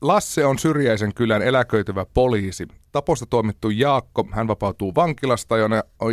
Lasse 0.00 0.46
on 0.46 0.58
syrjäisen 0.58 1.14
kylän 1.14 1.42
eläköityvä 1.42 2.06
poliisi. 2.14 2.68
Taposta 2.92 3.26
tuomittu 3.26 3.70
Jaakko, 3.70 4.28
hän 4.32 4.48
vapautuu 4.48 4.94
vankilasta 4.94 5.54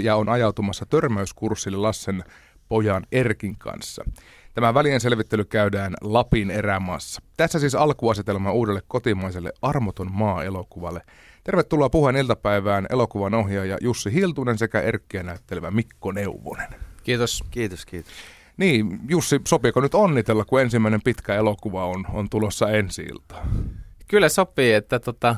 ja 0.04 0.16
on 0.16 0.30
ajautumassa 0.30 0.86
törmäyskurssille 0.86 1.78
Lassen 1.78 2.24
pojan 2.68 3.06
Erkin 3.12 3.58
kanssa. 3.58 4.04
Tämä 4.54 4.74
välien 4.74 5.02
selvittely 5.02 5.46
käydään 5.46 5.94
Lapin 6.02 6.52
erämaassa. 6.52 7.22
Tässä 7.38 7.60
siis 7.60 7.76
alkuasetelma 7.76 8.52
uudelle 8.52 8.82
kotimaiselle 8.88 9.52
Armoton 9.62 10.12
maa-elokuvalle. 10.12 11.02
Tervetuloa 11.44 11.90
puheen 11.90 12.16
iltapäivään 12.16 12.86
elokuvan 12.90 13.34
ohjaaja 13.34 13.78
Jussi 13.82 14.14
Hiltunen 14.14 14.58
sekä 14.58 14.82
Erkkiä 14.82 15.24
näyttelevä 15.24 15.72
Mikko 15.72 16.12
Neuvonen. 16.12 16.76
Kiitos. 17.04 17.44
Kiitos, 17.52 17.86
kiitos. 17.86 18.14
Niin, 18.58 19.00
Jussi, 19.10 19.42
sopiiko 19.48 19.82
nyt 19.82 19.96
onnitella, 19.96 20.46
kun 20.46 20.62
ensimmäinen 20.62 21.02
pitkä 21.02 21.36
elokuva 21.36 21.86
on, 21.86 22.06
on 22.14 22.30
tulossa 22.30 22.70
ensi 22.70 23.02
ilta? 23.02 23.36
Kyllä 24.08 24.30
sopii, 24.30 24.74
että 24.74 25.00
tota, 25.00 25.36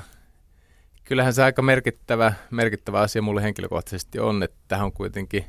kyllähän 1.03 1.33
se 1.33 1.43
aika 1.43 1.61
merkittävä, 1.61 2.33
merkittävä 2.51 2.99
asia 2.99 3.21
mulle 3.21 3.43
henkilökohtaisesti 3.43 4.19
on, 4.19 4.43
että 4.43 4.57
tähän 4.67 4.85
on 4.85 4.93
kuitenkin 4.93 5.45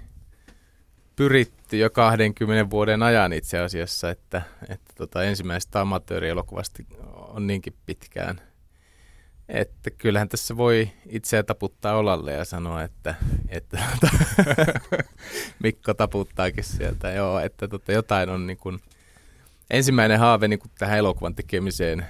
pyritty 1.16 1.76
jo 1.78 1.90
20 1.90 2.70
vuoden 2.70 3.02
ajan 3.02 3.32
itse 3.32 3.58
asiassa, 3.58 4.10
että, 4.10 4.42
että 4.68 4.92
tota, 4.96 5.24
ensimmäisestä 5.24 5.80
amatöörielokuvasta 5.80 6.82
on 7.16 7.46
niinkin 7.46 7.74
pitkään. 7.86 8.40
Että 9.48 9.90
kyllähän 9.90 10.28
tässä 10.28 10.56
voi 10.56 10.90
itseä 11.08 11.42
taputtaa 11.42 11.96
olalle 11.96 12.32
ja 12.32 12.44
sanoa, 12.44 12.82
että, 12.82 13.14
että 13.48 13.78
tota, 14.00 14.14
Mikko 15.62 15.94
taputtaakin 15.94 16.64
sieltä. 16.64 17.10
Joo, 17.10 17.38
että 17.38 17.68
tota, 17.68 17.92
jotain 17.92 18.28
on 18.28 18.46
niin 18.46 18.56
kuin, 18.56 18.80
ensimmäinen 19.70 20.18
haave 20.18 20.48
niin 20.48 20.58
kuin 20.58 20.70
tähän 20.78 20.98
elokuvan 20.98 21.34
tekemiseen 21.34 22.06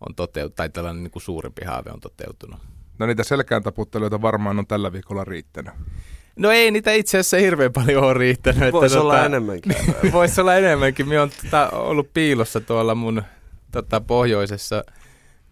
on 0.00 0.14
toteutunut, 0.14 0.54
tai 0.54 0.68
tällainen 0.68 1.02
niin 1.02 1.10
kuin 1.10 1.22
suurempi 1.22 1.64
haave 1.64 1.90
on 1.90 2.00
toteutunut. 2.00 2.60
No 2.98 3.06
niitä 3.06 3.24
selkään 3.24 3.62
taputtelijoita 3.62 4.22
varmaan 4.22 4.58
on 4.58 4.66
tällä 4.66 4.92
viikolla 4.92 5.24
riittänyt. 5.24 5.74
No 6.36 6.50
ei 6.50 6.70
niitä 6.70 6.92
itse 6.92 7.18
asiassa 7.18 7.36
hirveän 7.36 7.72
paljon 7.72 8.04
ole 8.04 8.14
riittänyt. 8.14 8.72
Voisi 8.72 8.98
olla 8.98 9.12
tota, 9.12 9.26
enemmänkin. 9.26 9.72
Voisi 10.12 10.40
olla 10.40 10.54
enemmänkin. 10.54 11.08
Minä 11.08 11.20
olen 11.20 11.32
tota, 11.44 11.70
ollut 11.70 12.12
piilossa 12.14 12.60
tuolla 12.60 12.94
mun 12.94 13.22
tota, 13.72 14.00
pohjoisessa, 14.00 14.84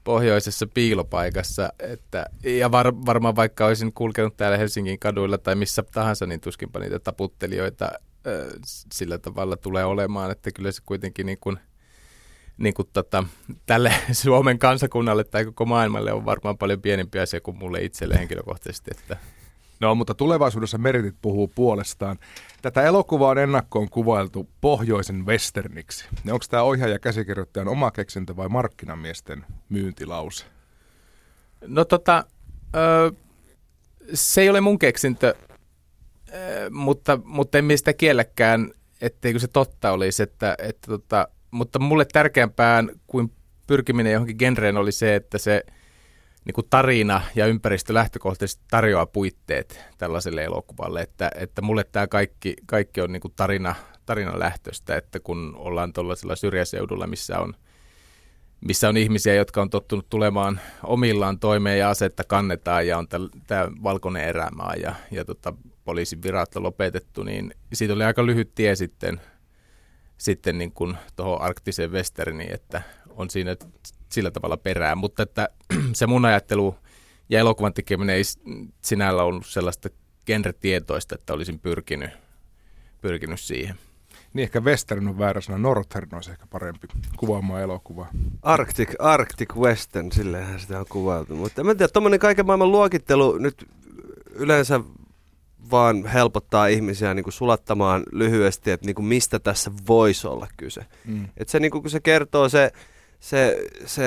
pohjoisessa 0.05 0.66
piilopaikassa. 0.66 1.72
Että, 1.78 2.27
ja 2.44 2.70
var, 2.70 2.92
varmaan 3.06 3.36
vaikka 3.36 3.66
olisin 3.66 3.92
kulkenut 3.92 4.36
täällä 4.36 4.58
Helsingin 4.58 4.98
kaduilla 4.98 5.38
tai 5.38 5.55
missä 5.55 5.83
tahansa, 5.83 6.27
niin 6.27 6.41
tuskinpa 6.41 6.78
niitä 6.78 6.98
taputtelijoita 6.98 7.91
sillä 8.92 9.19
tavalla 9.19 9.56
tulee 9.56 9.84
olemaan. 9.84 10.30
Että 10.30 10.50
kyllä 10.52 10.72
se 10.72 10.83
kuitenkin 10.86 11.27
niin 11.27 11.38
kuin, 11.41 11.58
niin 12.58 12.74
kuin 12.74 12.88
tota, 12.92 13.24
tälle 13.66 13.94
Suomen 14.12 14.58
kansakunnalle 14.58 15.24
tai 15.24 15.44
koko 15.44 15.64
maailmalle 15.66 16.12
on 16.12 16.24
varmaan 16.24 16.58
paljon 16.58 16.83
pienempi 16.83 17.18
asia 17.18 17.41
kuin 17.41 17.58
mulle 17.58 17.83
itselle 17.83 18.18
henkilökohtaisesti. 18.18 18.91
Että 18.91 19.16
No, 19.84 19.94
mutta 19.94 20.14
tulevaisuudessa 20.14 20.78
meritit 20.78 21.14
puhuu 21.22 21.48
puolestaan. 21.48 22.18
Tätä 22.62 22.82
elokuvaa 22.82 23.30
on 23.30 23.38
ennakkoon 23.38 23.90
kuvailtu 23.90 24.48
pohjoisen 24.60 25.27
westerniksi. 25.27 26.04
Onko 26.30 26.44
tämä 26.50 26.62
ohjaaja 26.62 26.98
käsikirjoittajan 26.98 27.68
oma 27.68 27.90
keksintö 27.90 28.36
vai 28.36 28.48
markkinamiesten 28.48 29.46
myyntilause? 29.68 30.44
No 31.66 31.84
tota, 31.84 32.24
ö, 32.77 33.12
se 34.14 34.40
ei 34.40 34.50
ole 34.50 34.60
mun 34.60 34.78
keksintö, 34.78 35.34
ö, 36.28 36.70
mutta, 36.70 37.18
mutta 37.24 37.58
en 37.58 37.78
sitä 37.78 37.92
kielläkään, 37.92 38.70
etteikö 39.00 39.38
se 39.38 39.48
totta 39.48 39.92
olisi. 39.92 40.22
Että, 40.22 40.55
että 40.58 40.86
tota, 40.86 41.28
mutta 41.50 41.78
mulle 41.78 42.05
tärkeämpään 42.05 42.90
kuin 43.06 43.32
pyrkiminen 43.66 44.12
johonkin 44.12 44.36
genreen 44.38 44.77
oli 44.77 44.92
se, 44.92 45.14
että 45.14 45.38
se– 45.38 45.62
niin 46.45 46.55
kuin 46.55 46.67
tarina 46.70 47.20
ja 47.34 47.47
ympäristö 47.47 47.95
lähtökohtaisesti 47.95 48.64
tarjoaa 48.70 49.06
puitteet 49.06 49.81
tällaiselle 49.98 50.45
elokuvalle, 50.45 51.01
että, 51.01 51.31
että 51.34 51.62
mulle 51.62 51.84
tämä 51.84 52.06
kaikki, 52.06 52.55
kaikki 52.67 53.01
on 53.01 53.13
niin 53.13 53.20
kuin 53.20 53.35
tarina, 53.36 53.74
tarina 54.07 54.39
lähtöstä, 54.39 54.96
että 54.96 55.20
kun 55.20 55.55
ollaan 55.57 55.92
tuollaisella 55.92 56.36
syrjäseudulla, 56.36 57.07
missä 57.07 57.41
on, 57.41 57.55
missä 58.61 58.89
on 58.89 58.96
ihmisiä, 58.96 59.35
jotka 59.35 59.63
on 59.63 59.70
tottunut 59.70 60.08
tulemaan 60.08 60.61
omillaan 60.83 61.39
toimeen 61.39 61.79
ja 61.79 61.91
asetta 61.91 62.24
kannetaan 62.24 62.86
ja 62.86 62.98
on 62.98 63.07
tämä 63.47 63.68
valkoinen 63.83 64.24
erämaa 64.24 64.74
ja, 64.74 64.95
ja 65.11 65.24
tota, 65.24 65.55
poliisin 65.85 66.23
virat 66.23 66.57
on 66.57 66.63
lopetettu, 66.63 67.23
niin 67.23 67.55
siitä 67.73 67.95
oli 67.95 68.05
aika 68.05 68.27
lyhyt 68.27 68.55
tie 68.55 68.77
sitten, 68.77 69.20
sitten 70.17 70.58
niin 70.58 70.73
tuohon 71.17 71.41
arktiseen 71.41 71.92
westerniin, 71.92 72.55
että 72.55 72.83
on 73.08 73.30
siinä 73.30 73.57
sillä 74.14 74.30
tavalla 74.30 74.57
perään, 74.57 74.98
mutta 74.98 75.23
että 75.23 75.48
se 75.92 76.07
mun 76.07 76.25
ajattelu 76.25 76.77
ja 77.29 77.41
elokuvan 77.41 77.75
tekeminen 77.75 78.17
ei 78.17 78.23
sinällä 78.83 79.23
ollut 79.23 79.47
sellaista 79.47 79.89
genretietoista, 80.27 81.14
että 81.14 81.33
olisin 81.33 81.58
pyrkinyt, 81.58 82.11
pyrkinyt 83.01 83.41
siihen. 83.41 83.74
Niin 84.33 84.42
ehkä 84.42 84.61
western 84.61 85.08
on 85.08 85.19
väärä 85.19 85.41
sana, 85.41 85.58
northern 85.58 86.08
olisi 86.14 86.30
ehkä 86.30 86.47
parempi 86.47 86.89
kuvaamaan 87.17 87.63
elokuvaa. 87.63 88.11
Arctic, 88.42 88.95
Arctic 88.98 89.57
western, 89.57 90.13
silleenhän 90.13 90.61
sitä 90.61 90.79
on 90.79 90.86
kuvailtu. 90.89 91.36
Mutta 91.36 91.61
en 91.61 91.67
tiedä, 91.67 91.89
tuommoinen 91.92 92.20
kaiken 92.20 92.47
maailman 92.47 92.73
luokittelu 92.73 93.39
nyt 93.39 93.69
yleensä 94.30 94.80
vaan 95.70 96.07
helpottaa 96.07 96.67
ihmisiä 96.67 97.14
niin 97.14 97.24
kuin 97.24 97.33
sulattamaan 97.33 98.03
lyhyesti, 98.13 98.70
että 98.70 98.86
niin 98.86 98.95
kuin 98.95 99.07
mistä 99.07 99.39
tässä 99.39 99.70
voisi 99.89 100.27
olla 100.27 100.47
kyse. 100.57 100.86
Mm. 101.05 101.29
Et 101.36 101.48
se, 101.48 101.61
niin 101.61 101.70
kuin, 101.70 101.83
kun 101.83 101.91
se 101.91 102.01
kertoo 102.01 102.48
se 102.48 102.73
se, 103.24 103.67
se 103.86 104.05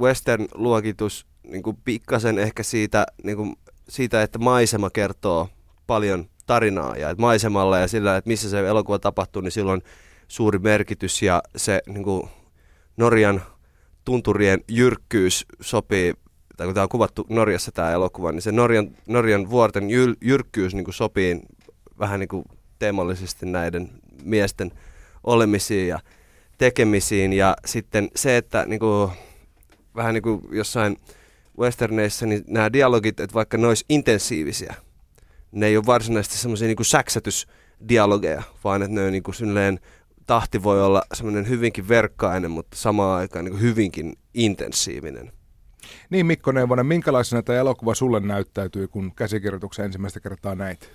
western-luokitus 0.00 1.26
niin 1.42 1.62
kuin 1.62 1.76
pikkasen 1.84 2.38
ehkä 2.38 2.62
siitä, 2.62 3.06
niin 3.22 3.36
kuin, 3.36 3.56
siitä, 3.88 4.22
että 4.22 4.38
maisema 4.38 4.90
kertoo 4.90 5.48
paljon 5.86 6.24
tarinaa 6.46 6.96
ja 6.96 7.10
että 7.10 7.20
maisemalla 7.20 7.78
ja 7.78 7.88
sillä, 7.88 8.16
että 8.16 8.28
missä 8.28 8.50
se 8.50 8.68
elokuva 8.68 8.98
tapahtuu, 8.98 9.42
niin 9.42 9.52
silloin 9.52 9.82
suuri 10.28 10.58
merkitys 10.58 11.22
ja 11.22 11.42
se 11.56 11.82
niin 11.86 12.04
kuin 12.04 12.28
Norjan 12.96 13.42
tunturien 14.04 14.60
jyrkkyys 14.68 15.46
sopii, 15.60 16.14
tai 16.56 16.66
kun 16.66 16.74
tämä 16.74 16.82
on 16.82 16.88
kuvattu 16.88 17.26
Norjassa 17.28 17.72
tämä 17.72 17.92
elokuva, 17.92 18.32
niin 18.32 18.42
se 18.42 18.52
Norjan, 18.52 18.90
Norjan 19.06 19.50
vuorten 19.50 19.90
jyl, 19.90 20.14
jyrkkyys 20.20 20.74
niin 20.74 20.84
kuin 20.84 20.94
sopii 20.94 21.40
vähän 21.98 22.20
niin 22.20 22.28
kuin 22.28 22.44
teemallisesti 22.78 23.46
näiden 23.46 23.90
miesten 24.22 24.72
olemisiin 25.22 25.88
ja 25.88 25.98
tekemisiin 26.58 27.32
ja 27.32 27.56
sitten 27.64 28.10
se, 28.16 28.36
että 28.36 28.64
niin 28.66 28.80
kuin, 28.80 29.10
vähän 29.96 30.14
niin 30.14 30.22
kuin 30.22 30.42
jossain 30.50 30.96
westerneissa, 31.58 32.26
niin 32.26 32.44
nämä 32.46 32.72
dialogit, 32.72 33.20
että 33.20 33.34
vaikka 33.34 33.58
ne 33.58 33.66
olisi 33.66 33.84
intensiivisiä, 33.88 34.74
ne 35.52 35.66
ei 35.66 35.76
ole 35.76 35.86
varsinaisesti 35.86 36.38
semmoisia 36.38 36.68
niin 36.68 36.84
säksätysdialogeja, 36.84 38.42
vaan 38.64 38.82
että 38.82 38.94
ne 38.94 39.04
on 39.04 39.12
niin 39.12 39.22
kuin 39.22 39.36
tahti 40.26 40.62
voi 40.62 40.84
olla 40.84 41.02
semmoinen 41.14 41.48
hyvinkin 41.48 41.88
verkkainen, 41.88 42.50
mutta 42.50 42.76
samaan 42.76 43.20
aikaan 43.20 43.44
niin 43.44 43.60
hyvinkin 43.60 44.12
intensiivinen. 44.34 45.32
Niin 46.10 46.26
Mikko 46.26 46.52
Neuvonen, 46.52 46.86
minkälaisena 46.86 47.42
tämä 47.42 47.58
elokuva 47.58 47.94
sulle 47.94 48.20
näyttäytyy, 48.20 48.88
kun 48.88 49.14
käsikirjoituksen 49.14 49.84
ensimmäistä 49.84 50.20
kertaa 50.20 50.54
näit? 50.54 50.90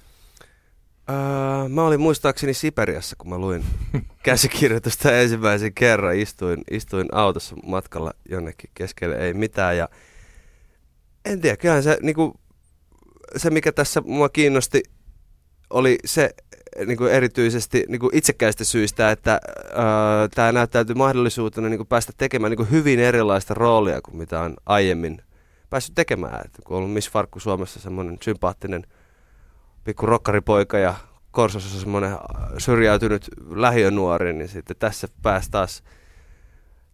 Öö, 1.09 1.69
mä 1.69 1.87
olin 1.87 2.01
muistaakseni 2.01 2.53
Siperiassa, 2.53 3.15
kun 3.15 3.29
mä 3.29 3.37
luin 3.37 3.65
käsikirjoitusta 4.23 5.11
ensimmäisen 5.11 5.73
kerran. 5.73 6.15
Istuin, 6.15 6.61
istuin 6.71 7.07
autossa 7.11 7.55
matkalla 7.65 8.13
jonnekin 8.29 8.69
keskelle, 8.73 9.15
ei 9.15 9.33
mitään. 9.33 9.77
Ja 9.77 9.89
en 11.25 11.41
tiedä, 11.41 11.57
kyllähän 11.57 11.83
se, 11.83 11.97
niinku, 12.01 12.39
se 13.37 13.49
mikä 13.49 13.71
tässä 13.71 14.01
mua 14.05 14.29
kiinnosti, 14.29 14.83
oli 15.69 15.97
se 16.05 16.29
niinku 16.85 17.05
erityisesti 17.05 17.85
niinku 17.87 18.09
itsekäistä 18.13 18.63
syistä, 18.63 19.11
että 19.11 19.39
öö, 19.43 20.27
tämä 20.35 20.51
näyttäytyy 20.51 20.95
mahdollisuutena 20.95 21.69
niinku 21.69 21.85
päästä 21.85 22.13
tekemään 22.17 22.51
niinku 22.51 22.67
hyvin 22.71 22.99
erilaista 22.99 23.53
roolia 23.53 24.01
kuin 24.01 24.17
mitä 24.17 24.41
on 24.41 24.55
aiemmin 24.65 25.21
päässyt 25.69 25.95
tekemään. 25.95 26.41
Et 26.45 26.51
kun 26.63 26.77
on 26.77 26.83
ollut 26.83 26.93
Miss 26.93 27.09
Farkku 27.09 27.39
Suomessa 27.39 27.79
semmoinen 27.79 28.17
sympaattinen– 28.21 28.83
pikku 29.83 30.05
rokkaripoika 30.05 30.77
ja 30.77 30.95
Korsossa 31.31 31.79
semmoinen 31.79 32.17
syrjäytynyt 32.57 33.29
lähiönuori, 33.49 34.33
niin 34.33 34.47
sitten 34.47 34.77
tässä 34.79 35.07
pääsi 35.21 35.51
taas 35.51 35.83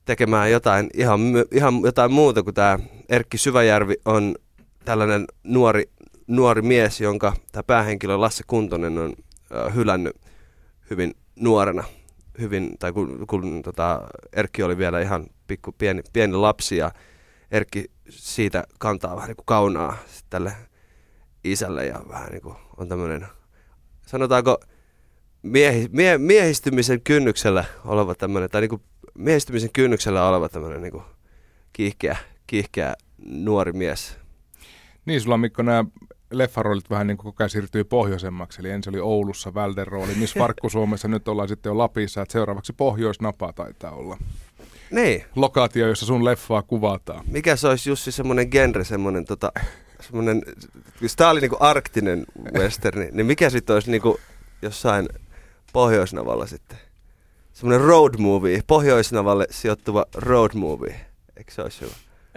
tekemään 0.06 0.52
jotain 0.52 0.90
ihan, 0.94 1.20
ihan 1.52 1.82
jotain 1.84 2.12
muuta 2.12 2.44
kuin 2.44 2.54
tämä 2.54 2.80
Erkki 3.10 3.38
Syväjärvi 3.38 3.96
on 4.06 4.36
tällainen 4.86 5.26
nuori, 5.44 5.84
nuori 6.28 6.62
mies, 6.62 7.02
jonka 7.02 7.34
tämä 7.52 7.64
päähenkilö 7.64 8.20
Lasse 8.20 8.44
Kuntonen 8.48 8.98
on 8.98 9.14
äh, 9.56 9.76
hylännyt 9.76 10.16
hyvin 10.90 11.14
nuorena. 11.36 11.84
Hyvin, 12.40 12.78
tai 12.80 12.94
kun, 12.94 13.28
kun 13.28 13.62
tota, 13.62 14.02
Erkki 14.34 14.64
oli 14.64 14.78
vielä 14.78 15.02
ihan 15.02 15.28
pikku, 15.48 15.72
pieni, 15.72 16.02
pieni 16.14 16.34
lapsi 16.34 16.78
ja 16.78 16.92
Erkki 17.52 17.86
siitä 18.10 18.64
kantaa 18.80 19.16
vähän 19.16 19.28
niin 19.28 19.36
kuin 19.36 19.46
kaunaa 19.46 19.98
tälle 20.30 20.54
isälle 21.52 21.86
ja 21.86 22.02
vähän 22.10 22.32
niin 22.32 22.42
kuin 22.42 22.56
on 22.78 22.90
tämmöinen, 22.90 23.28
sanotaanko 24.06 24.58
miehi, 25.42 25.90
mie, 25.92 26.18
miehistymisen 26.18 27.02
kynnyksellä 27.02 27.66
oleva 27.86 28.16
tämmöinen, 28.16 28.50
tai 28.50 28.62
niin 28.62 28.70
kuin 28.70 28.82
miehistymisen 29.18 29.70
kynnyksellä 29.74 30.30
oleva 30.30 30.50
tämmöinen 30.50 30.82
niin 30.82 30.92
kuin 30.92 31.04
kiihkeä, 31.74 32.18
kiihkeä 32.48 32.94
nuori 33.26 33.74
mies. 33.74 34.18
Niin, 35.06 35.22
sulla 35.22 35.38
Mikko 35.38 35.64
nämä 35.64 35.86
leffaroolit 36.32 36.90
vähän 36.90 37.08
niin 37.08 37.18
kuin 37.18 37.26
koko 37.26 37.44
ajan 37.44 37.50
siirtyy 37.50 37.84
pohjoisemmaksi. 37.84 38.62
Eli 38.62 38.70
ensin 38.70 38.96
oli 38.96 39.00
Oulussa 39.00 39.54
Välden 39.54 39.88
rooli, 39.88 40.16
missä 40.16 40.40
Varkku 40.40 40.70
Suomessa, 40.76 41.08
nyt 41.08 41.28
ollaan 41.28 41.48
sitten 41.48 41.70
jo 41.70 41.78
Lapissa, 41.78 42.22
että 42.22 42.32
seuraavaksi 42.32 42.74
Pohjoisnapa 42.74 43.54
taitaa 43.54 43.92
olla. 43.92 44.18
Niin. 44.92 45.24
Lokaatio, 45.36 45.88
jossa 45.88 46.06
sun 46.06 46.26
leffaa 46.26 46.62
kuvataan. 46.62 47.26
Mikä 47.28 47.56
se 47.56 47.68
olisi 47.68 47.90
Jussi 47.90 48.12
semmoinen 48.12 48.48
genre, 48.50 48.84
semmoinen 48.84 49.26
tota, 49.26 49.52
semmoinen, 50.08 50.42
jos 51.02 51.16
tää 51.16 51.30
oli 51.30 51.42
niinku 51.42 51.58
arktinen 51.60 52.26
westerni, 52.54 53.10
niin 53.12 53.26
mikä 53.26 53.50
sitten 53.50 53.74
olisi 53.74 53.92
niinku 53.92 54.20
jossain 54.62 55.10
Pohjoisnavalla 55.74 56.46
sitten? 56.48 56.78
Semmoinen 57.54 57.88
road 57.88 58.14
movie, 58.18 58.62
Pohjoisnavalle 58.68 59.48
sijoittuva 59.50 60.06
road 60.16 60.52
movie. 60.54 61.06
Eikö 61.38 61.52
se 61.54 61.62
olisi 61.62 61.82
hyvä? 61.82 61.94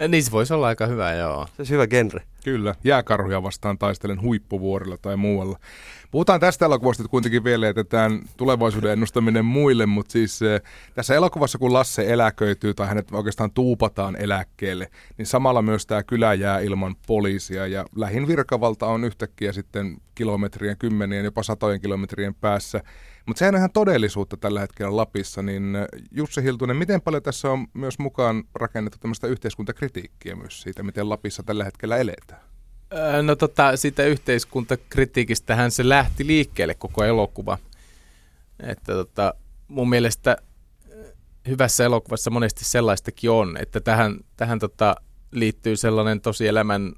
Niin 0.07 0.23
se 0.23 0.31
voisi 0.31 0.53
olla 0.53 0.67
aika 0.67 0.85
hyvä, 0.85 1.13
joo. 1.13 1.45
Se 1.45 1.53
olisi 1.57 1.73
hyvä 1.73 1.87
genre. 1.87 2.21
Kyllä, 2.43 2.75
jääkarhuja 2.83 3.43
vastaan 3.43 3.77
taistelen 3.77 4.21
huippuvuorilla 4.21 4.97
tai 4.97 5.17
muualla. 5.17 5.59
Puhutaan 6.11 6.39
tästä 6.39 6.65
elokuvasta, 6.65 7.03
että 7.03 7.11
kuitenkin 7.11 7.43
vielä 7.43 7.65
jätetään 7.65 8.19
tulevaisuuden 8.37 8.91
ennustaminen 8.91 9.45
muille, 9.45 9.85
mutta 9.85 10.11
siis 10.11 10.41
äh, 10.41 10.61
tässä 10.95 11.15
elokuvassa 11.15 11.57
kun 11.57 11.73
Lasse 11.73 12.13
eläköityy 12.13 12.73
tai 12.73 12.87
hänet 12.87 13.11
oikeastaan 13.11 13.51
tuupataan 13.51 14.15
eläkkeelle, 14.15 14.91
niin 15.17 15.25
samalla 15.25 15.61
myös 15.61 15.85
tämä 15.85 16.03
kylä 16.03 16.33
jää 16.33 16.59
ilman 16.59 16.95
poliisia 17.07 17.67
ja 17.67 17.85
lähin 17.95 18.27
virkavalta 18.27 18.85
on 18.85 19.03
yhtäkkiä 19.03 19.53
sitten 19.53 19.97
kilometrien, 20.15 20.77
kymmenien, 20.77 21.25
jopa 21.25 21.43
satojen 21.43 21.81
kilometrien 21.81 22.35
päässä. 22.35 22.81
Mutta 23.29 23.39
sehän 23.39 23.55
on 23.55 23.59
ihan 23.59 23.71
todellisuutta 23.71 24.37
tällä 24.37 24.59
hetkellä 24.59 24.95
Lapissa, 24.95 25.41
niin 25.41 25.75
äh, 25.75 25.85
Jussi 26.11 26.43
Hiltunen, 26.43 26.77
miten 26.77 27.01
paljon 27.01 27.23
tässä 27.23 27.51
on 27.51 27.67
myös 27.73 27.99
mukaan 27.99 28.43
rakennettu 28.55 28.97
tämmöistä 28.99 29.27
yhteiskuntakritiikkiä 29.27 30.35
myös 30.35 30.61
siitä, 30.61 30.83
miten 30.83 31.09
Lapissa 31.09 31.43
tällä 31.43 31.63
hetkellä 31.63 31.97
eletään? 31.97 32.41
No 33.23 33.35
tota, 33.35 33.77
siitä 33.77 34.03
yhteiskuntakritiikistähän 34.03 35.71
se 35.71 35.89
lähti 35.89 36.27
liikkeelle 36.27 36.75
koko 36.75 37.03
elokuva. 37.03 37.57
Että 38.59 38.93
tota, 38.93 39.33
mun 39.67 39.89
mielestä 39.89 40.37
hyvässä 41.47 41.83
elokuvassa 41.83 42.29
monesti 42.29 42.65
sellaistakin 42.65 43.31
on, 43.31 43.57
että 43.57 43.79
tähän, 43.79 44.19
tähän 44.37 44.59
tota, 44.59 44.95
liittyy 45.31 45.75
sellainen 45.75 46.21
tosielämän 46.21 46.93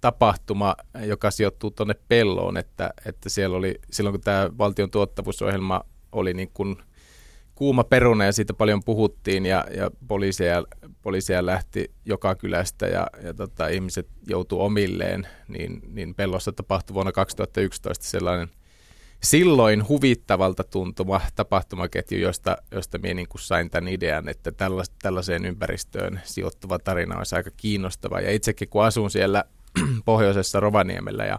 tapahtuma, 0.00 0.76
joka 1.04 1.30
sijoittuu 1.30 1.70
tuonne 1.70 1.94
pelloon, 2.08 2.56
että, 2.56 2.90
että 3.06 3.28
siellä 3.28 3.56
oli, 3.56 3.74
silloin 3.90 4.12
kun 4.12 4.20
tämä 4.20 4.50
valtion 4.58 4.90
tuottavuusohjelma 4.90 5.80
oli 6.12 6.34
niin 6.34 6.50
kuin 6.54 6.76
kuuma 7.54 7.84
peruna 7.84 8.24
ja 8.24 8.32
siitä 8.32 8.54
paljon 8.54 8.84
puhuttiin 8.84 9.46
ja, 9.46 9.64
ja 9.76 9.90
poliiseja, 10.08 10.64
poliiseja 11.02 11.46
lähti 11.46 11.90
joka 12.04 12.34
kylästä 12.34 12.86
ja, 12.86 13.06
ja 13.22 13.34
tota, 13.34 13.68
ihmiset 13.68 14.08
joutu 14.28 14.60
omilleen, 14.60 15.28
niin, 15.48 15.80
niin 15.88 16.14
pellossa 16.14 16.52
tapahtui 16.52 16.94
vuonna 16.94 17.12
2011 17.12 18.04
sellainen 18.04 18.48
silloin 19.22 19.88
huvittavalta 19.88 20.64
tuntuma 20.64 21.20
tapahtumaketju, 21.34 22.18
josta, 22.18 22.56
josta 22.72 22.98
minä 22.98 23.14
niin 23.14 23.28
kuin 23.28 23.40
sain 23.42 23.70
tämän 23.70 23.88
idean, 23.88 24.28
että 24.28 24.52
tällaiseen 25.02 25.46
ympäristöön 25.46 26.20
sijoittuva 26.24 26.78
tarina 26.78 27.18
olisi 27.18 27.36
aika 27.36 27.50
kiinnostava. 27.56 28.20
Ja 28.20 28.30
itsekin 28.30 28.68
kun 28.68 28.84
asun 28.84 29.10
siellä 29.10 29.44
pohjoisessa 30.04 30.60
Rovaniemellä 30.60 31.24
ja 31.24 31.38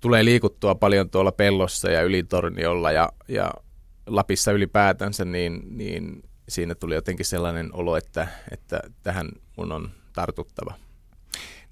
tulee 0.00 0.24
liikuttua 0.24 0.74
paljon 0.74 1.10
tuolla 1.10 1.32
pellossa 1.32 1.90
ja 1.90 2.02
ylitorniolla 2.02 2.92
ja, 2.92 3.08
ja 3.28 3.50
Lapissa 4.06 4.52
ylipäätänsä, 4.52 5.24
niin, 5.24 5.62
niin 5.70 6.22
siinä 6.48 6.74
tuli 6.74 6.94
jotenkin 6.94 7.26
sellainen 7.26 7.70
olo, 7.72 7.96
että, 7.96 8.28
että 8.50 8.80
tähän 9.02 9.28
mun 9.56 9.72
on 9.72 9.90
tartuttava. 10.12 10.74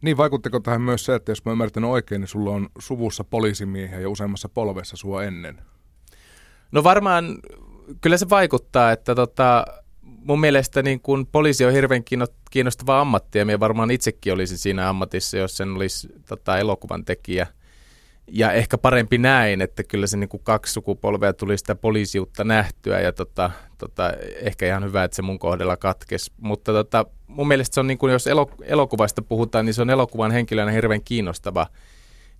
Niin, 0.00 0.16
vaikuttiko 0.16 0.60
tähän 0.60 0.82
myös 0.82 1.04
se, 1.04 1.14
että 1.14 1.30
jos 1.32 1.44
mä 1.44 1.52
ymmärtän 1.52 1.84
oikein, 1.84 2.20
niin 2.20 2.28
sulla 2.28 2.50
on 2.50 2.68
suvussa 2.78 3.24
poliisimiehiä 3.24 4.00
ja 4.00 4.08
useammassa 4.08 4.48
polvessa 4.48 4.96
sua 4.96 5.24
ennen? 5.24 5.62
No 6.72 6.84
varmaan, 6.84 7.38
kyllä 8.00 8.16
se 8.16 8.28
vaikuttaa, 8.28 8.92
että 8.92 9.14
tota, 9.14 9.64
mun 10.28 10.40
mielestä 10.40 10.82
niin 10.82 11.00
kun 11.00 11.26
poliisi 11.26 11.64
on 11.64 11.72
hirveän 11.72 12.04
kiinnostava 12.50 13.00
ammatti 13.00 13.38
ja 13.38 13.44
minä 13.44 13.60
varmaan 13.60 13.90
itsekin 13.90 14.32
olisin 14.32 14.58
siinä 14.58 14.88
ammatissa, 14.88 15.38
jos 15.38 15.56
sen 15.56 15.76
olisi 15.76 16.08
tota, 16.28 16.58
elokuvan 16.58 17.04
tekijä. 17.04 17.46
Ja 18.26 18.52
ehkä 18.52 18.78
parempi 18.78 19.18
näin, 19.18 19.60
että 19.60 19.82
kyllä 19.82 20.06
se 20.06 20.16
niin 20.16 20.28
kuin 20.28 20.42
kaksi 20.42 20.72
sukupolvea 20.72 21.32
tuli 21.32 21.58
sitä 21.58 21.74
poliisiutta 21.74 22.44
nähtyä 22.44 23.00
ja 23.00 23.12
tota, 23.12 23.50
tota, 23.78 24.12
ehkä 24.42 24.66
ihan 24.66 24.84
hyvä, 24.84 25.04
että 25.04 25.14
se 25.14 25.22
mun 25.22 25.38
kohdalla 25.38 25.76
katkesi. 25.76 26.32
Mutta 26.40 26.72
tota, 26.72 27.06
mun 27.26 27.48
mielestä 27.48 27.74
se 27.74 27.80
on, 27.80 27.86
niin 27.86 27.98
kuin, 27.98 28.12
jos 28.12 28.28
elokuvasta 28.62 29.22
puhutaan, 29.22 29.64
niin 29.66 29.74
se 29.74 29.82
on 29.82 29.90
elokuvan 29.90 30.30
henkilönä 30.30 30.70
hirveän 30.70 31.04
kiinnostava 31.04 31.66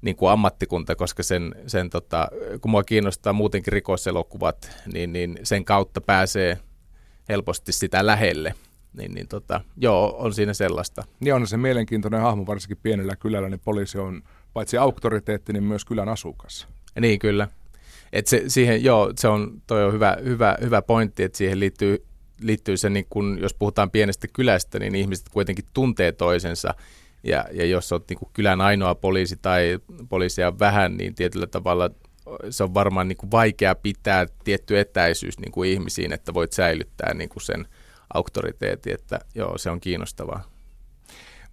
niin 0.03 0.17
kuin 0.17 0.31
ammattikunta, 0.31 0.97
koska 0.97 1.23
sen, 1.23 1.55
sen 1.67 1.91
tota, 1.91 2.29
kun 2.61 2.71
mua 2.71 2.85
kiinnostaa 2.85 3.33
muutenkin 3.33 3.73
rikoselokuvat, 3.73 4.71
niin, 4.93 5.13
niin 5.13 5.39
sen 5.43 5.65
kautta 5.65 6.01
pääsee 6.01 6.59
helposti 7.29 7.73
sitä 7.73 8.07
lähelle. 8.07 8.55
Niin, 8.93 9.15
niin 9.15 9.29
tota, 9.29 9.61
joo, 9.77 10.17
on 10.19 10.35
siinä 10.35 10.55
sellaista. 10.55 11.05
Niin 11.21 11.35
on 11.35 11.47
se 11.47 11.57
mielenkiintoinen 11.57 12.21
hahmo, 12.21 12.47
varsinkin 12.47 12.79
pienellä 12.83 13.17
kylällä, 13.17 13.49
niin 13.49 13.61
poliisi 13.65 13.99
on 13.99 14.23
paitsi 14.53 14.79
auktoriteetti, 14.79 15.53
niin 15.53 15.65
myös 15.65 15.85
kylän 15.85 16.09
asukas. 16.09 16.69
Niin, 17.01 17.19
kyllä. 17.19 17.49
Et 18.13 18.27
se, 18.27 18.45
siihen, 18.49 18.85
joo, 18.85 19.13
se 19.17 19.29
on, 19.29 19.63
toi 19.67 19.85
on 19.85 19.93
hyvä, 19.93 20.17
hyvä, 20.25 20.57
hyvä 20.61 20.83
pointti, 20.83 21.23
että 21.23 21.39
siihen 21.39 21.61
liittyy, 21.61 22.05
liittyy 22.41 22.77
se, 22.77 22.91
niin 22.91 23.07
kun, 23.11 23.39
jos 23.41 23.55
puhutaan 23.55 23.91
pienestä 23.91 24.29
kylästä, 24.33 24.79
niin 24.79 24.95
ihmiset 24.95 25.29
kuitenkin 25.29 25.65
tuntee 25.75 26.13
toisensa. 26.13 26.75
Ja, 27.25 27.45
ja 27.53 27.67
jos 27.67 27.93
olet 27.93 28.09
niin 28.09 28.31
kylän 28.33 28.61
ainoa 28.61 28.95
poliisi 28.95 29.37
tai 29.37 29.79
poliisia 30.09 30.59
vähän, 30.59 30.97
niin 30.97 31.15
tietyllä 31.15 31.47
tavalla 31.47 31.91
se 32.51 32.65
on 32.65 32.75
varmaan 32.75 33.09
niin 33.09 33.17
kuin 33.17 33.31
vaikea 33.31 33.75
pitää 33.75 34.27
tietty 34.45 34.79
etäisyys 34.79 35.39
niin 35.39 35.53
kuin 35.53 35.71
ihmisiin, 35.71 36.13
että 36.13 36.35
voit 36.35 36.53
säilyttää 36.53 37.15
niin 37.15 37.29
kuin 37.29 37.43
sen 37.43 37.69
auktoriteetin, 38.15 38.95
että 38.95 39.19
joo, 39.35 39.59
se 39.59 39.71
on 39.71 39.81
kiinnostavaa. 39.81 40.45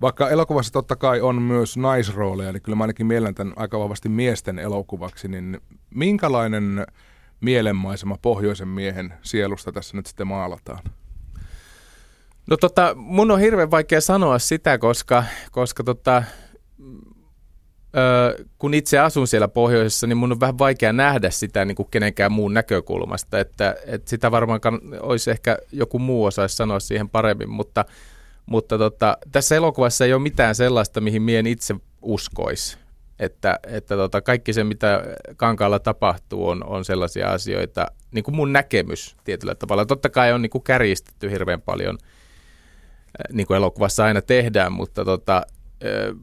Vaikka 0.02 0.30
elokuvassa 0.30 0.74
totta 0.74 0.96
kai 0.96 1.22
on 1.22 1.42
myös 1.42 1.78
naisrooleja, 1.78 2.52
niin 2.52 2.62
kyllä 2.62 2.76
mä 2.76 2.84
ainakin 2.84 3.06
mielen 3.06 3.36
tämän 3.36 3.54
aika 3.56 3.80
vahvasti 3.80 4.10
miesten 4.10 4.60
elokuvaksi, 4.60 5.28
niin 5.28 5.62
minkälainen 5.90 6.86
mielenmaisema 7.42 8.18
pohjoisen 8.22 8.68
miehen 8.68 9.14
sielusta 9.22 9.72
tässä 9.72 9.98
nyt 9.98 10.06
sitten 10.06 10.28
maalataan? 10.28 10.80
No 12.48 12.58
tota, 12.58 12.94
mun 12.96 13.32
on 13.32 13.40
hirveän 13.40 13.72
vaikea 13.72 14.02
sanoa 14.02 14.40
sitä, 14.40 14.78
koska, 14.78 15.24
koska 15.52 15.84
tota, 15.84 16.24
kun 18.58 18.74
itse 18.74 19.00
asun 19.00 19.28
siellä 19.28 19.48
pohjoisessa, 19.48 20.08
niin 20.08 20.18
mun 20.18 20.32
on 20.32 20.40
vähän 20.40 20.58
vaikea 20.58 20.94
nähdä 20.94 21.30
sitä 21.30 21.66
niin 21.66 21.76
kuin 21.76 21.88
kenenkään 21.92 22.32
muun 22.32 22.54
näkökulmasta, 22.54 23.40
että, 23.40 23.76
että 23.86 24.10
sitä 24.10 24.32
varmaan 24.32 24.60
olisi 25.00 25.32
ehkä 25.32 25.58
joku 25.72 26.00
muu 26.00 26.26
osaisi 26.26 26.56
sanoa 26.56 26.80
siihen 26.80 27.10
paremmin, 27.10 27.50
mutta, 27.50 27.86
mutta 28.46 28.78
tota, 28.78 29.18
tässä 29.32 29.56
elokuvassa 29.56 30.06
ei 30.06 30.14
ole 30.14 30.22
mitään 30.22 30.56
sellaista, 30.56 31.02
mihin 31.02 31.22
mien 31.22 31.48
itse 31.48 31.76
uskoisi. 32.02 32.78
Että, 33.20 33.60
että 33.68 33.96
tota, 33.96 34.22
kaikki 34.22 34.54
se, 34.54 34.64
mitä 34.64 35.04
kankaalla 35.38 35.80
tapahtuu, 35.80 36.48
on, 36.50 36.64
on 36.68 36.86
sellaisia 36.86 37.32
asioita, 37.32 37.86
niin 38.12 38.24
kuin 38.24 38.36
mun 38.36 38.54
näkemys 38.54 39.16
tietyllä 39.24 39.56
tavalla. 39.56 39.86
Totta 39.86 40.10
kai 40.10 40.34
on 40.34 40.42
niin 40.42 40.50
kuin 40.50 40.64
kärjistetty 40.64 41.32
hirveän 41.32 41.62
paljon, 41.62 41.98
niin 43.34 43.48
kuin 43.48 43.58
elokuvassa 43.58 44.06
aina 44.06 44.22
tehdään, 44.22 44.72
mutta 44.72 45.06
tota, 45.06 45.46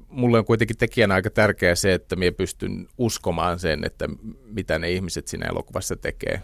mulle 0.09 0.39
on 0.39 0.45
kuitenkin 0.45 0.77
tekijänä 0.77 1.15
aika 1.15 1.31
tärkeää 1.31 1.75
se, 1.75 1.95
että 1.95 2.17
minä 2.17 2.33
pystyn 2.33 2.89
uskomaan 2.99 3.59
sen, 3.59 3.85
että 3.85 4.09
mitä 4.45 4.79
ne 4.79 4.91
ihmiset 4.91 5.29
siinä 5.29 5.47
elokuvassa 5.49 5.97
tekee. 5.97 6.43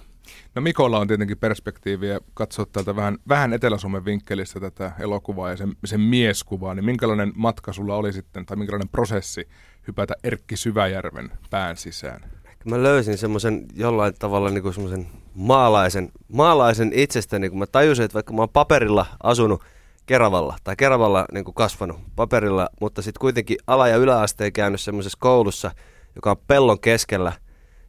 No 0.54 0.62
Mikolla 0.62 0.98
on 0.98 1.08
tietenkin 1.08 1.38
perspektiiviä 1.38 2.20
katsoa 2.34 2.66
täältä 2.72 2.96
vähän, 2.96 3.18
vähän 3.28 3.52
Etelä-Suomen 3.52 4.04
vinkkelistä 4.04 4.60
tätä 4.60 4.92
elokuvaa 4.98 5.50
ja 5.50 5.56
sen, 5.56 5.72
sen 5.84 6.00
mieskuvaa, 6.00 6.74
niin 6.74 6.84
minkälainen 6.84 7.32
matka 7.36 7.72
sulla 7.72 7.96
oli 7.96 8.12
sitten, 8.12 8.46
tai 8.46 8.56
minkälainen 8.56 8.88
prosessi 8.88 9.48
hypätä 9.86 10.14
Erkki 10.24 10.56
Syväjärven 10.56 11.30
pään 11.50 11.76
sisään? 11.76 12.20
Mä 12.64 12.82
löysin 12.82 13.18
semmoisen 13.18 13.66
jollain 13.74 14.14
tavalla 14.18 14.50
niin 14.50 14.74
semmoisen 14.74 15.06
maalaisen, 15.34 16.12
maalaisen 16.32 16.92
itsestäni, 16.94 17.50
kun 17.50 17.58
mä 17.58 17.66
tajusin, 17.66 18.04
että 18.04 18.14
vaikka 18.14 18.32
mä 18.32 18.42
oon 18.42 18.48
paperilla 18.48 19.06
asunut– 19.22 19.64
Keravalla, 20.08 20.56
tai 20.64 20.76
Keravalla 20.76 21.24
niin 21.32 21.44
kuin 21.44 21.54
kasvanut 21.54 21.98
paperilla, 22.16 22.68
mutta 22.80 23.02
sitten 23.02 23.20
kuitenkin 23.20 23.56
ala- 23.66 23.88
ja 23.88 23.96
yläasteen 23.96 24.52
käynyt 24.52 24.80
semmoisessa 24.80 25.18
koulussa, 25.20 25.70
joka 26.16 26.30
on 26.30 26.36
pellon 26.46 26.80
keskellä, 26.80 27.32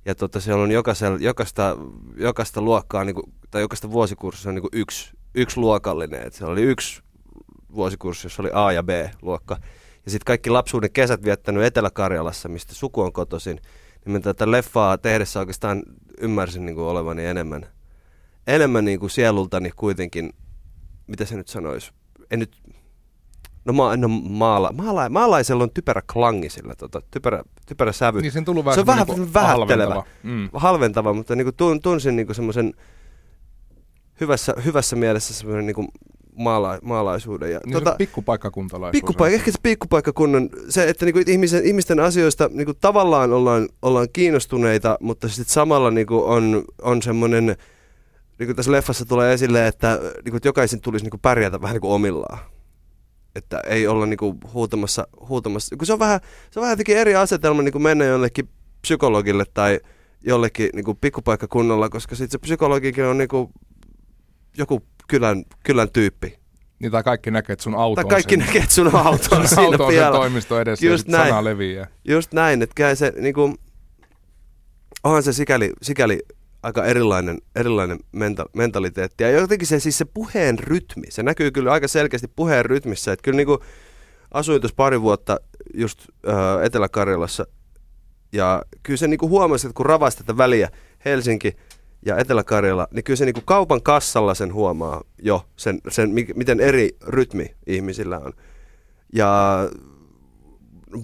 ja 0.05 0.15
tota, 0.15 0.39
siellä 0.39 0.63
on 0.63 0.71
jokaista, 1.19 1.77
jokaista 2.17 2.61
luokkaa, 2.61 3.03
niin 3.03 3.15
kuin, 3.15 3.33
tai 3.51 3.61
jokaista 3.61 3.91
vuosikurssia 3.91 4.49
on 4.49 4.55
niin 4.55 4.61
kuin 4.61 4.81
yksi, 4.81 5.11
yksi 5.35 5.59
luokallinen, 5.59 6.21
että 6.21 6.37
siellä 6.37 6.51
oli 6.51 6.61
yksi 6.61 7.01
vuosikurssi, 7.75 8.25
jossa 8.25 8.41
oli 8.41 8.49
A- 8.53 8.71
ja 8.71 8.83
B-luokka, 8.83 9.57
ja 10.05 10.11
sitten 10.11 10.25
kaikki 10.25 10.49
lapsuuden 10.49 10.91
kesät 10.91 11.23
viettänyt 11.23 11.63
Etelä-Karjalassa, 11.63 12.49
mistä 12.49 12.73
suku 12.73 13.01
on 13.01 13.13
kotoisin, 13.13 13.59
niin 14.05 14.11
mä 14.11 14.19
tätä 14.19 14.51
leffaa 14.51 14.97
tehdessä 14.97 15.39
oikeastaan 15.39 15.83
ymmärsin 16.21 16.65
niin 16.65 16.75
kuin 16.75 16.87
olevani 16.87 17.25
enemmän, 17.25 17.65
enemmän 18.47 18.85
niin 18.85 18.99
kuin 18.99 19.09
sielultani 19.09 19.71
kuitenkin, 19.75 20.33
mitä 21.07 21.25
se 21.25 21.35
nyt 21.35 21.47
sanoisi, 21.47 21.91
en 22.31 22.39
nyt 22.39 22.57
No, 23.65 23.73
ma, 23.73 23.97
no 23.97 24.07
maala, 24.07 24.71
maala, 24.71 25.09
maalaisella 25.09 25.63
on 25.63 25.71
typerä 25.73 26.01
klangi 26.13 26.49
sillä, 26.49 26.75
tota, 26.75 27.01
typerä, 27.11 27.43
typerä 27.65 27.91
sävy. 27.91 28.21
Niin 28.21 28.31
sen 28.31 28.45
tullut 28.45 28.65
vähän 28.65 28.75
se 28.75 28.79
on 28.79 28.87
vähän 28.87 29.07
niinku 29.07 29.33
vähättelevä, 29.33 29.93
halventava. 29.93 30.05
Mm. 30.23 30.49
halventava, 30.53 31.13
mutta 31.13 31.35
niin 31.35 31.45
kuin 31.45 31.81
tunsin 31.81 32.15
niin 32.15 32.35
semmoisen 32.35 32.73
hyvässä, 34.21 34.53
hyvässä 34.65 34.95
mielessä 34.95 35.33
semmoinen 35.33 35.65
niin 35.65 35.87
maala, 36.35 36.79
maalaisuuden. 36.83 37.51
Ja, 37.51 37.59
Niin 37.65 37.73
tota, 37.73 37.95
pikkupaikkakuntalaisuus. 37.97 38.91
pikkupaikka, 38.91 39.35
ehkä 39.35 39.51
se 39.51 39.57
pikkupaikkakunnan, 39.63 40.49
se, 40.69 40.89
että 40.89 41.05
niinku 41.05 41.19
ihmisen, 41.27 41.65
ihmisten 41.65 41.99
asioista 41.99 42.49
niinku 42.53 42.73
tavallaan 42.73 43.33
ollaan, 43.33 43.69
ollaan 43.81 44.07
kiinnostuneita, 44.13 44.97
mutta 45.01 45.27
sitten 45.27 45.53
samalla 45.53 45.91
niinku 45.91 46.23
on, 46.25 46.63
on 46.81 47.01
semmoinen, 47.01 47.55
niinku 48.39 48.53
tässä 48.53 48.71
leffassa 48.71 49.05
tulee 49.05 49.33
esille, 49.33 49.67
että 49.67 49.99
niinku, 50.25 50.37
että 50.37 50.47
jokaisen 50.47 50.81
tulisi 50.81 51.05
niinku 51.05 51.17
pärjätä 51.17 51.61
vähän 51.61 51.73
niinku 51.73 51.93
omillaan. 51.93 52.39
Että 53.35 53.59
ei 53.59 53.87
olla 53.87 54.05
niinku 54.05 54.37
huutamassa, 54.53 55.07
huutamassa. 55.29 55.75
Kun 55.75 55.85
se 55.85 55.93
on 55.93 55.99
vähän, 55.99 56.19
se 56.51 56.59
on 56.59 56.61
vähän 56.61 56.73
jotenkin 56.73 56.97
eri 56.97 57.15
asetelma 57.15 57.61
niinku 57.61 57.79
mennä 57.79 58.05
jollekin 58.05 58.49
psykologille 58.81 59.45
tai 59.53 59.79
jollekin 60.25 60.69
niinku 60.73 60.95
pikkupaikkakunnalla, 60.95 61.89
koska 61.89 62.15
sitten 62.15 62.31
se 62.31 62.37
psykologikin 62.37 63.05
on 63.05 63.17
niinku 63.17 63.51
joku 64.57 64.81
kylän, 65.07 65.43
kylän 65.63 65.89
tyyppi. 65.91 66.39
Niin 66.79 66.91
tai 66.91 67.03
kaikki 67.03 67.31
näkee, 67.31 67.53
että 67.53 67.63
sun 67.63 67.75
auto 67.75 68.01
Tai 68.01 68.09
kaikki 68.09 68.35
on 68.35 68.39
näkee, 68.39 68.61
että 68.61 68.75
sun 68.75 68.95
auto 68.95 69.35
on 69.35 69.47
sun 69.47 69.47
siinä 69.47 69.71
auto 69.71 69.85
on 69.85 69.93
sen 69.93 70.11
toimisto 70.11 70.59
edessä 70.59 70.85
Just 70.85 71.07
ja 71.07 71.11
sit 71.11 71.11
sana 71.11 71.31
näin. 71.31 71.45
leviää. 71.45 71.87
Just 72.07 72.33
näin, 72.33 72.61
että 72.61 72.95
se 72.95 73.13
niinku, 73.17 73.55
onhan 75.03 75.23
se 75.23 75.33
sikäli, 75.33 75.73
sikäli 75.81 76.19
aika 76.63 76.85
erilainen, 76.85 77.37
erilainen 77.55 77.99
menta, 78.11 78.45
mentaliteetti. 78.53 79.23
Ja 79.23 79.31
jotenkin 79.31 79.67
se, 79.67 79.79
siis 79.79 79.97
se 79.97 80.05
puheen 80.05 80.59
rytmi, 80.59 81.03
se 81.09 81.23
näkyy 81.23 81.51
kyllä 81.51 81.71
aika 81.71 81.87
selkeästi 81.87 82.27
puheen 82.35 82.65
rytmissä. 82.65 83.11
Että 83.11 83.23
kyllä 83.23 83.35
niinku 83.35 83.59
asuin 84.31 84.61
tuossa 84.61 84.75
pari 84.75 85.01
vuotta 85.01 85.39
just 85.73 85.99
äh, 86.27 86.63
Etelä-Karjalassa 86.65 87.45
ja 88.33 88.61
kyllä 88.83 88.97
se 88.97 89.07
niinku 89.07 89.29
huomasi, 89.29 89.67
että 89.67 89.77
kun 89.77 89.85
ravasi 89.85 90.17
tätä 90.17 90.37
väliä 90.37 90.69
Helsinki 91.05 91.55
ja 92.05 92.17
Etelä-Karjala, 92.17 92.87
niin 92.91 93.03
kyllä 93.03 93.17
se 93.17 93.25
niinku 93.25 93.41
kaupan 93.45 93.83
kassalla 93.83 94.33
sen 94.33 94.53
huomaa 94.53 95.01
jo, 95.21 95.45
sen, 95.55 95.81
sen 95.89 96.09
mi- 96.09 96.33
miten 96.35 96.59
eri 96.59 96.97
rytmi 97.07 97.55
ihmisillä 97.67 98.19
on. 98.19 98.33
Ja 99.13 99.59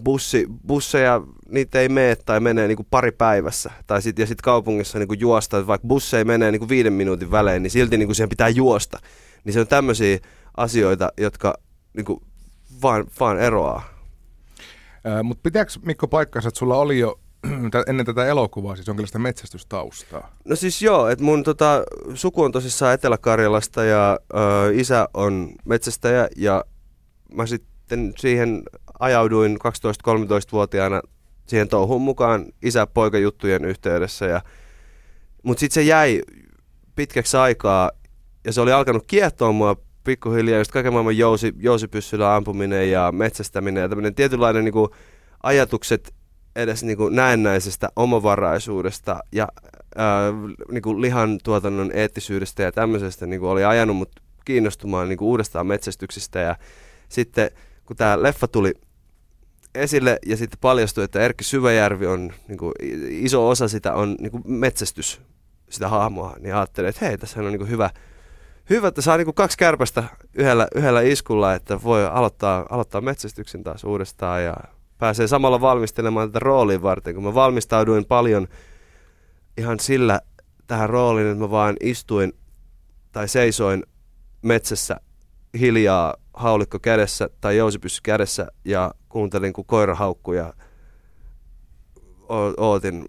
bussi, 0.04 0.48
busseja, 0.68 1.22
niitä 1.50 1.80
ei 1.80 1.90
mene 1.90 2.16
tai 2.16 2.40
menee 2.40 2.68
niinku 2.68 2.88
pari 2.90 3.12
päivässä. 3.12 3.72
Tai 3.88 4.02
sit, 4.02 4.20
ja 4.20 4.28
sitten 4.28 4.44
kaupungissa 4.44 5.00
niinku 5.00 5.14
juosta, 5.14 5.58
että 5.58 5.68
vaikka 5.68 5.88
busseja 5.88 6.26
menee 6.26 6.52
niinku 6.52 6.70
viiden 6.70 6.94
minuutin 6.94 7.32
välein, 7.32 7.64
niin 7.64 7.72
silti 7.72 7.98
niinku 7.98 8.14
siihen 8.14 8.30
pitää 8.30 8.50
juosta. 8.50 9.00
Niin 9.44 9.54
se 9.54 9.60
on 9.60 9.68
tämmöisiä 9.68 10.20
asioita, 10.58 11.12
jotka 11.18 11.58
niinku 11.94 12.22
vaan, 12.82 13.06
vaan 13.20 13.40
eroaa. 13.40 13.84
Mutta 15.24 15.42
pitääkö 15.44 15.72
Mikko 15.82 16.08
paikkansa, 16.08 16.50
että 16.50 16.60
sulla 16.60 16.78
oli 16.78 17.00
jo 17.00 17.20
ennen 17.88 18.06
tätä 18.06 18.26
elokuvaa 18.26 18.76
siis 18.76 18.88
jonkinlaista 18.88 19.20
metsästystaustaa? 19.20 20.36
No 20.46 20.56
siis 20.56 20.82
joo, 20.82 21.08
että 21.10 21.24
mun 21.24 21.44
tota, 21.44 21.84
suku 22.14 22.44
on 22.44 22.52
tosissaan 22.52 22.94
Etelä-Karjalasta 22.94 23.84
ja 23.84 24.20
ö, 24.34 24.38
isä 24.74 25.10
on 25.14 25.52
metsästäjä 25.66 26.28
ja 26.36 26.66
mä 27.34 27.46
sitten 27.46 28.14
siihen 28.18 28.64
ajauduin 29.00 29.58
12-13-vuotiaana 30.08 31.02
siihen 31.48 31.68
touhuun 31.68 32.02
mukaan 32.02 32.46
isä-poika-juttujen 32.62 33.66
yhteydessä. 33.66 34.26
Ja, 34.26 34.42
mutta 35.44 35.60
sitten 35.60 35.74
se 35.74 35.82
jäi 35.82 36.22
pitkäksi 36.96 37.38
aikaa 37.38 37.92
ja 38.46 38.54
se 38.54 38.62
oli 38.62 38.72
alkanut 38.72 39.04
kiehtoa 39.08 39.52
mua 39.52 39.76
pikkuhiljaa, 40.04 40.58
just 40.58 40.72
kaiken 40.72 40.94
maailman 40.94 41.18
jousi, 41.18 41.54
jousipyssyllä 41.58 42.36
ampuminen 42.36 42.92
ja 42.92 43.12
metsästäminen 43.12 43.82
ja 43.82 43.90
tämmöinen 43.90 44.16
tietynlainen 44.16 44.64
niinku, 44.64 44.90
ajatukset 45.44 46.14
edes 46.56 46.84
niinku 46.84 47.10
näennäisestä 47.10 47.90
omavaraisuudesta 47.96 49.20
ja 49.32 49.48
ää, 49.96 50.34
niinku 50.72 51.02
lihan 51.02 51.40
tuotannon 51.44 51.92
eettisyydestä 51.94 52.64
ja 52.64 52.72
tämmöisestä 52.72 53.26
niinku 53.26 53.48
oli 53.48 53.64
ajanut 53.64 53.98
mut 53.98 54.12
kiinnostumaan 54.46 55.10
niinku 55.10 55.30
uudestaan 55.30 55.68
metsästyksestä 55.68 56.40
ja 56.40 56.56
sitten 57.10 57.52
kun 57.86 57.96
tämä 57.96 58.24
leffa 58.24 58.48
tuli 58.48 58.74
esille 59.76 60.20
ja 60.26 60.38
sitten 60.38 60.60
paljastui, 60.62 61.04
että 61.04 61.20
Erkki 61.20 61.44
Syväjärvi 61.44 62.08
on 62.08 62.34
niinku, 62.48 62.72
i- 62.84 63.26
iso 63.26 63.50
osa 63.50 63.68
sitä 63.68 63.94
on 63.94 64.16
niinku 64.20 64.42
metsästys, 64.46 65.22
sitä 65.70 65.90
hahmoa, 65.90 66.36
niin 66.40 66.56
ajattelin, 66.56 66.90
että 66.90 67.06
hei, 67.06 67.18
tässä 67.18 67.40
on 67.40 67.46
niinku 67.46 67.66
hyvä, 67.66 67.90
hyvä, 68.70 68.88
että 68.88 69.02
saa 69.02 69.18
niinku 69.18 69.34
kaksi 69.34 69.58
kärpästä 69.58 70.04
yhdellä, 70.34 70.68
yhdellä 70.76 71.02
iskulla, 71.02 71.54
että 71.54 71.84
voi 71.84 72.06
aloittaa, 72.06 72.66
aloittaa 72.70 73.02
metsästyksen 73.02 73.64
taas 73.64 73.84
uudestaan 73.84 74.44
ja 74.44 74.56
pääsee 74.98 75.28
samalla 75.28 75.62
valmistelemaan 75.62 76.30
tätä 76.30 76.40
rooliin 76.40 76.82
varten, 76.82 77.16
kun 77.16 77.24
mä 77.24 77.34
valmistauduin 77.34 78.06
paljon 78.06 78.48
ihan 79.58 79.80
sillä 79.80 80.22
tähän 80.68 80.90
rooliin, 80.90 81.28
että 81.28 81.40
mä 81.40 81.52
vaan 81.52 81.76
istuin 81.82 82.34
tai 83.12 83.28
seisoin 83.28 83.84
metsässä 84.42 85.00
hiljaa 85.60 86.16
haulikko 86.34 86.80
kädessä 86.80 87.30
tai 87.42 87.58
jousipyssy 87.58 88.02
kädessä 88.04 88.48
ja 88.66 88.94
kuuntelin, 89.10 89.54
kun 89.54 89.66
koira 89.66 89.96
haukkui 89.96 90.38
ja 90.38 90.54
o- 92.30 92.54
ootin 92.58 93.06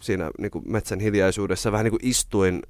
siinä 0.00 0.30
niin 0.38 0.50
kuin 0.50 0.64
metsän 0.72 1.00
hiljaisuudessa. 1.00 1.72
Vähän 1.72 1.84
niin 1.84 1.98
kuin 1.98 2.06
istuin 2.06 2.62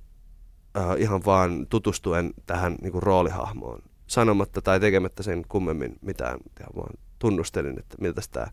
äh, 0.77 0.85
ihan 0.99 1.25
vaan 1.25 1.67
tutustuen 1.67 2.35
tähän 2.47 2.77
niin 2.83 2.93
kuin 2.93 3.03
roolihahmoon 3.03 3.83
sanomatta 4.07 4.63
tai 4.63 4.81
tekemättä 4.81 5.23
sen 5.23 5.43
kummemmin 5.49 5.97
mitään. 6.01 6.39
Ja 6.61 6.67
vaan 6.77 6.95
tunnustelin, 7.19 7.79
että 7.79 7.97
miltä 8.01 8.21
tämä 8.33 8.47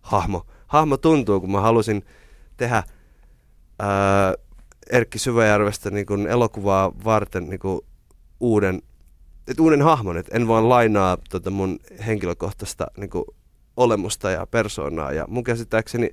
hahmo, 0.00 0.46
hahmo 0.66 0.96
tuntuu, 0.96 1.40
kun 1.40 1.52
mä 1.52 1.60
halusin 1.60 2.04
tehdä 2.56 2.82
ää, 3.78 4.34
Erkki 4.90 5.18
Syväjärvestä 5.18 5.90
niin 5.90 6.06
kuin 6.06 6.26
elokuvaa 6.26 6.92
varten 7.04 7.48
niin 7.48 7.60
kuin 7.60 7.80
uuden, 8.40 8.82
et 9.48 9.60
uuden 9.60 9.82
hahmon, 9.82 10.16
että 10.18 10.36
en 10.36 10.48
vaan 10.48 10.68
lainaa 10.68 11.18
tota 11.30 11.50
mun 11.50 11.78
henkilökohtaista 12.06 12.86
niin 12.96 13.10
kuin 13.10 13.24
olemusta 13.76 14.30
ja 14.30 14.46
persoonaa. 14.46 15.12
Ja 15.12 15.24
mun 15.28 15.44
käsittääkseni 15.44 16.10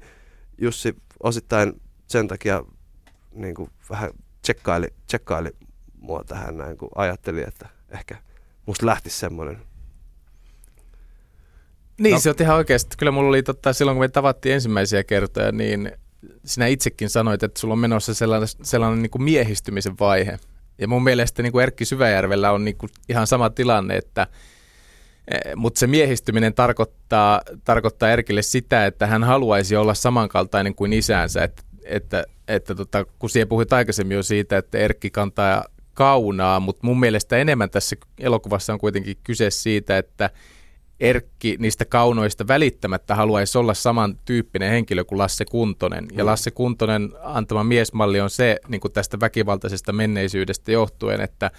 Jussi 0.58 0.96
osittain 1.24 1.82
sen 2.08 2.28
takia 2.28 2.64
niin 3.32 3.56
kuin 3.56 3.70
vähän 3.90 4.12
tsekkaili, 4.42 4.88
tsekkaili 5.08 5.50
mua 6.00 6.24
tähän 6.24 6.58
näin, 6.58 6.78
kun 6.78 6.90
ajatteli, 6.96 7.44
että 7.48 7.70
ehkä 7.90 8.18
musta 8.66 8.86
lähtisi 8.86 9.20
semmoinen 9.20 9.58
Niin, 12.00 12.12
No. 12.12 12.18
no. 12.18 12.22
se 12.22 12.30
on 12.30 12.36
ihan 12.40 12.56
oikeasti. 12.56 12.98
Kyllä 12.98 13.12
mulla 13.12 13.30
oli 13.30 13.44
totta, 13.44 13.74
silloin, 13.74 13.96
kun 13.96 14.04
me 14.04 14.08
tavattiin 14.08 14.56
ensimmäisiä 14.56 15.04
kertoja, 15.04 15.52
niin 15.52 15.92
sinä 16.46 16.68
itsekin 16.68 17.10
sanoit, 17.10 17.44
että 17.44 17.60
sulla 17.60 17.72
on 17.74 17.80
menossa 17.80 18.14
sellainen, 18.14 18.48
sellainen 18.64 19.02
niin 19.02 19.10
kuin 19.10 19.24
miehistymisen 19.24 20.00
vaihe. 20.00 20.40
Ja 20.78 20.88
mun 20.88 21.04
mielestä 21.04 21.44
niin 21.44 21.52
kuin 21.52 21.64
Erkki 21.64 21.86
Syväjärvellä 21.86 22.52
on 22.52 22.66
niin 22.66 22.78
kuin 22.78 22.90
ihan 23.10 23.28
sama 23.28 23.50
tilanne, 23.50 23.96
että 23.96 24.28
mutta 25.56 25.80
se 25.80 25.88
miehistyminen 25.88 26.54
tarkoittaa, 26.54 27.42
tarkoittaa 27.64 28.12
Erkille 28.12 28.42
sitä, 28.42 28.86
että 28.86 29.08
hän 29.08 29.24
haluaisi 29.24 29.76
olla 29.76 29.94
samankaltainen 29.94 30.76
kuin 30.76 30.94
isänsä. 30.94 31.44
Että, 31.44 31.64
että, 31.84 32.26
että 32.48 32.76
tota, 32.76 33.06
kun 33.20 33.30
siihen 33.30 33.48
puhuit 33.48 33.74
aikaisemmin 33.74 34.16
jo 34.16 34.24
siitä, 34.24 34.58
että 34.58 34.78
Erkki 34.78 35.10
kantaa 35.10 35.66
kaunaa, 35.94 36.60
mutta 36.60 36.88
mun 36.88 37.00
mielestä 37.00 37.38
enemmän 37.38 37.70
tässä 37.70 37.96
elokuvassa 38.20 38.74
on 38.74 38.80
kuitenkin 38.80 39.18
kyse 39.24 39.50
siitä, 39.50 39.98
että 39.98 40.30
Erkki 41.00 41.56
niistä 41.60 41.86
kaunoista 41.86 42.48
välittämättä 42.48 43.16
haluaisi 43.16 43.58
olla 43.58 43.74
samantyyppinen 43.74 44.70
henkilö 44.70 45.04
kuin 45.04 45.20
Lasse 45.20 45.46
Kuntonen. 45.46 46.08
Ja 46.12 46.24
Mm. 46.24 46.28
Lasse 46.28 46.52
Kuntonen 46.52 47.14
antama 47.22 47.64
miesmalli 47.64 48.22
on 48.22 48.30
se 48.30 48.60
niin 48.68 48.82
kuin 48.82 48.92
tästä 48.92 49.20
väkivaltaisesta 49.20 49.94
menneisyydestä 49.94 50.72
johtuen, 50.72 51.22
että, 51.22 51.52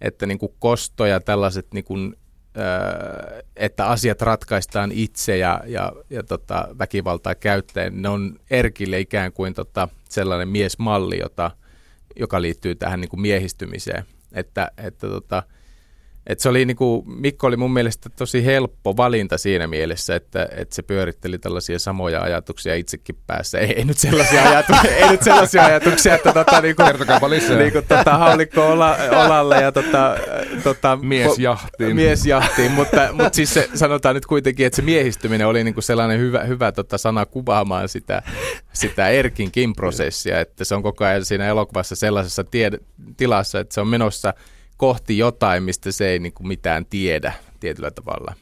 että 0.00 0.26
niin 0.26 0.38
kuin 0.38 0.52
kosto 0.58 1.06
ja 1.06 1.20
tällaiset, 1.20 1.66
niin 1.74 1.84
kuin, 1.84 2.16
ö, 2.56 3.42
että 3.56 3.86
asiat 3.86 4.22
ratkaistaan 4.22 4.92
itse 4.92 5.36
ja, 5.36 5.62
ja, 5.66 5.92
ja 6.10 6.22
tota, 6.22 6.68
väkivaltaa 6.78 7.34
käyttäen, 7.34 8.02
ne 8.02 8.08
on 8.08 8.38
Erkille 8.50 9.00
ikään 9.00 9.32
kuin 9.32 9.54
tota, 9.54 9.88
sellainen 10.08 10.48
miesmalli, 10.48 11.18
jota, 11.18 11.50
joka 12.16 12.42
liittyy 12.42 12.74
tähän 12.74 13.00
niin 13.00 13.08
kuin 13.08 13.20
miehistymiseen. 13.20 14.04
Että, 14.32 14.70
että 14.78 15.08
tota, 15.08 15.42
et 16.26 16.40
se 16.40 16.48
oli 16.48 16.64
niinku, 16.64 17.04
Mikko 17.06 17.46
oli 17.46 17.56
mun 17.56 17.72
mielestä 17.72 18.10
tosi 18.10 18.44
helppo 18.44 18.96
valinta 18.96 19.38
siinä 19.38 19.66
mielessä, 19.66 20.16
että, 20.16 20.48
että 20.56 20.74
se 20.74 20.82
pyöritteli 20.82 21.38
tällaisia 21.38 21.78
samoja 21.78 22.22
ajatuksia 22.22 22.74
itsekin 22.74 23.16
päässä. 23.26 23.58
Ei, 23.58 23.72
ei, 23.72 23.84
nyt, 23.84 23.98
sellaisia 23.98 24.42
ajatu- 24.42 24.88
ei 25.00 25.10
nyt 25.10 25.22
sellaisia 25.22 25.64
ajatuksia, 25.64 26.14
että 26.14 26.32
tota, 26.32 26.60
niinku, 26.60 26.82
niinku, 27.58 27.82
tota, 27.88 28.18
haulikko 28.18 28.66
ola, 28.72 28.96
olalle 29.24 29.62
ja 29.62 29.72
tota, 29.72 30.16
tota, 30.62 30.98
Mies 31.02 31.38
jahtiin. 31.38 31.96
Mies 31.96 32.26
jahtiin, 32.26 32.72
mutta, 32.78 33.08
mutta 33.12 33.36
siis 33.36 33.54
se, 33.54 33.68
sanotaan 33.74 34.14
nyt 34.14 34.26
kuitenkin, 34.26 34.66
että 34.66 34.76
se 34.76 34.82
miehistyminen 34.82 35.46
oli 35.46 35.64
niinku 35.64 35.80
sellainen 35.80 36.18
hyvä, 36.20 36.44
hyvä 36.44 36.72
tota 36.72 36.98
sana 36.98 37.26
kuvaamaan 37.26 37.88
sitä, 37.88 38.22
sitä 38.72 39.08
Erkinkin 39.08 39.74
prosessia, 39.74 40.40
että 40.40 40.64
se 40.64 40.74
on 40.74 40.82
koko 40.82 41.04
ajan 41.04 41.24
siinä 41.24 41.46
elokuvassa 41.46 41.96
sellaisessa 41.96 42.42
tied- 42.42 42.84
tilassa, 43.16 43.60
että 43.60 43.74
se 43.74 43.80
on 43.80 43.88
menossa 43.88 44.34
kohti 44.76 45.18
jotain, 45.18 45.62
mistä 45.62 45.92
se 45.92 46.08
ei 46.08 46.18
niinku 46.18 46.42
mitään 46.42 46.86
tiedä 46.86 47.32
tietyllä 47.60 47.90
tavalla. 47.90 48.34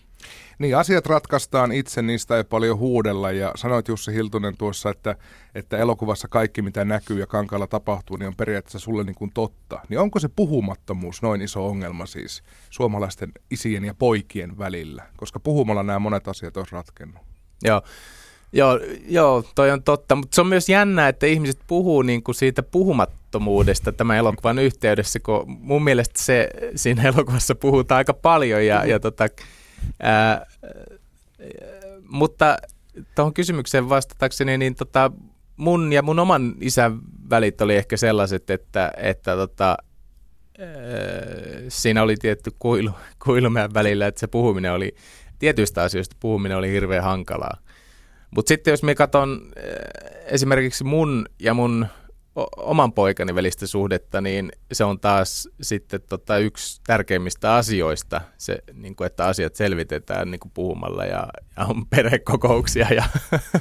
Niin, 0.58 0.76
asiat 0.76 1.06
ratkaistaan 1.06 1.72
itse, 1.72 2.02
niistä 2.02 2.36
ei 2.36 2.44
paljon 2.44 2.78
huudella. 2.78 3.30
Ja 3.30 3.52
sanoit 3.56 3.88
Jussi 3.88 4.12
Hiltunen 4.12 4.56
tuossa, 4.56 4.90
että, 4.90 5.16
että 5.54 5.78
elokuvassa 5.78 6.28
kaikki 6.28 6.62
mitä 6.62 6.84
näkyy 6.84 7.20
ja 7.20 7.26
kankaalla 7.26 7.66
tapahtuu, 7.66 8.16
niin 8.16 8.26
on 8.26 8.36
periaatteessa 8.36 8.78
sulle 8.78 9.04
niin 9.04 9.14
kuin 9.14 9.30
totta. 9.34 9.80
Niin 9.88 10.00
onko 10.00 10.18
se 10.18 10.28
puhumattomuus 10.28 11.22
noin 11.22 11.42
iso 11.42 11.66
ongelma 11.66 12.06
siis 12.06 12.42
suomalaisten 12.70 13.32
isien 13.50 13.84
ja 13.84 13.94
poikien 13.94 14.58
välillä? 14.58 15.06
Koska 15.16 15.40
puhumalla 15.40 15.82
nämä 15.82 15.98
monet 15.98 16.28
asiat 16.28 16.56
olisi 16.56 16.72
ratkennut. 16.72 17.22
Joo. 17.62 17.82
Joo, 18.52 18.80
joo, 19.08 19.44
toi 19.54 19.70
on 19.70 19.82
totta, 19.82 20.14
mutta 20.14 20.34
se 20.34 20.40
on 20.40 20.46
myös 20.46 20.68
jännä, 20.68 21.08
että 21.08 21.26
ihmiset 21.26 21.58
puhuu 21.66 22.02
niin 22.02 22.22
kuin 22.22 22.34
siitä 22.34 22.62
puhumattomuudesta 22.62 23.92
tämän 23.92 24.16
elokuvan 24.16 24.58
yhteydessä, 24.58 25.20
kun 25.20 25.44
mun 25.46 25.84
mielestä 25.84 26.22
se 26.22 26.48
siinä 26.74 27.02
elokuvassa 27.02 27.54
puhutaan 27.54 27.96
aika 27.96 28.14
paljon 28.14 28.66
ja, 28.66 28.86
ja 28.86 29.00
tota, 29.00 29.28
ää, 30.02 30.46
mutta 32.08 32.56
tuohon 33.14 33.34
kysymykseen 33.34 33.88
vastatakseni, 33.88 34.58
niin 34.58 34.74
tota, 34.74 35.10
mun 35.56 35.92
ja 35.92 36.02
mun 36.02 36.18
oman 36.18 36.54
isän 36.60 36.98
välit 37.30 37.60
oli 37.60 37.76
ehkä 37.76 37.96
sellaiset, 37.96 38.50
että, 38.50 38.92
että 38.96 39.36
tota, 39.36 39.76
siinä 41.68 42.02
oli 42.02 42.16
tietty 42.16 42.50
kuilu, 42.58 42.90
kuilu 43.24 43.54
välillä, 43.74 44.06
että 44.06 44.20
se 44.20 44.26
puhuminen 44.26 44.72
oli, 44.72 44.94
tietyistä 45.38 45.82
asioista 45.82 46.16
puhuminen 46.20 46.58
oli 46.58 46.70
hirveän 46.70 47.04
hankalaa. 47.04 47.56
Mutta 48.34 48.48
sitten 48.48 48.70
jos 48.70 48.82
me 48.82 48.94
katson 48.94 49.52
esimerkiksi 50.26 50.84
mun 50.84 51.26
ja 51.38 51.54
mun 51.54 51.86
oman 52.56 52.92
poikani 52.92 53.34
välistä 53.34 53.66
suhdetta, 53.66 54.20
niin 54.20 54.52
se 54.72 54.84
on 54.84 55.00
taas 55.00 55.48
sitten 55.62 56.00
tota 56.08 56.38
yksi 56.38 56.80
tärkeimmistä 56.86 57.54
asioista, 57.54 58.20
se, 58.38 58.58
niin 58.72 58.96
kuin, 58.96 59.06
että 59.06 59.26
asiat 59.26 59.54
selvitetään 59.54 60.30
niin 60.30 60.40
kuin 60.40 60.52
puhumalla 60.54 61.04
ja, 61.04 61.26
ja 61.56 61.64
on 61.64 61.86
perhekokouksia 61.86 62.86
ja 62.94 63.04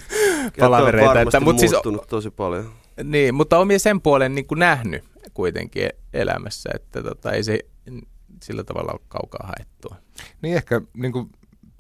palavereita. 0.60 1.22
Että, 1.22 1.40
mutta 1.40 1.60
siis, 1.60 1.72
tosi 2.10 2.30
paljon. 2.30 2.72
Niin, 3.04 3.36
mutta 3.36 3.58
on 3.58 3.68
sen 3.78 4.02
puolen 4.02 4.36
niin 4.36 4.48
kuin 4.48 4.60
nähnyt 4.60 5.04
kuitenkin 5.34 5.90
elämässä, 6.14 6.70
että 6.76 7.04
tota, 7.04 7.32
ei 7.32 7.44
se 7.44 7.60
sillä 8.44 8.64
tavalla 8.64 8.92
ole 8.92 9.02
kaukaa 9.08 9.48
haettua. 9.48 9.96
Niin 10.42 10.56
ehkä 10.56 10.82
niin 10.94 11.12
kuin 11.12 11.30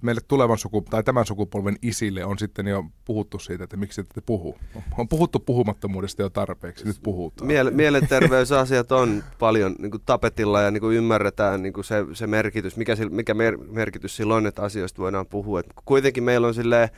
meille 0.01 0.21
tulevan 0.27 0.57
suku, 0.57 0.81
tai 0.89 1.03
tämän 1.03 1.25
sukupolven 1.25 1.75
isille 1.81 2.25
on 2.25 2.39
sitten 2.39 2.67
jo 2.67 2.85
puhuttu 3.05 3.39
siitä, 3.39 3.63
että 3.63 3.77
miksi 3.77 4.01
ette 4.01 4.21
puhu. 4.21 4.57
On 4.97 5.07
puhuttu 5.07 5.39
puhumattomuudesta 5.39 6.21
jo 6.21 6.29
tarpeeksi, 6.29 6.85
nyt 6.85 6.97
puhutaan. 7.03 7.47
Miele- 7.47 7.71
mielenterveysasiat 7.71 8.91
on 8.91 9.23
paljon 9.39 9.75
niin 9.79 9.91
kuin 9.91 10.03
tapetilla 10.05 10.61
ja 10.61 10.71
niin 10.71 10.81
kuin 10.81 10.97
ymmärretään 10.97 11.61
niin 11.61 11.73
kuin 11.73 11.85
se, 11.85 12.05
se 12.13 12.27
merkitys, 12.27 12.77
mikä, 12.77 12.95
mikä 13.09 13.33
mer- 13.33 13.57
merkitys 13.57 14.15
sillä 14.15 14.35
on, 14.35 14.47
että 14.47 14.61
asioista 14.61 15.01
voidaan 15.01 15.27
puhua. 15.27 15.59
Et 15.59 15.65
kuitenkin 15.85 16.23
meillä 16.23 16.47
on 16.47 16.53
silleen, 16.53 16.89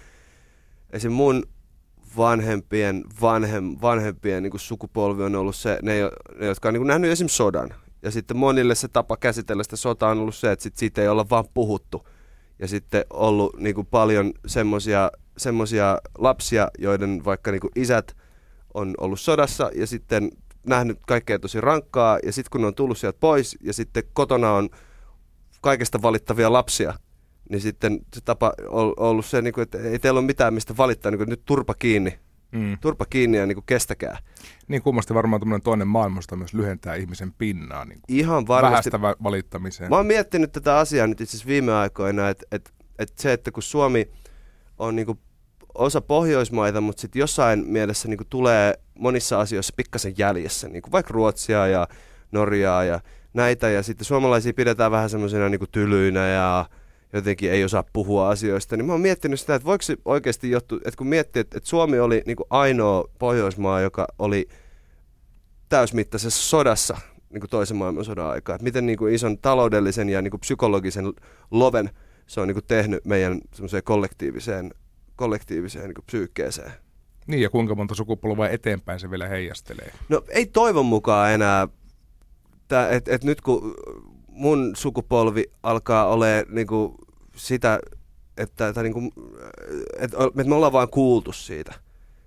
esim. 0.89 1.11
mun 1.11 1.43
vanhempien, 2.17 3.03
vanhem, 3.21 3.75
vanhempien 3.81 4.43
niin 4.43 4.51
kuin 4.51 4.61
sukupolvi 4.61 5.23
on 5.23 5.35
ollut 5.35 5.55
se, 5.55 5.79
ne, 5.81 5.93
ne 6.39 6.45
jotka 6.45 6.67
on 6.67 6.73
niin 6.73 6.79
kuin 6.79 6.87
nähnyt 6.87 7.11
esim. 7.11 7.27
sodan. 7.27 7.69
Ja 8.01 8.11
sitten 8.11 8.37
monille 8.37 8.75
se 8.75 8.87
tapa 8.87 9.17
käsitellä 9.17 9.63
sitä 9.63 9.75
sotaa 9.75 10.11
on 10.11 10.19
ollut 10.19 10.35
se, 10.35 10.51
että 10.51 10.63
sit 10.63 10.77
siitä 10.77 11.01
ei 11.01 11.07
olla 11.07 11.29
vaan 11.29 11.45
puhuttu 11.53 12.07
ja 12.63 12.67
sitten 12.67 13.05
ollut 13.09 13.59
niin 13.59 13.75
kuin 13.75 13.87
paljon 13.87 14.33
semmoisia 14.45 15.11
semmosia 15.37 15.97
lapsia, 16.17 16.67
joiden 16.79 17.25
vaikka 17.25 17.51
niin 17.51 17.61
kuin 17.61 17.71
isät 17.75 18.15
on 18.73 18.93
ollut 18.97 19.19
sodassa 19.19 19.71
ja 19.75 19.87
sitten 19.87 20.31
nähnyt 20.67 20.99
kaikkea 21.07 21.39
tosi 21.39 21.61
rankkaa. 21.61 22.19
Ja 22.25 22.31
sitten 22.31 22.49
kun 22.51 22.61
ne 22.61 22.67
on 22.67 22.75
tullut 22.75 22.97
sieltä 22.97 23.17
pois 23.19 23.57
ja 23.61 23.73
sitten 23.73 24.03
kotona 24.13 24.51
on 24.51 24.69
kaikesta 25.61 26.01
valittavia 26.01 26.53
lapsia, 26.53 26.93
niin 27.49 27.61
sitten 27.61 27.99
se 28.15 28.21
tapa 28.21 28.53
on 28.69 28.93
ollut 28.97 29.25
se, 29.25 29.41
niin 29.41 29.53
kuin, 29.53 29.63
että 29.63 29.77
ei 29.77 29.99
teillä 29.99 30.19
ole 30.19 30.25
mitään 30.25 30.53
mistä 30.53 30.77
valittaa, 30.77 31.11
niin 31.11 31.19
kuin 31.19 31.29
nyt 31.29 31.45
turpa 31.45 31.73
kiinni, 31.73 32.19
mm. 32.53 32.77
turpa 32.81 33.05
kiinni 33.05 33.37
ja 33.37 33.45
niin 33.45 33.55
kuin 33.55 33.65
kestäkää. 33.65 34.17
Niin 34.67 34.81
kummasti 34.81 35.13
varmaan 35.13 35.39
tämmöinen 35.39 35.61
toinen 35.61 35.87
maailmasta 35.87 36.35
myös 36.35 36.53
lyhentää 36.53 36.95
ihmisen 36.95 37.33
pinnaa 37.37 37.85
niin 37.85 37.99
Ihan 38.07 38.47
varmasti. 38.47 38.91
vähästä 38.91 39.23
valittamiseen. 39.23 39.89
Mä 39.89 39.95
oon 39.95 40.05
miettinyt 40.05 40.51
tätä 40.51 40.77
asiaa 40.77 41.07
nyt 41.07 41.21
itse 41.21 41.31
asiassa 41.31 41.47
viime 41.47 41.73
aikoina, 41.73 42.29
että, 42.29 42.45
että, 42.51 42.71
että 42.99 43.21
se, 43.21 43.33
että 43.33 43.51
kun 43.51 43.63
Suomi 43.63 44.09
on 44.77 44.95
niin 44.95 45.05
kuin 45.05 45.19
osa 45.75 46.01
Pohjoismaita, 46.01 46.81
mutta 46.81 47.01
sitten 47.01 47.19
jossain 47.19 47.63
mielessä 47.67 48.07
niin 48.07 48.17
kuin 48.17 48.27
tulee 48.29 48.79
monissa 48.99 49.39
asioissa 49.39 49.73
pikkasen 49.77 50.13
jäljessä, 50.17 50.67
niin 50.67 50.81
kuin 50.81 50.91
vaikka 50.91 51.13
Ruotsia 51.13 51.67
ja 51.67 51.87
Norjaa 52.31 52.83
ja 52.83 52.99
näitä, 53.33 53.69
ja 53.69 53.83
sitten 53.83 54.05
suomalaisia 54.05 54.53
pidetään 54.53 54.91
vähän 54.91 55.09
semmoisena 55.09 55.49
niin 55.49 55.61
tylyinä 55.71 56.27
ja 56.27 56.65
jotenkin 57.13 57.51
ei 57.51 57.63
osaa 57.63 57.83
puhua 57.93 58.29
asioista, 58.29 58.77
niin 58.77 58.85
mä 58.85 58.91
oon 58.91 59.01
miettinyt 59.01 59.39
sitä, 59.39 59.55
että 59.55 59.65
voiko 59.65 59.81
se 59.81 59.97
oikeasti 60.05 60.51
johtua, 60.51 60.77
että 60.77 60.97
kun 60.97 61.07
miettii, 61.07 61.39
että, 61.39 61.57
että 61.57 61.69
Suomi 61.69 61.99
oli 61.99 62.23
niin 62.25 62.35
kuin 62.35 62.47
ainoa 62.49 63.09
Pohjoismaa, 63.19 63.81
joka 63.81 64.07
oli 64.19 64.47
täysmittaisessa 65.69 66.43
sodassa 66.43 66.97
niin 67.29 67.41
kuin 67.41 67.49
toisen 67.49 67.77
maailmansodan 67.77 68.29
aikaa, 68.29 68.55
että 68.55 68.63
miten 68.63 68.85
niin 68.85 68.97
kuin 68.97 69.13
ison 69.13 69.37
taloudellisen 69.37 70.09
ja 70.09 70.21
niin 70.21 70.31
kuin 70.31 70.41
psykologisen 70.41 71.13
loven 71.51 71.89
se 72.27 72.41
on 72.41 72.47
niin 72.47 72.55
kuin 72.55 72.65
tehnyt 72.67 73.05
meidän 73.05 73.41
kollektiiviseen, 73.83 74.73
kollektiiviseen 75.15 75.85
niin 75.85 75.93
kuin 75.93 76.05
psyykkeeseen. 76.05 76.71
Niin, 77.27 77.41
ja 77.41 77.49
kuinka 77.49 77.75
monta 77.75 77.95
sukupolvaa 77.95 78.49
eteenpäin 78.49 78.99
se 78.99 79.11
vielä 79.11 79.27
heijastelee? 79.27 79.93
No 80.09 80.23
ei 80.29 80.45
toivon 80.45 80.85
mukaan 80.85 81.31
enää, 81.31 81.67
että 82.89 83.13
et 83.13 83.23
nyt 83.23 83.41
kun 83.41 83.75
mun 84.27 84.71
sukupolvi 84.75 85.51
alkaa 85.63 86.07
ole 86.07 86.45
niinku 86.49 86.97
sitä, 87.35 87.79
että, 88.37 88.67
että, 88.67 88.83
niinku, 88.83 89.13
että, 89.99 90.17
että 90.27 90.43
me 90.43 90.55
ollaan 90.55 90.73
vain 90.73 90.89
kuultu 90.89 91.31
siitä. 91.31 91.73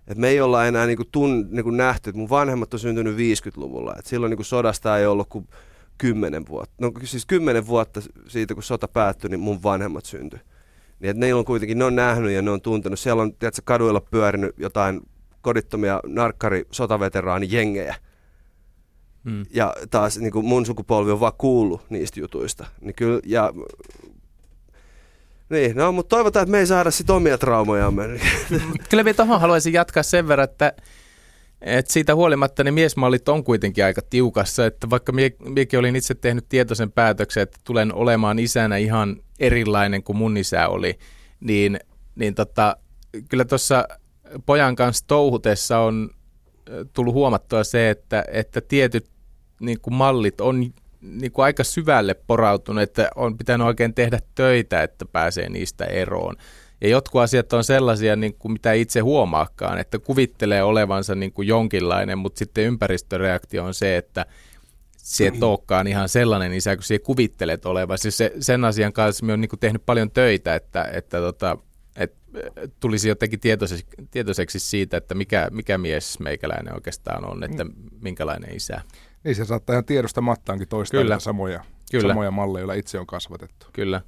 Et 0.07 0.19
me 0.19 0.29
ei 0.29 0.41
olla 0.41 0.67
enää 0.67 0.87
niinku 0.87 1.05
tun, 1.13 1.49
niinku 1.51 1.71
nähty, 1.71 2.11
että 2.11 2.19
mun 2.19 2.31
vanhemmat 2.31 2.75
on 2.75 2.81
syntynyt 2.81 3.17
50-luvulla. 3.17 3.95
Et 3.99 4.07
silloin 4.07 4.31
niinku 4.31 4.45
sodasta 4.45 4.99
ei 4.99 5.07
ollut 5.07 5.29
kuin 5.29 5.49
10 5.99 6.47
vuotta. 6.49 6.75
No 6.81 6.93
siis 7.05 7.27
10 7.27 7.67
vuotta 7.67 8.01
siitä, 8.29 8.55
kun 8.55 8.63
sota 8.63 8.89
päättyi, 8.89 9.31
niin 9.31 9.41
mun 9.41 9.63
vanhemmat 9.63 10.05
syntyi. 10.05 10.41
Niin 11.01 11.11
että 11.11 11.27
ne 11.27 11.35
on 11.35 11.45
kuitenkin, 11.45 11.79
ne 11.79 11.85
on 11.85 11.97
nähnyt 11.97 12.33
ja 12.33 12.43
ne 12.43 12.51
on 12.51 12.61
tuntenut. 12.61 12.99
Siellä 12.99 13.23
on 13.23 13.35
tiedätkö, 13.35 13.63
kaduilla 13.65 14.01
pyörinyt 14.01 14.55
jotain 14.59 15.01
kodittomia 15.41 16.01
narkkari 16.07 16.65
sotaveteraani 16.71 17.47
jengejä 17.51 17.95
Mm. 19.27 19.47
Ja 19.51 19.75
taas 19.91 20.19
niin 20.19 20.33
kuin 20.33 20.47
mun 20.47 20.67
sukupolvi 20.67 21.11
on 21.11 21.21
vaan 21.21 21.33
kuullut 21.39 21.81
niistä 21.91 22.21
jutuista. 22.21 22.67
Niin 22.81 22.95
kyllä, 22.95 23.21
ja 23.25 23.53
niin, 25.51 25.77
no, 25.77 25.93
mutta 25.93 26.17
toivotaan, 26.17 26.43
että 26.43 26.51
me 26.51 26.59
ei 26.59 26.67
saada 26.67 26.91
sit 26.91 27.11
omia 27.11 27.39
traumojamme. 27.39 28.03
Kyllä 28.91 29.05
vielä 29.05 29.17
tuohon 29.17 29.41
haluaisin 29.41 29.73
jatkaa 29.73 30.03
sen 30.03 30.29
verran, 30.29 30.45
että, 30.45 30.73
että 31.61 31.93
siitä 31.93 32.15
huolimatta 32.15 32.65
ne 32.65 32.71
miesmallit 32.71 33.29
on 33.29 33.45
kuitenkin 33.45 33.85
aika 33.85 34.03
tiukassa, 34.11 34.67
että 34.67 34.91
vaikka 34.91 35.13
mie, 35.13 35.31
miekin 35.39 35.79
olin 35.79 35.97
itse 35.97 36.15
tehnyt 36.15 36.49
tietoisen 36.49 36.93
päätöksen, 36.93 37.43
että 37.43 37.59
tulen 37.65 37.95
olemaan 37.95 38.39
isänä 38.39 38.77
ihan 38.77 39.17
erilainen 39.39 40.03
kuin 40.03 40.17
mun 40.17 40.37
isä 40.37 40.69
oli, 40.69 40.99
niin, 41.41 41.79
niin 42.15 42.35
tota, 42.35 42.77
kyllä 43.29 43.45
tuossa 43.45 43.89
pojan 44.47 44.77
kanssa 44.77 45.05
touhutessa 45.07 45.79
on 45.79 46.11
tullut 46.93 47.15
huomattua 47.15 47.65
se, 47.65 47.91
että, 47.91 48.25
että 48.33 48.61
tietyt 48.61 49.11
niin 49.61 49.81
kuin 49.81 49.95
mallit 49.95 50.41
on 50.41 50.73
niin 51.01 51.33
kuin 51.33 51.45
aika 51.45 51.65
syvälle 51.65 52.15
porautunut, 52.15 52.83
että 52.83 53.11
on 53.15 53.39
pitänyt 53.39 53.67
oikein 53.67 53.95
tehdä 53.95 54.19
töitä, 54.35 54.83
että 54.83 55.05
pääsee 55.05 55.49
niistä 55.49 55.85
eroon. 55.85 56.37
Ja 56.81 56.89
jotkut 56.89 57.21
asiat 57.21 57.53
on 57.53 57.65
sellaisia, 57.65 58.17
niin 58.17 58.35
kuin 58.35 58.53
mitä 58.53 58.73
itse 58.73 59.01
huomaakaan, 59.01 59.79
että 59.79 59.99
kuvittelee 59.99 60.63
olevansa 60.63 61.15
niin 61.15 61.33
kuin 61.33 61.49
jonkinlainen, 61.49 62.19
mutta 62.19 62.39
sitten 62.39 62.65
ympäristöreaktio 62.65 63.65
on 63.65 63.75
se, 63.75 63.97
että 63.97 64.27
se 64.97 65.27
et 65.27 65.43
olekaan 65.43 65.87
ihan 65.87 66.09
sellainen 66.09 66.53
isä, 66.53 66.77
kun 66.77 66.83
sinä 66.83 66.99
kuvittelet 66.99 67.67
olevan. 67.67 67.99
Siis 67.99 68.17
se, 68.17 68.33
sen 68.41 68.65
asian 68.65 68.93
kanssa 68.93 69.25
minä 69.25 69.33
olen 69.33 69.41
niin 69.41 69.61
tehnyt 69.61 69.87
paljon 69.87 70.11
töitä, 70.11 70.55
että, 70.55 70.89
että, 70.93 71.19
tota, 71.19 71.59
että 71.97 72.19
tulisi 72.81 73.09
jotenkin 73.09 73.41
tietoiseksi, 73.41 73.87
tietoiseksi 74.11 74.61
siitä, 74.61 74.97
että 74.97 75.15
mikä, 75.15 75.49
mikä 75.53 75.79
mies 75.79 76.21
meikäläinen 76.21 76.75
oikeastaan 76.75 77.25
on, 77.31 77.45
että 77.45 77.65
mm. 77.65 77.73
minkälainen 78.01 78.57
isä. 78.57 78.81
Niin 79.27 79.37
se 79.37 79.45
saattaa 79.45 79.75
ihan 79.75 79.85
tiedostamattaankin 79.85 80.69
toistaa 80.69 81.01
Kyllä. 81.01 81.19
samoja, 81.19 81.65
Kyllä. 81.91 82.09
samoja 82.09 82.31
malleja, 82.31 82.61
joilla 82.61 82.75
itse 82.75 82.99
on 82.99 83.07
kasvatettu. 83.07 83.67
Kyllä. 83.73 84.01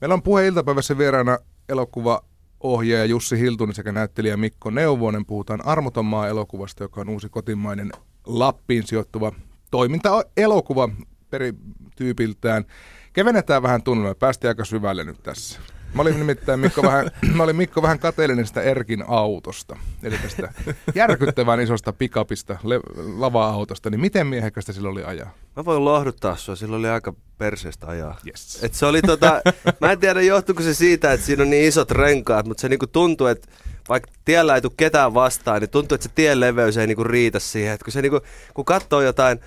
Meillä 0.00 0.14
on 0.14 0.22
puhe 0.22 0.46
iltapäivässä 0.46 0.98
vieraana 0.98 1.38
elokuva 1.68 2.24
ohjaaja 2.60 3.04
Jussi 3.04 3.38
Hiltunen 3.38 3.74
sekä 3.74 3.92
näyttelijä 3.92 4.36
Mikko 4.36 4.70
Neuvonen. 4.70 5.26
Puhutaan 5.26 5.66
Armoton 5.66 6.04
maa 6.04 6.28
elokuvasta, 6.28 6.84
joka 6.84 7.00
on 7.00 7.08
uusi 7.08 7.28
kotimainen 7.28 7.92
Lappiin 8.26 8.86
sijoittuva 8.86 9.32
toiminta-elokuva 9.70 10.88
perityypiltään. 11.30 12.64
Kevennetään 13.12 13.62
vähän 13.62 13.82
tunnelmaa. 13.82 14.14
Päästiin 14.14 14.48
aika 14.48 14.64
syvälle 14.64 15.04
nyt 15.04 15.22
tässä. 15.22 15.60
Mä 15.94 16.02
olin 16.02 16.18
nimittäin 16.18 16.60
Mikko 16.60 16.82
vähän, 16.82 17.10
mä 17.34 17.42
olin 17.42 17.56
Mikko 17.56 17.82
vähän 17.82 17.98
kateellinen 17.98 18.46
sitä 18.46 18.62
Erkin 18.62 19.04
autosta. 19.08 19.76
Eli 20.02 20.18
tästä 20.18 20.52
järkyttävän 20.94 21.60
isosta 21.60 21.92
pikapista, 21.92 22.56
le- 22.62 22.80
lava-autosta. 23.16 23.90
Niin 23.90 24.00
miten 24.00 24.26
miehekästä 24.26 24.72
sillä 24.72 24.88
oli 24.88 25.04
ajaa? 25.04 25.34
Mä 25.56 25.64
voin 25.64 25.84
lohduttaa 25.84 26.36
sua, 26.36 26.56
sillä 26.56 26.76
oli 26.76 26.88
aika 26.88 27.14
perseestä 27.38 27.86
ajaa. 27.86 28.16
Yes. 28.26 28.64
Et 28.64 28.74
se 28.74 28.86
oli 28.86 29.02
tota, 29.02 29.42
mä 29.80 29.92
en 29.92 30.00
tiedä 30.00 30.22
johtuuko 30.22 30.62
se 30.62 30.74
siitä, 30.74 31.12
että 31.12 31.26
siinä 31.26 31.42
on 31.42 31.50
niin 31.50 31.68
isot 31.68 31.90
renkaat, 31.90 32.46
mutta 32.46 32.60
se 32.60 32.68
niinku 32.68 32.86
tuntuu, 32.86 33.26
että 33.26 33.48
vaikka 33.88 34.10
tiellä 34.24 34.54
ei 34.54 34.60
tule 34.60 34.72
ketään 34.76 35.14
vastaan, 35.14 35.60
niin 35.60 35.70
tuntuu, 35.70 35.94
että 35.94 36.08
se 36.08 36.14
tien 36.14 36.40
leveys 36.40 36.76
ei 36.76 36.86
niinku 36.86 37.04
riitä 37.04 37.38
siihen. 37.38 37.74
Et 37.74 37.82
kun, 37.82 37.92
se 37.92 38.02
niinku, 38.02 38.20
kun 38.54 38.64
katsoo 38.64 39.00
jotain, 39.00 39.40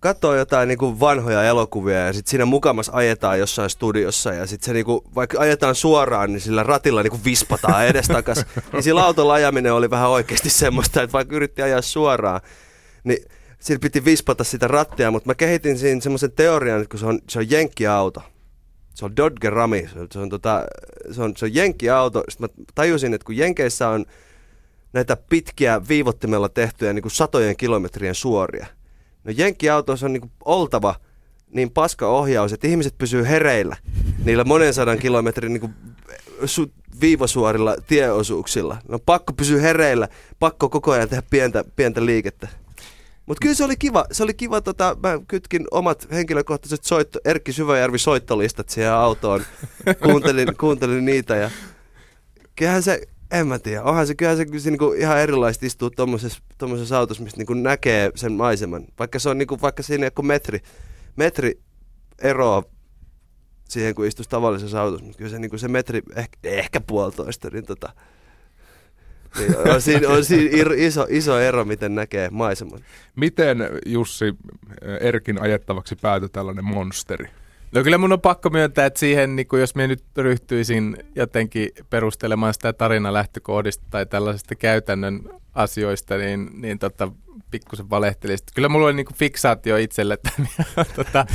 katsoo 0.00 0.34
jotain 0.34 0.68
niinku 0.68 1.00
vanhoja 1.00 1.44
elokuvia 1.44 2.06
ja 2.06 2.12
sitten 2.12 2.30
siinä 2.30 2.44
mukamas 2.44 2.90
ajetaan 2.92 3.38
jossain 3.38 3.70
studiossa 3.70 4.32
ja 4.32 4.46
sitten 4.46 4.66
se 4.66 4.72
niinku, 4.72 5.04
vaikka 5.14 5.40
ajetaan 5.40 5.74
suoraan, 5.74 6.32
niin 6.32 6.40
sillä 6.40 6.62
ratilla 6.62 7.02
niinku 7.02 7.20
vispataan 7.24 7.86
edestakas. 7.86 8.46
niin 8.72 8.82
sillä 8.82 9.04
autolla 9.04 9.34
ajaminen 9.34 9.72
oli 9.72 9.90
vähän 9.90 10.10
oikeasti 10.10 10.50
semmoista, 10.50 11.02
että 11.02 11.12
vaikka 11.12 11.36
yritti 11.36 11.62
ajaa 11.62 11.82
suoraan, 11.82 12.40
niin 13.04 13.24
siinä 13.58 13.78
piti 13.80 14.04
vispata 14.04 14.44
sitä 14.44 14.68
rattia, 14.68 15.10
mutta 15.10 15.28
mä 15.28 15.34
kehitin 15.34 15.78
siinä 15.78 16.00
semmoisen 16.00 16.32
teorian, 16.32 16.80
että 16.80 16.90
kun 16.90 17.00
se 17.00 17.06
on, 17.06 17.18
se 17.28 17.38
on 17.38 17.50
jenkkiauto, 17.50 18.22
se 18.94 19.04
on 19.04 19.16
Dodge 19.16 19.50
Rami, 19.50 19.88
se 19.92 19.98
on, 19.98 20.06
se 20.12 20.18
on, 20.18 20.28
tota, 20.28 20.64
se 21.10 21.22
on, 21.22 21.36
se 21.36 21.44
on 21.44 21.54
jenkkiauto. 21.54 22.24
Sitten 22.28 22.48
mä 22.58 22.64
tajusin, 22.74 23.14
että 23.14 23.24
kun 23.24 23.36
Jenkeissä 23.36 23.88
on 23.88 24.04
näitä 24.92 25.16
pitkiä 25.16 25.80
viivottimella 25.88 26.48
tehtyjä 26.48 26.92
niin 26.92 27.02
kuin 27.02 27.12
satojen 27.12 27.56
kilometrien 27.56 28.14
suoria, 28.14 28.66
no 29.24 29.32
jenkkiautoissa 29.36 30.06
on 30.06 30.12
niin 30.12 30.20
kuin 30.20 30.32
oltava 30.44 30.94
niin 31.50 31.70
paska 31.70 32.08
ohjaus, 32.08 32.52
että 32.52 32.66
ihmiset 32.66 32.98
pysyy 32.98 33.28
hereillä 33.28 33.76
niillä 34.24 34.44
monen 34.44 34.74
sadan 34.74 34.98
kilometrin 34.98 35.52
niin 35.52 35.60
kuin 35.60 35.74
su- 36.44 36.72
viivasuorilla 37.00 37.76
tieosuuksilla. 37.86 38.76
No 38.88 38.98
pakko 38.98 39.32
pysyä 39.32 39.60
hereillä, 39.60 40.08
pakko 40.38 40.68
koko 40.68 40.92
ajan 40.92 41.08
tehdä 41.08 41.22
pientä, 41.30 41.64
pientä 41.76 42.06
liikettä. 42.06 42.48
Mutta 43.26 43.42
kyllä 43.42 43.54
se 43.54 43.64
oli 43.64 43.76
kiva, 43.76 44.04
se 44.12 44.22
oli 44.22 44.34
kiva, 44.34 44.60
tota, 44.60 44.96
mä 45.02 45.18
kytkin 45.28 45.66
omat 45.70 46.08
henkilökohtaiset 46.12 46.84
soitto, 46.84 47.18
Erkki 47.24 47.52
Syväjärvi 47.52 47.98
soittolistat 47.98 48.68
siihen 48.68 48.92
autoon, 48.92 49.42
kuuntelin, 50.02 50.56
kuuntelin 50.60 51.04
niitä 51.04 51.36
ja 51.36 51.50
kyllähän 52.56 52.82
se, 52.82 53.00
en 53.30 53.46
mä 53.46 53.58
tiedä, 53.58 53.82
onhan 53.82 54.06
se, 54.06 54.14
kyllähän 54.14 54.36
se, 54.36 54.46
kyllä 54.46 54.58
se 54.58 54.70
niinku 54.70 54.92
ihan 54.92 55.20
erilaista 55.20 55.66
istua 55.66 55.90
tommosessa, 55.90 56.42
tommosessa 56.58 56.98
autossa, 56.98 57.22
mistä 57.22 57.38
niinku 57.38 57.54
näkee 57.54 58.10
sen 58.14 58.32
maiseman, 58.32 58.84
vaikka 58.98 59.18
se 59.18 59.28
on 59.28 59.38
niinku, 59.38 59.58
vaikka 59.62 59.82
siinä 59.82 60.06
joku 60.06 60.22
metri, 60.22 60.60
metri 61.16 61.60
eroa 62.18 62.62
siihen, 63.68 63.94
kun 63.94 64.06
istuisi 64.06 64.30
tavallisessa 64.30 64.82
autossa, 64.82 65.04
mutta 65.04 65.18
kyllä 65.18 65.30
se, 65.30 65.38
niinku 65.38 65.58
se 65.58 65.68
metri, 65.68 66.02
ehkä, 66.16 66.38
ehkä 66.42 66.80
puolitoista, 66.80 67.48
niin 67.52 67.66
tota, 67.66 67.92
niin 69.38 69.56
on 69.74 69.82
siinä, 69.90 70.08
on 70.08 70.24
siinä 70.24 70.74
iso, 70.76 71.06
iso 71.08 71.38
ero, 71.38 71.64
miten 71.64 71.94
näkee 71.94 72.30
maiseman. 72.30 72.80
Miten 73.16 73.58
Jussi 73.86 74.24
Erkin 75.00 75.42
ajettavaksi 75.42 75.96
päätyi 75.96 76.28
tällainen 76.28 76.64
monsteri? 76.64 77.28
No 77.74 77.82
kyllä 77.82 77.98
mun 77.98 78.12
on 78.12 78.20
pakko 78.20 78.50
myöntää, 78.50 78.86
että 78.86 79.00
siihen, 79.00 79.36
niin 79.36 79.46
jos 79.58 79.74
minä 79.74 79.86
nyt 79.86 80.04
ryhtyisin 80.16 80.96
jotenkin 81.14 81.68
perustelemaan 81.90 82.54
sitä 82.54 82.72
tarinan 82.72 83.14
lähtökohdista 83.14 83.84
tai 83.90 84.06
tällaisista 84.06 84.54
käytännön 84.54 85.20
asioista, 85.54 86.16
niin, 86.16 86.50
niin 86.54 86.78
tota, 86.78 87.12
pikkusen 87.50 87.90
valehtelisin. 87.90 88.46
Kyllä 88.54 88.68
mulla 88.68 88.86
oli 88.86 88.94
niin 88.94 89.14
fiksaatio 89.14 89.76
itselle 89.76 90.18
tota, 90.96 91.26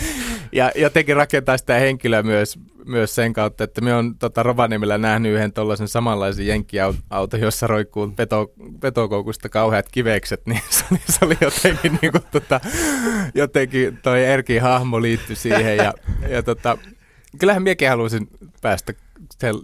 ja 0.52 0.72
jotenkin 0.76 1.16
rakentaa 1.16 1.58
sitä 1.58 1.74
henkilöä 1.74 2.24
myös, 2.24 2.60
myös 2.86 3.16
sen 3.16 3.34
kautta, 3.34 3.64
että 3.64 3.82
me 3.82 3.94
on 3.94 4.18
tota, 4.18 4.44
Rovaniemellä 4.44 4.98
nähnyt 4.98 5.34
yhden 5.34 5.54
tuollaisen 5.54 5.88
samanlaisen 5.88 6.48
jenkkiauto, 6.48 7.38
jossa 7.42 7.68
roikkuu 7.68 8.14
peto, 8.16 8.52
petokoukusta 8.80 9.50
kauheat 9.50 9.90
kivekset, 9.92 10.42
niin 10.46 10.62
se 10.70 10.86
oli, 10.92 11.00
se 11.10 11.26
oli 11.26 11.38
jotenkin, 11.42 11.92
niin 12.02 12.12
kuin, 12.12 12.24
tota, 12.32 12.60
jotenkin 13.36 13.98
toi 13.98 14.26
Erkin 14.26 14.62
hahmo 14.62 15.02
liittyi 15.02 15.36
siihen 15.36 15.78
ja, 15.78 15.94
ja 16.30 16.44
tota, 16.44 16.78
kyllähän 17.40 17.64
miekin 17.64 17.90
haluaisin 17.90 18.28
päästä 18.62 18.94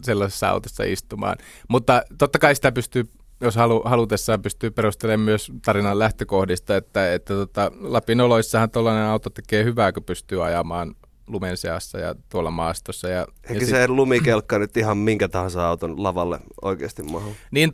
sellaisessa 0.01 0.49
autossa 0.49 0.83
istumaan, 0.83 1.37
mutta 1.67 2.03
totta 2.17 2.39
kai 2.39 2.55
sitä 2.55 2.71
pystyy 2.71 3.03
jos 3.41 3.55
halu, 3.55 3.81
halutessaan 3.85 4.41
pystyy 4.41 4.71
perustelemaan 4.71 5.25
myös 5.25 5.51
tarinan 5.65 5.99
lähtökohdista, 5.99 6.75
että, 6.75 7.13
että 7.13 7.33
tota, 7.33 7.71
Lapin 7.79 8.21
oloissahan 8.21 8.71
tuollainen 8.71 9.03
auto 9.03 9.29
tekee 9.29 9.63
hyvää, 9.63 9.91
kun 9.91 10.03
pystyy 10.03 10.45
ajamaan 10.45 10.95
lumen 11.31 11.57
seassa 11.57 11.99
ja 11.99 12.15
tuolla 12.29 12.51
maastossa. 12.51 13.09
Ja, 13.09 13.27
Eikä 13.49 13.61
ja 13.61 13.67
se 13.67 13.81
sit... 13.81 13.89
lumikelkka 13.89 14.59
nyt 14.59 14.77
ihan 14.77 14.97
minkä 14.97 15.27
tahansa 15.27 15.67
auton 15.67 16.03
lavalle 16.03 16.39
oikeasti 16.61 17.03
mahu? 17.03 17.35
Niin, 17.51 17.71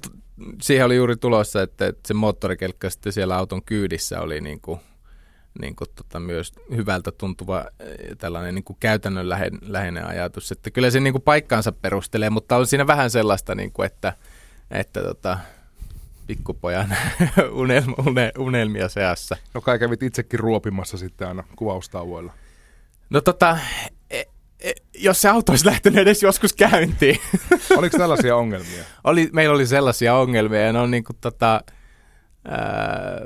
siihen 0.61 0.85
oli 0.85 0.95
juuri 0.95 1.15
tulossa, 1.15 1.61
että, 1.61 1.87
että 1.87 2.07
se 2.07 2.13
moottorikelkka 2.13 2.89
sitten 2.89 3.13
siellä 3.13 3.37
auton 3.37 3.63
kyydissä 3.63 4.21
oli 4.21 4.41
niin 4.41 4.61
kuin, 4.61 4.79
niin 5.61 5.75
kuin 5.75 5.87
tota 5.95 6.19
myös 6.19 6.53
hyvältä 6.75 7.11
tuntuva 7.11 7.65
eh, 7.79 8.17
tällainen 8.17 8.55
niin 8.55 8.63
kuin 8.63 8.77
käytännön 8.79 9.29
läheinen 9.61 10.07
ajatus. 10.07 10.51
Että 10.51 10.71
kyllä 10.71 10.91
se 10.91 10.99
niin 10.99 11.13
kuin 11.13 11.21
paikkaansa 11.21 11.71
perustelee, 11.71 12.29
mutta 12.29 12.57
on 12.57 12.67
siinä 12.67 12.87
vähän 12.87 13.09
sellaista, 13.09 13.55
niin 13.55 13.71
kuin, 13.71 13.85
että, 13.85 14.13
että 14.71 15.01
tota, 15.01 15.37
pikkupojan 16.27 16.95
unelma, 17.51 17.95
une, 18.07 18.31
unelmia 18.37 18.89
seassa. 18.89 19.37
No 19.53 19.61
kai 19.61 19.79
kävit 19.79 20.03
itsekin 20.03 20.39
ruopimassa 20.39 20.97
sitten 20.97 21.27
aina 21.27 21.43
kuvaustauoilla. 21.55 22.33
No 23.09 23.21
tota, 23.21 23.57
e, 24.11 24.23
e, 24.59 24.73
jos 24.97 25.21
se 25.21 25.29
auto 25.29 25.51
olisi 25.51 25.65
lähtenyt 25.65 25.99
edes 25.99 26.23
joskus 26.23 26.53
käyntiin. 26.53 27.19
Oliko 27.77 27.97
tällaisia 27.97 28.35
ongelmia? 28.35 28.83
oli, 29.03 29.29
meillä 29.33 29.55
oli 29.55 29.65
sellaisia 29.67 30.15
ongelmia 30.15 30.61
ja 30.61 30.73
ne 30.73 30.79
on 30.79 30.91
niinku 30.91 31.13
tota, 31.21 31.61
ää, 32.45 33.21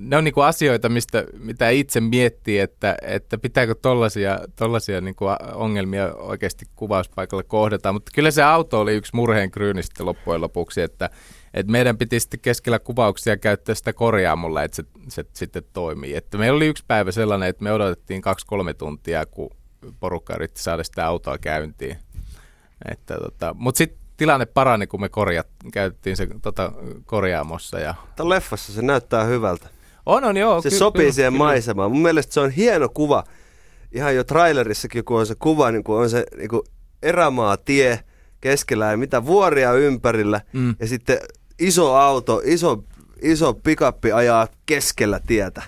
ne 0.00 0.16
on 0.16 0.24
niinku 0.24 0.40
asioita, 0.40 0.88
mistä, 0.88 1.24
mitä 1.38 1.68
itse 1.68 2.00
miettii, 2.00 2.58
että, 2.58 2.96
että 3.02 3.38
pitääkö 3.38 3.74
tollaisia, 3.74 4.38
tollaisia 4.56 5.00
niinku 5.00 5.24
ongelmia 5.54 6.14
oikeasti 6.14 6.64
kuvauspaikalla 6.76 7.42
kohdata. 7.42 7.92
Mutta 7.92 8.10
kyllä 8.14 8.30
se 8.30 8.42
auto 8.42 8.80
oli 8.80 8.94
yksi 8.94 9.10
murheen 9.14 9.50
kryyni 9.50 9.82
sitten 9.82 10.06
loppujen 10.06 10.40
lopuksi, 10.40 10.80
että 10.80 11.10
et 11.56 11.66
meidän 11.66 11.98
piti 11.98 12.20
sitten 12.20 12.40
keskellä 12.40 12.78
kuvauksia 12.78 13.36
käyttää 13.36 13.74
sitä 13.74 13.92
korjaamulla, 13.92 14.62
että 14.62 14.76
se, 14.76 14.84
se 15.08 15.24
sitten 15.32 15.62
toimii. 15.72 16.14
Että 16.14 16.38
meillä 16.38 16.56
oli 16.56 16.66
yksi 16.66 16.84
päivä 16.86 17.12
sellainen, 17.12 17.48
että 17.48 17.64
me 17.64 17.72
odotettiin 17.72 18.22
kaksi-kolme 18.22 18.74
tuntia, 18.74 19.26
kun 19.26 19.50
porukka 20.00 20.34
yritti 20.34 20.62
saada 20.62 20.84
sitä 20.84 21.06
autoa 21.06 21.38
käyntiin. 21.38 21.96
Että 22.90 23.18
tota, 23.18 23.54
Mutta 23.58 23.78
sitten 23.78 23.98
tilanne 24.16 24.46
parani, 24.46 24.86
kun 24.86 25.00
me 25.00 25.08
korjat, 25.08 25.46
käytettiin 25.72 26.16
se 26.16 26.28
tota, 26.42 26.72
korjaamossa. 27.04 27.78
Ja... 27.78 27.94
Tämä 28.16 28.28
leffassa 28.28 28.72
se 28.72 28.82
näyttää 28.82 29.24
hyvältä. 29.24 29.68
On, 30.06 30.24
on, 30.24 30.36
joo. 30.36 30.62
Se 30.62 30.70
ky- 30.70 30.76
sopii 30.76 31.00
kyllä, 31.00 31.12
siihen 31.12 31.32
kyllä. 31.32 31.44
maisemaan. 31.44 31.90
Mun 31.90 32.02
mielestä 32.02 32.34
se 32.34 32.40
on 32.40 32.50
hieno 32.50 32.88
kuva. 32.88 33.24
Ihan 33.92 34.16
jo 34.16 34.24
trailerissakin, 34.24 35.04
kun 35.04 35.18
on 35.20 35.26
se 35.26 35.34
kuva, 35.38 35.70
niin 35.70 35.84
kun 35.84 36.00
on 36.00 36.10
se 36.10 36.26
niin 36.36 36.48
kun 36.48 36.64
erämaa 37.02 37.56
tie 37.56 38.00
keskellä 38.40 38.90
ja 38.90 38.96
mitä 38.96 39.26
vuoria 39.26 39.72
ympärillä. 39.72 40.40
Mm. 40.52 40.76
Ja 40.80 40.86
sitten 40.86 41.18
iso 41.58 41.94
auto, 41.94 42.42
iso, 42.44 42.84
iso 43.22 43.54
pikappi 43.54 44.12
ajaa 44.12 44.48
keskellä 44.66 45.20
tietä. 45.26 45.62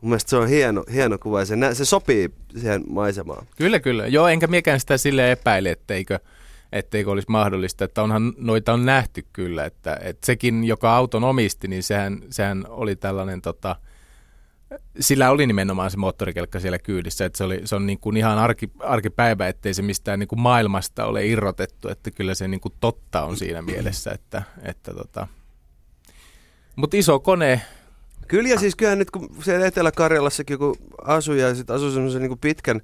Mun 0.00 0.10
mielestä 0.10 0.30
se 0.30 0.36
on 0.36 0.48
hieno, 0.48 0.84
hieno 0.92 1.18
kuva 1.18 1.40
ja 1.40 1.46
se, 1.46 1.56
se 1.72 1.84
sopii 1.84 2.30
siihen 2.60 2.84
maisemaan. 2.88 3.46
Kyllä, 3.56 3.80
kyllä. 3.80 4.06
Joo, 4.06 4.28
enkä 4.28 4.46
miekään 4.46 4.80
sitä 4.80 4.96
sille 4.98 5.32
epäile, 5.32 5.70
etteikö, 5.70 6.18
etteikö 6.72 7.10
olisi 7.10 7.30
mahdollista, 7.30 7.84
että 7.84 8.02
onhan 8.02 8.32
noita 8.38 8.72
on 8.72 8.86
nähty 8.86 9.24
kyllä, 9.32 9.64
että, 9.64 9.98
että 10.02 10.26
sekin, 10.26 10.64
joka 10.64 10.96
auton 10.96 11.24
omisti, 11.24 11.68
niin 11.68 11.82
sehän, 11.82 12.22
sehän 12.30 12.64
oli 12.68 12.96
tällainen 12.96 13.42
tota, 13.42 13.76
sillä 15.00 15.30
oli 15.30 15.46
nimenomaan 15.46 15.90
se 15.90 15.96
moottorikelkka 15.96 16.60
siellä 16.60 16.78
kyydissä, 16.78 17.24
että 17.24 17.36
se, 17.36 17.44
oli, 17.44 17.60
se 17.64 17.76
on 17.76 17.86
niin 17.86 17.98
kuin 17.98 18.16
ihan 18.16 18.38
arki, 18.38 18.70
arkipäivä, 18.80 19.48
ettei 19.48 19.74
se 19.74 19.82
mistään 19.82 20.18
niin 20.18 20.28
kuin 20.28 20.40
maailmasta 20.40 21.06
ole 21.06 21.26
irrotettu, 21.26 21.88
että 21.88 22.10
kyllä 22.10 22.34
se 22.34 22.48
niin 22.48 22.60
kuin 22.60 22.74
totta 22.80 23.24
on 23.24 23.36
siinä 23.36 23.62
mielessä, 23.62 24.10
että, 24.12 24.42
että 24.62 24.94
tota. 24.94 25.26
mutta 26.76 26.96
iso 26.96 27.20
kone. 27.20 27.60
Kyllä 28.28 28.48
ja 28.48 28.58
siis 28.58 28.76
kyllähän 28.76 28.98
nyt 28.98 29.10
kun 29.10 29.36
siellä 29.42 29.66
Etelä-Karjalassakin 29.66 30.58
kun 30.58 30.76
asui 31.04 31.40
ja 31.40 31.54
sitten 31.54 31.76
asui 31.76 31.92
semmoisen 31.92 32.22
niin 32.22 32.38
pitkän 32.38 32.80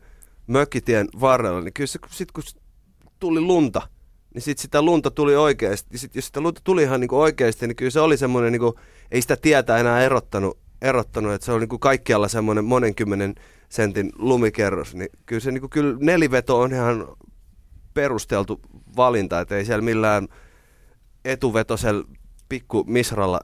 mökkitien 0.46 1.08
varrella, 1.20 1.60
niin 1.60 1.72
kyllä 1.72 1.88
se, 1.88 1.98
sit 2.10 2.32
kun 2.32 2.42
tuli 3.18 3.40
lunta, 3.40 3.82
niin 4.34 4.42
sitten 4.42 4.62
sitä 4.62 4.82
lunta 4.82 5.10
tuli 5.10 5.36
oikeasti. 5.36 5.98
Sit, 5.98 6.14
jos 6.14 6.26
sitä 6.26 6.40
lunta 6.40 6.60
tuli 6.64 6.82
ihan 6.82 7.00
niin 7.00 7.14
oikeasti, 7.14 7.66
niin 7.66 7.76
kyllä 7.76 7.90
se 7.90 8.00
oli 8.00 8.16
semmoinen, 8.16 8.52
niin 8.52 8.60
kuin, 8.60 8.74
ei 9.10 9.22
sitä 9.22 9.36
tietä 9.36 9.78
enää 9.78 10.02
erottanut 10.02 10.58
erottanut, 10.82 11.32
että 11.32 11.44
se 11.44 11.52
on 11.52 11.60
niin 11.60 11.68
kuin 11.68 11.80
kaikkialla 11.80 12.28
semmoinen 12.28 12.64
monenkymmenen 12.64 13.34
sentin 13.68 14.12
lumikerros, 14.18 14.94
niin 14.94 15.08
kyllä, 15.26 15.40
se, 15.40 15.50
niin 15.50 15.60
kuin, 15.60 15.70
kyllä 15.70 15.96
neliveto 16.00 16.60
on 16.60 16.72
ihan 16.72 17.06
perusteltu 17.94 18.60
valinta, 18.96 19.40
että 19.40 19.56
ei 19.56 19.64
siellä 19.64 19.82
millään 19.84 20.28
etuvetosella 21.24 22.04
pikku 22.48 22.84
misralla 22.86 23.40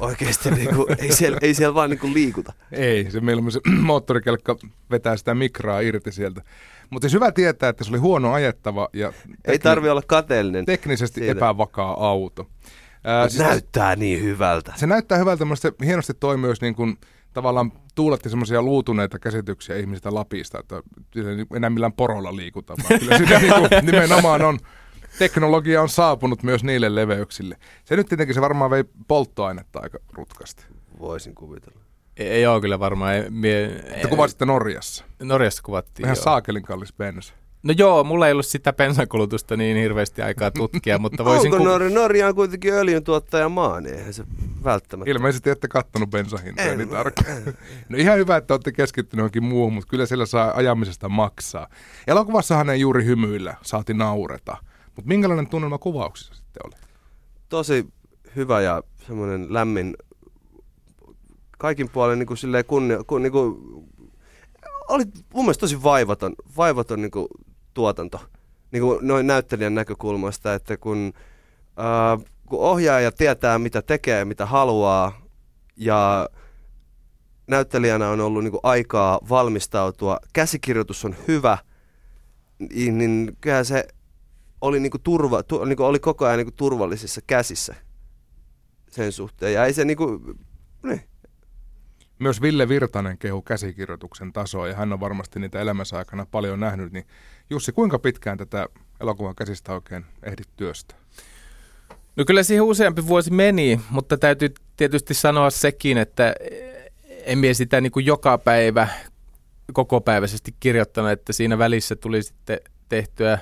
oikeasti 0.00 0.50
niinku, 0.54 0.86
ei, 0.98 1.12
siellä, 1.12 1.38
ei 1.42 1.54
siellä 1.54 1.74
vaan 1.74 1.90
niinku 1.90 2.12
liikuta. 2.12 2.52
Ei, 2.72 3.10
se 3.10 3.20
mieluummin 3.20 3.52
se 3.56 3.60
moottorikelkka 3.80 4.56
vetää 4.90 5.16
sitä 5.16 5.34
mikraa 5.34 5.80
irti 5.80 6.12
sieltä. 6.12 6.42
Mutta 6.90 7.08
siis 7.08 7.14
hyvä 7.14 7.32
tietää, 7.32 7.68
että 7.68 7.84
se 7.84 7.90
oli 7.90 7.98
huono 7.98 8.32
ajettava 8.32 8.88
ja 8.92 9.08
tekni- 9.10 9.36
Ei 9.44 9.58
tarvi 9.58 9.88
olla 9.88 10.02
kateellinen. 10.06 10.64
teknisesti 10.64 11.20
siitä. 11.20 11.32
epävakaa 11.32 12.06
auto. 12.10 12.48
Ää, 13.04 13.28
siis 13.28 13.42
näyttää 13.42 13.96
niin 13.96 14.22
hyvältä. 14.22 14.72
se 14.76 14.86
näyttää 14.86 15.18
hyvältä, 15.18 15.44
mutta 15.44 15.62
se 15.62 15.72
hienosti 15.84 16.14
toimii 16.14 16.46
myös 16.46 16.60
niin 16.60 16.74
kuin, 16.74 16.98
tavallaan 17.32 17.72
tuuletti 17.94 18.30
semmoisia 18.30 18.62
luutuneita 18.62 19.18
käsityksiä 19.18 19.76
ihmisistä 19.76 20.14
Lapista, 20.14 20.58
että 20.60 20.82
enää 21.56 21.70
millään 21.70 21.92
porolla 21.92 22.36
liikuta, 22.36 22.74
vaan 22.78 23.00
kyllä 23.00 23.18
siinä 23.18 23.38
niin 23.38 23.54
kuin, 23.54 23.70
nimenomaan 23.92 24.42
on, 24.42 24.58
teknologia 25.18 25.82
on 25.82 25.88
saapunut 25.88 26.42
myös 26.42 26.64
niille 26.64 26.94
leveyksille. 26.94 27.56
Se 27.84 27.96
nyt 27.96 28.08
tietenkin 28.08 28.34
se 28.34 28.40
varmaan 28.40 28.70
vei 28.70 28.84
polttoainetta 29.08 29.80
aika 29.80 29.98
rutkasti. 30.12 30.64
Voisin 30.98 31.34
kuvitella. 31.34 31.80
Ei 32.16 32.46
ole 32.46 32.60
kyllä 32.60 32.78
varmaan. 32.78 33.14
Ei, 33.14 33.30
mie, 33.30 33.68
Te 34.02 34.08
kuvasitte 34.08 34.44
Norjassa. 34.44 35.04
Norjassa 35.22 35.62
kuvattiin. 35.62 36.06
Ihan 36.06 36.16
joo. 36.16 36.24
saakelin 36.24 36.62
kallis 36.62 36.92
bensa. 36.92 37.34
No 37.62 37.74
joo, 37.78 38.04
mulla 38.04 38.26
ei 38.26 38.32
ollut 38.32 38.46
sitä 38.46 38.72
bensakulutusta 38.72 39.56
niin 39.56 39.76
hirveästi 39.76 40.22
aikaa 40.22 40.50
tutkia, 40.50 40.98
mutta 41.04 41.24
voisin... 41.24 41.46
Onko 41.52 41.64
ku- 41.64 41.70
Norja? 41.70 41.90
Norja 41.90 42.28
on 42.28 42.34
kuitenkin 42.34 42.74
öljyntuottaja 42.74 43.48
maa, 43.48 43.80
niin 43.80 43.94
eihän 43.94 44.14
se 44.14 44.24
välttämättä. 44.64 45.10
Ilmeisesti 45.10 45.50
ette 45.50 45.68
kattonut 45.68 46.10
bensahintoja 46.10 46.72
En, 46.72 46.78
niin 46.78 46.88
tarkkaan. 46.88 47.42
No 47.88 47.98
ihan 47.98 48.18
hyvä, 48.18 48.36
että 48.36 48.54
olette 48.54 48.72
keskittyneet 48.72 49.20
johonkin 49.20 49.44
muuhun, 49.44 49.72
mutta 49.72 49.88
kyllä 49.88 50.06
siellä 50.06 50.26
saa 50.26 50.52
ajamisesta 50.56 51.08
maksaa. 51.08 51.68
Elokuvassahan 52.06 52.70
ei 52.70 52.80
juuri 52.80 53.04
hymyillä, 53.04 53.54
saati 53.62 53.94
naureta. 53.94 54.56
Mutta 54.96 55.08
minkälainen 55.08 55.46
tunnelma 55.46 55.78
kuvauksissa 55.78 56.34
sitten 56.34 56.62
oli? 56.66 56.74
Tosi 57.48 57.86
hyvä 58.36 58.60
ja 58.60 58.82
semmoinen 59.06 59.46
lämmin, 59.54 59.96
kaikin 61.58 61.88
puolin 61.88 62.18
niin 62.18 62.26
kuin 62.26 62.38
silleen 62.38 62.64
kunnia, 62.64 63.04
kun, 63.06 63.22
niin 63.22 63.32
kuin, 63.32 63.56
oli 64.88 65.04
mun 65.34 65.44
mielestä 65.44 65.60
tosi 65.60 65.82
vaivaton, 65.82 66.34
vaivaton 66.56 67.02
niin 67.02 67.10
kuin, 67.10 67.26
tuotanto 67.74 68.20
niin 68.72 68.82
kuin 68.82 68.98
noin 69.02 69.26
näyttelijän 69.26 69.74
näkökulmasta, 69.74 70.54
että 70.54 70.76
kun, 70.76 71.12
ää, 71.76 72.18
kun 72.48 72.60
ohjaaja 72.60 73.12
tietää 73.12 73.58
mitä 73.58 73.82
tekee 73.82 74.24
mitä 74.24 74.46
haluaa 74.46 75.22
ja 75.76 76.28
näyttelijänä 77.46 78.08
on 78.08 78.20
ollut 78.20 78.44
niin 78.44 78.50
kuin, 78.50 78.60
aikaa 78.62 79.20
valmistautua, 79.28 80.18
käsikirjoitus 80.32 81.04
on 81.04 81.16
hyvä, 81.28 81.58
niin, 82.58 82.98
niin 82.98 83.36
kyllähän 83.40 83.64
se 83.64 83.88
oli, 84.60 84.80
niinku 84.80 84.98
turva, 84.98 85.42
tu, 85.42 85.64
niinku 85.64 85.84
oli 85.84 85.98
koko 85.98 86.26
ajan 86.26 86.38
niinku 86.38 86.52
turvallisissa 86.56 87.20
käsissä 87.26 87.74
sen 88.90 89.12
suhteen. 89.12 89.52
Ja 89.52 89.66
ei 89.66 89.72
se 89.72 89.84
niinku, 89.84 90.36
niin, 90.82 91.00
Myös 92.22 92.42
Ville 92.42 92.68
Virtanen 92.68 93.18
kehu 93.18 93.42
käsikirjoituksen 93.42 94.32
tasoa 94.32 94.68
ja 94.68 94.74
hän 94.74 94.92
on 94.92 95.00
varmasti 95.00 95.40
niitä 95.40 95.60
elämänsä 95.60 95.98
aikana 95.98 96.26
paljon 96.30 96.60
nähnyt. 96.60 96.92
Niin 96.92 97.06
Jussi, 97.50 97.72
kuinka 97.72 97.98
pitkään 97.98 98.38
tätä 98.38 98.68
elokuvan 99.00 99.34
käsistä 99.34 99.72
oikein 99.72 100.04
ehdit 100.22 100.48
työstä? 100.56 100.94
No 102.16 102.24
kyllä 102.24 102.42
siihen 102.42 102.64
useampi 102.64 103.06
vuosi 103.06 103.30
meni, 103.30 103.80
mutta 103.90 104.18
täytyy 104.18 104.54
tietysti 104.76 105.14
sanoa 105.14 105.50
sekin, 105.50 105.98
että 105.98 106.34
en 107.24 107.38
mie 107.38 107.54
sitä 107.54 107.80
niin 107.80 107.92
kuin 107.92 108.06
joka 108.06 108.38
päivä 108.38 108.88
kokopäiväisesti 109.72 110.54
kirjoittanut, 110.60 111.10
että 111.10 111.32
siinä 111.32 111.58
välissä 111.58 111.96
tuli 111.96 112.22
sitten 112.22 112.60
tehtyä 112.88 113.38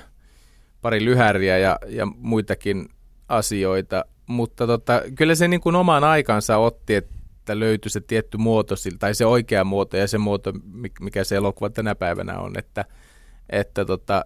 pari 0.81 1.05
lyhäriä 1.05 1.57
ja, 1.57 1.77
ja 1.87 2.05
muitakin 2.05 2.89
asioita, 3.27 4.05
mutta 4.27 4.67
tota, 4.67 5.01
kyllä 5.15 5.35
se 5.35 5.47
niin 5.47 5.61
kuin 5.61 5.75
oman 5.75 6.03
aikansa 6.03 6.57
otti, 6.57 6.95
että 6.95 7.20
löytyi 7.47 7.91
se 7.91 8.01
tietty 8.01 8.37
muoto, 8.37 8.75
tai 8.99 9.15
se 9.15 9.25
oikea 9.25 9.63
muoto 9.63 9.97
ja 9.97 10.07
se 10.07 10.17
muoto, 10.17 10.53
mi- 10.63 10.91
mikä 11.01 11.23
se 11.23 11.35
elokuva 11.35 11.69
tänä 11.69 11.95
päivänä 11.95 12.39
on, 12.39 12.59
että, 12.59 12.85
että 13.49 13.85
tota, 13.85 14.25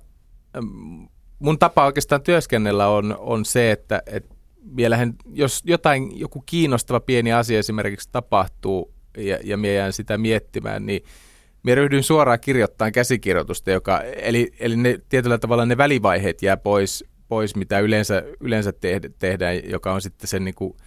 mun 1.40 1.60
tapa 1.60 1.86
oikeastaan 1.86 2.22
työskennellä 2.22 2.88
on, 2.88 3.16
on 3.20 3.46
se, 3.46 3.72
että, 3.72 4.02
että 4.06 4.36
vielähän, 4.76 5.14
jos 5.34 5.62
jotain, 5.66 6.20
joku 6.20 6.44
kiinnostava 6.46 7.00
pieni 7.00 7.34
asia 7.34 7.60
esimerkiksi 7.60 8.10
tapahtuu 8.12 8.94
ja, 9.18 9.40
ja 9.44 9.58
minä 9.58 9.74
jään 9.74 9.94
sitä 9.94 10.18
miettimään, 10.18 10.86
niin 10.86 11.04
minä 11.64 11.76
ryhdyin 11.76 12.04
suoraan 12.04 12.40
kirjoittamaan 12.40 12.92
käsikirjoitusta, 12.92 13.72
joka, 13.72 14.02
eli, 14.02 14.52
eli 14.60 14.78
ne, 14.78 15.00
tietyllä 15.10 15.38
tavalla 15.38 15.66
ne 15.66 15.78
välivaiheet 15.78 16.42
jää 16.42 16.58
pois, 16.58 17.06
pois 17.28 17.56
mitä 17.56 17.80
yleensä, 17.80 18.24
yleensä 18.40 18.72
tehdä, 18.72 19.10
tehdään, 19.20 19.70
joka 19.70 19.94
on 19.94 20.02
sitten 20.02 20.28
sen 20.28 20.46
niin 20.46 20.56
kuin, 20.56 20.78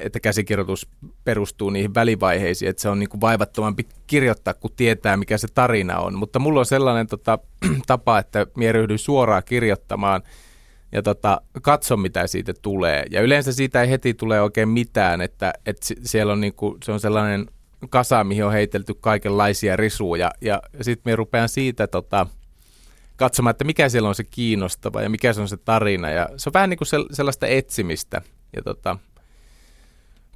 että 0.00 0.20
käsikirjoitus 0.20 0.88
perustuu 1.24 1.70
niihin 1.70 1.94
välivaiheisiin, 1.94 2.68
että 2.68 2.82
se 2.82 2.88
on 2.88 2.98
niin 2.98 3.08
kuin 3.08 3.20
vaivattomampi 3.20 3.86
kirjoittaa, 4.06 4.54
kun 4.54 4.70
tietää, 4.76 5.16
mikä 5.16 5.38
se 5.38 5.48
tarina 5.54 5.98
on. 5.98 6.14
Mutta 6.14 6.38
mulla 6.38 6.60
on 6.60 6.66
sellainen 6.66 7.06
tota, 7.06 7.38
tapa, 7.86 8.18
että 8.18 8.46
minä 8.56 8.72
ryhdyin 8.72 8.98
suoraan 8.98 9.42
kirjoittamaan 9.44 10.22
ja 10.92 11.02
tota, 11.02 11.40
katso, 11.62 11.96
mitä 11.96 12.26
siitä 12.26 12.52
tulee. 12.62 13.04
Ja 13.10 13.20
yleensä 13.20 13.52
siitä 13.52 13.82
ei 13.82 13.90
heti 13.90 14.14
tule 14.14 14.40
oikein 14.40 14.68
mitään, 14.68 15.20
että, 15.20 15.52
että 15.66 15.86
si- 15.86 15.96
siellä 16.02 16.32
on 16.32 16.40
niinku, 16.40 16.78
se 16.84 16.92
on 16.92 17.00
sellainen 17.00 17.46
kasa, 17.90 18.24
mihin 18.24 18.44
on 18.44 18.52
heitelty 18.52 18.94
kaikenlaisia 18.94 19.76
risuja. 19.76 20.30
Ja 20.40 20.62
sitten 20.80 21.02
minä 21.04 21.16
rupean 21.16 21.48
siitä 21.48 21.86
tota, 21.86 22.26
katsomaan, 23.16 23.50
että 23.50 23.64
mikä 23.64 23.88
siellä 23.88 24.08
on 24.08 24.14
se 24.14 24.24
kiinnostava 24.24 25.02
ja 25.02 25.10
mikä 25.10 25.32
se 25.32 25.40
on 25.40 25.48
se 25.48 25.56
tarina. 25.56 26.10
Ja 26.10 26.28
se 26.36 26.48
on 26.48 26.52
vähän 26.52 26.70
niin 26.70 26.78
kuin 26.78 26.88
sel- 26.88 27.08
sellaista 27.14 27.46
etsimistä. 27.46 28.22
Ja 28.56 28.62
tota, 28.62 28.96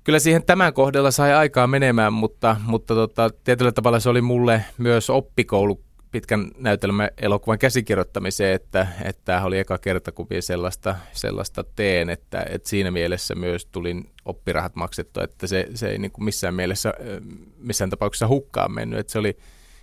kyllä 0.07 0.19
siihen 0.19 0.45
tämän 0.45 0.73
kohdalla 0.73 1.11
sai 1.11 1.33
aikaa 1.33 1.67
menemään, 1.67 2.13
mutta, 2.13 2.57
mutta 2.67 2.95
tota, 2.95 3.31
tietyllä 3.45 3.73
tavalla 3.73 4.01
se 4.01 4.09
oli 4.09 4.23
mulle 4.23 4.65
myös 4.79 5.11
oppikoulu 5.11 5.85
pitkän 6.11 6.51
näytelmän 6.59 7.11
elokuvan 7.19 7.59
käsikirjoittamiseen, 7.59 8.55
että, 8.55 8.87
että 9.05 9.23
tämä 9.25 9.45
oli 9.45 9.59
eka 9.59 9.79
kerta, 9.79 10.13
kun 10.13 10.27
vielä 10.31 10.43
sellaista, 10.43 10.97
sellaista 11.13 11.65
teen, 11.77 12.11
että, 12.11 12.47
että 12.51 12.69
siinä 12.69 12.91
mielessä 12.91 13.35
myös 13.35 13.67
tulin 13.67 14.11
oppirahat 14.25 14.77
maksettua, 14.77 15.25
että 15.25 15.47
se, 15.47 15.69
se 15.75 15.89
ei 15.89 15.99
niin 15.99 16.13
kuin 16.13 16.25
missään 16.25 16.55
mielessä, 16.55 16.95
missään 17.59 17.91
tapauksessa 17.91 18.29
hukkaan 18.29 18.73
mennyt, 18.73 18.99
että 18.99 19.13
se 19.13 19.19
oli, 19.19 19.37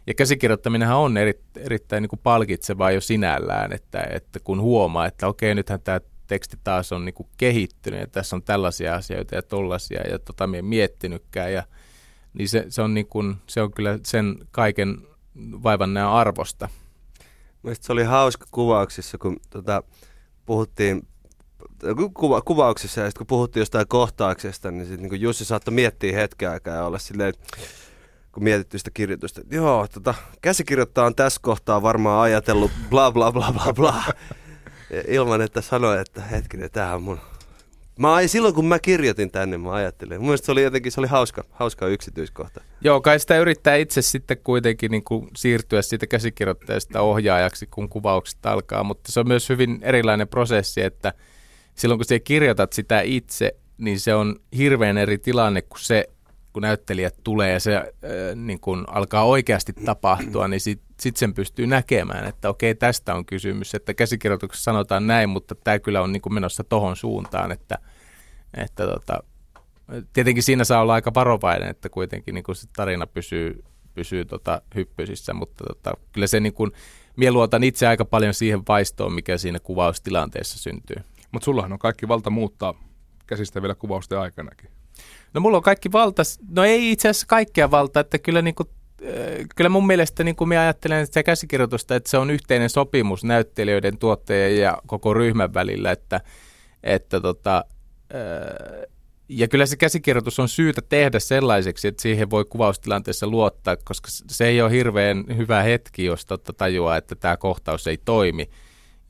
ja 0.08 0.14
käsikirjoittaminenhan 0.14 0.98
on 0.98 1.18
eri, 1.18 1.40
erittäin 1.58 2.02
niin 2.02 2.10
kuin 2.10 2.22
palkitsevaa 2.24 2.92
jo 2.92 3.02
sinällään, 3.02 3.74
että, 3.74 4.08
että 4.10 4.40
kun 4.40 4.62
huomaa, 4.62 5.08
että 5.08 5.28
okei, 5.28 5.56
nythän 5.56 5.82
tämä 5.82 6.00
teksti 6.34 6.58
taas 6.64 6.92
on 6.92 7.06
niin 7.06 7.14
kuin 7.14 7.28
kehittynyt 7.38 8.00
ja 8.00 8.08
tässä 8.08 8.36
on 8.36 8.44
tällaisia 8.44 8.96
asioita 8.96 9.36
ja 9.36 9.42
tollaisia 9.42 10.02
ja 10.10 10.20
tota 10.20 10.48
minä 10.48 10.60
en 10.60 10.66
miettinytkään 10.66 11.54
ja 11.54 11.64
niin 12.34 12.50
se, 12.50 12.66
se, 12.70 12.82
on 12.82 12.94
niin 12.94 13.08
kuin, 13.08 13.36
se 13.48 13.62
on 13.62 13.72
kyllä 13.74 14.00
sen 14.06 14.38
kaiken 14.52 14.98
vaivan 15.38 15.94
näön 15.94 16.10
arvosta. 16.10 16.70
Mielestäni 17.64 17.86
se 17.86 17.94
oli 17.94 18.04
hauska 18.04 18.46
kuvauksissa, 18.52 19.18
kun 19.18 19.38
tota, 19.50 19.84
puhuttiin 20.46 21.08
kuva, 22.14 22.42
kuvauksissa 22.42 23.02
ja 23.02 23.08
sitten 23.08 23.20
kun 23.20 23.28
puhuttiin 23.28 23.62
jostain 23.62 23.88
kohtauksesta, 23.88 24.72
niin 24.72 24.86
sitten 24.86 25.10
niin 25.10 25.22
Jussi 25.22 25.46
saattoi 25.46 25.74
miettiä 25.74 26.18
hetken 26.18 26.50
aikaa 26.50 26.76
ja 26.76 26.86
olla 26.86 27.00
silleen, 27.00 27.34
kun 28.32 28.44
mietittiin 28.44 28.80
sitä 28.80 28.92
kirjoitusta, 28.94 29.42
että 29.42 29.56
joo, 29.56 29.88
tota, 29.88 30.14
käsikirjoittaja 30.42 31.08
on 31.08 31.16
tässä 31.16 31.40
kohtaa 31.44 31.82
varmaan 31.82 32.22
ajatellut 32.22 32.72
bla 32.90 33.12
bla 33.12 33.32
bla 33.32 33.54
bla 33.54 33.74
bla. 33.74 34.04
Ilman, 35.08 35.42
että 35.42 35.62
sanoi, 35.62 36.02
että 36.02 36.22
hetkinen, 36.22 36.72
tämähän 36.72 36.96
on 36.96 37.04
mun... 37.04 37.20
Mä, 38.00 38.28
silloin 38.28 38.54
kun 38.54 38.66
mä 38.66 38.80
kirjoitin 38.80 39.32
tänne, 39.32 39.58
mä 39.58 39.74
ajattelin. 39.74 40.22
Mun 40.22 40.38
se 40.38 40.52
oli 40.52 40.64
jotenkin 40.64 40.92
se 40.92 41.02
oli 41.02 41.08
hauska, 41.08 41.44
hauska 41.52 41.88
yksityiskohta. 41.88 42.62
Joo, 42.82 43.02
kai 43.02 43.20
sitä 43.20 43.38
yrittää 43.38 43.76
itse 43.76 44.02
sitten 44.02 44.38
kuitenkin 44.44 44.92
niin 44.92 45.04
kuin 45.04 45.28
siirtyä 45.36 45.82
siitä 45.82 46.08
käsikirjoittajasta 46.08 47.02
ohjaajaksi, 47.02 47.68
kun 47.68 47.90
kuvaukset 47.90 48.46
alkaa, 48.46 48.84
mutta 48.84 49.12
se 49.12 49.20
on 49.20 49.28
myös 49.28 49.50
hyvin 49.50 49.80
erilainen 49.82 50.28
prosessi, 50.28 50.82
että 50.82 51.14
silloin 51.76 51.98
kun 51.98 52.06
sä 52.06 52.20
kirjoitat 52.20 52.74
sitä 52.74 53.02
itse, 53.02 53.56
niin 53.78 54.00
se 54.00 54.16
on 54.16 54.36
hirveän 54.58 54.98
eri 54.98 55.18
tilanne 55.18 55.62
kuin 55.62 55.80
se, 55.80 56.10
kun 56.54 56.62
näyttelijät 56.62 57.16
tulee 57.24 57.52
ja 57.52 57.60
se 57.60 57.76
äh, 57.76 57.86
niin 58.36 58.60
kun 58.60 58.86
alkaa 58.88 59.24
oikeasti 59.24 59.74
tapahtua, 59.74 60.48
niin 60.48 60.60
sitten 60.60 60.96
sit 61.00 61.18
sen 61.18 61.34
pystyy 61.34 61.68
näkemään, 61.68 62.26
että 62.26 62.50
okei, 62.50 62.76
tästä 62.76 63.16
on 63.16 63.26
kysymys, 63.26 63.76
että 63.76 63.94
käsikirjoituksessa 63.94 64.64
sanotaan 64.64 65.08
näin, 65.08 65.30
mutta 65.30 65.56
tämä 65.56 65.80
kyllä 65.80 66.02
on 66.02 66.12
niin 66.12 66.34
menossa 66.34 66.64
tohon 66.64 66.96
suuntaan, 66.96 67.52
että, 67.52 67.78
että 68.54 68.86
tota, 68.86 69.24
tietenkin 70.14 70.44
siinä 70.44 70.64
saa 70.64 70.82
olla 70.82 70.94
aika 70.94 71.14
varovainen, 71.14 71.70
että 71.70 71.90
kuitenkin 71.90 72.36
niin 72.36 72.56
se 72.56 72.68
tarina 72.76 73.08
pysyy, 73.08 73.64
pysyy 73.94 74.26
tota 74.26 74.62
hyppysissä, 74.76 75.34
mutta 75.34 75.64
tota, 75.68 75.94
kyllä 76.12 76.28
se 76.28 76.40
niin 76.40 76.54
kuin, 76.54 76.72
mie 77.16 77.32
luotan 77.32 77.64
itse 77.64 77.88
aika 77.88 78.06
paljon 78.06 78.34
siihen 78.34 78.62
vaistoon, 78.68 79.14
mikä 79.14 79.38
siinä 79.38 79.60
kuvaustilanteessa 79.60 80.60
syntyy. 80.60 81.04
Mutta 81.32 81.46
sullahan 81.46 81.74
on 81.74 81.80
kaikki 81.80 82.08
valta 82.08 82.30
muuttaa 82.30 82.74
käsistä 83.28 83.62
vielä 83.62 83.76
kuvausten 83.76 84.20
aikanakin. 84.20 84.70
No 85.34 85.42
mulla 85.42 85.58
on 85.58 85.64
kaikki 85.64 85.92
valta, 85.92 86.24
no 86.50 86.64
ei 86.64 86.92
itse 86.92 87.10
asiassa 87.10 87.28
kaikkea 87.28 87.72
valtaa, 87.72 88.02
että 88.02 88.20
kyllä, 88.20 88.42
niin 88.42 88.56
kuin, 88.56 88.70
äh, 89.02 89.46
kyllä 89.56 89.70
mun 89.70 89.88
mielestä 89.88 90.24
niin 90.24 90.36
kuin 90.36 90.48
minä 90.48 90.62
ajattelen 90.62 91.06
sitä 91.06 91.24
käsikirjoitusta, 91.24 91.96
että 91.96 92.10
se 92.10 92.18
on 92.18 92.32
yhteinen 92.32 92.70
sopimus 92.70 93.24
näyttelijöiden, 93.24 93.98
tuottajien 93.98 94.58
ja 94.58 94.78
koko 94.88 95.14
ryhmän 95.14 95.54
välillä, 95.54 95.92
että, 95.92 96.22
että 96.84 97.20
tota, 97.22 97.66
ja 99.30 99.48
kyllä 99.48 99.66
se 99.66 99.76
käsikirjoitus 99.78 100.40
on 100.40 100.50
syytä 100.50 100.82
tehdä 100.90 101.20
sellaiseksi, 101.20 101.88
että 101.88 102.02
siihen 102.02 102.30
voi 102.30 102.46
kuvaustilanteessa 102.46 103.28
luottaa, 103.28 103.76
koska 103.84 104.08
se 104.10 104.48
ei 104.48 104.62
ole 104.62 104.72
hirveän 104.72 105.26
hyvä 105.38 105.64
hetki, 105.64 106.06
jos 106.06 106.26
totta 106.26 106.54
tajuaa, 106.54 106.98
että 106.98 107.16
tämä 107.16 107.38
kohtaus 107.38 107.88
ei 107.88 107.98
toimi. 108.06 108.50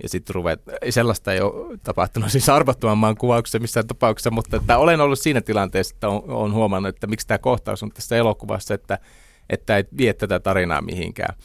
Ja 0.03 0.09
sitten 0.09 0.35
ruvet, 0.35 0.61
sellaista 0.89 1.33
ei 1.33 1.41
ole 1.41 1.77
tapahtunut 1.83 2.31
siis 2.31 2.49
arvottoman 2.49 2.97
maan 2.97 3.15
kuvauksessa 3.15 3.59
missään 3.59 3.87
tapauksessa, 3.87 4.31
mutta 4.31 4.57
että 4.57 4.77
olen 4.77 5.01
ollut 5.01 5.19
siinä 5.19 5.41
tilanteessa, 5.41 5.95
että 5.95 6.09
on 6.09 6.53
huomannut, 6.53 6.95
että 6.95 7.07
miksi 7.07 7.27
tämä 7.27 7.37
kohtaus 7.37 7.83
on 7.83 7.91
tässä 7.91 8.15
elokuvassa, 8.15 8.73
että, 8.73 8.99
että 9.49 9.77
ei 9.77 9.83
vie 9.97 10.13
tätä 10.13 10.39
tarinaa 10.39 10.81
mihinkään. 10.81 11.35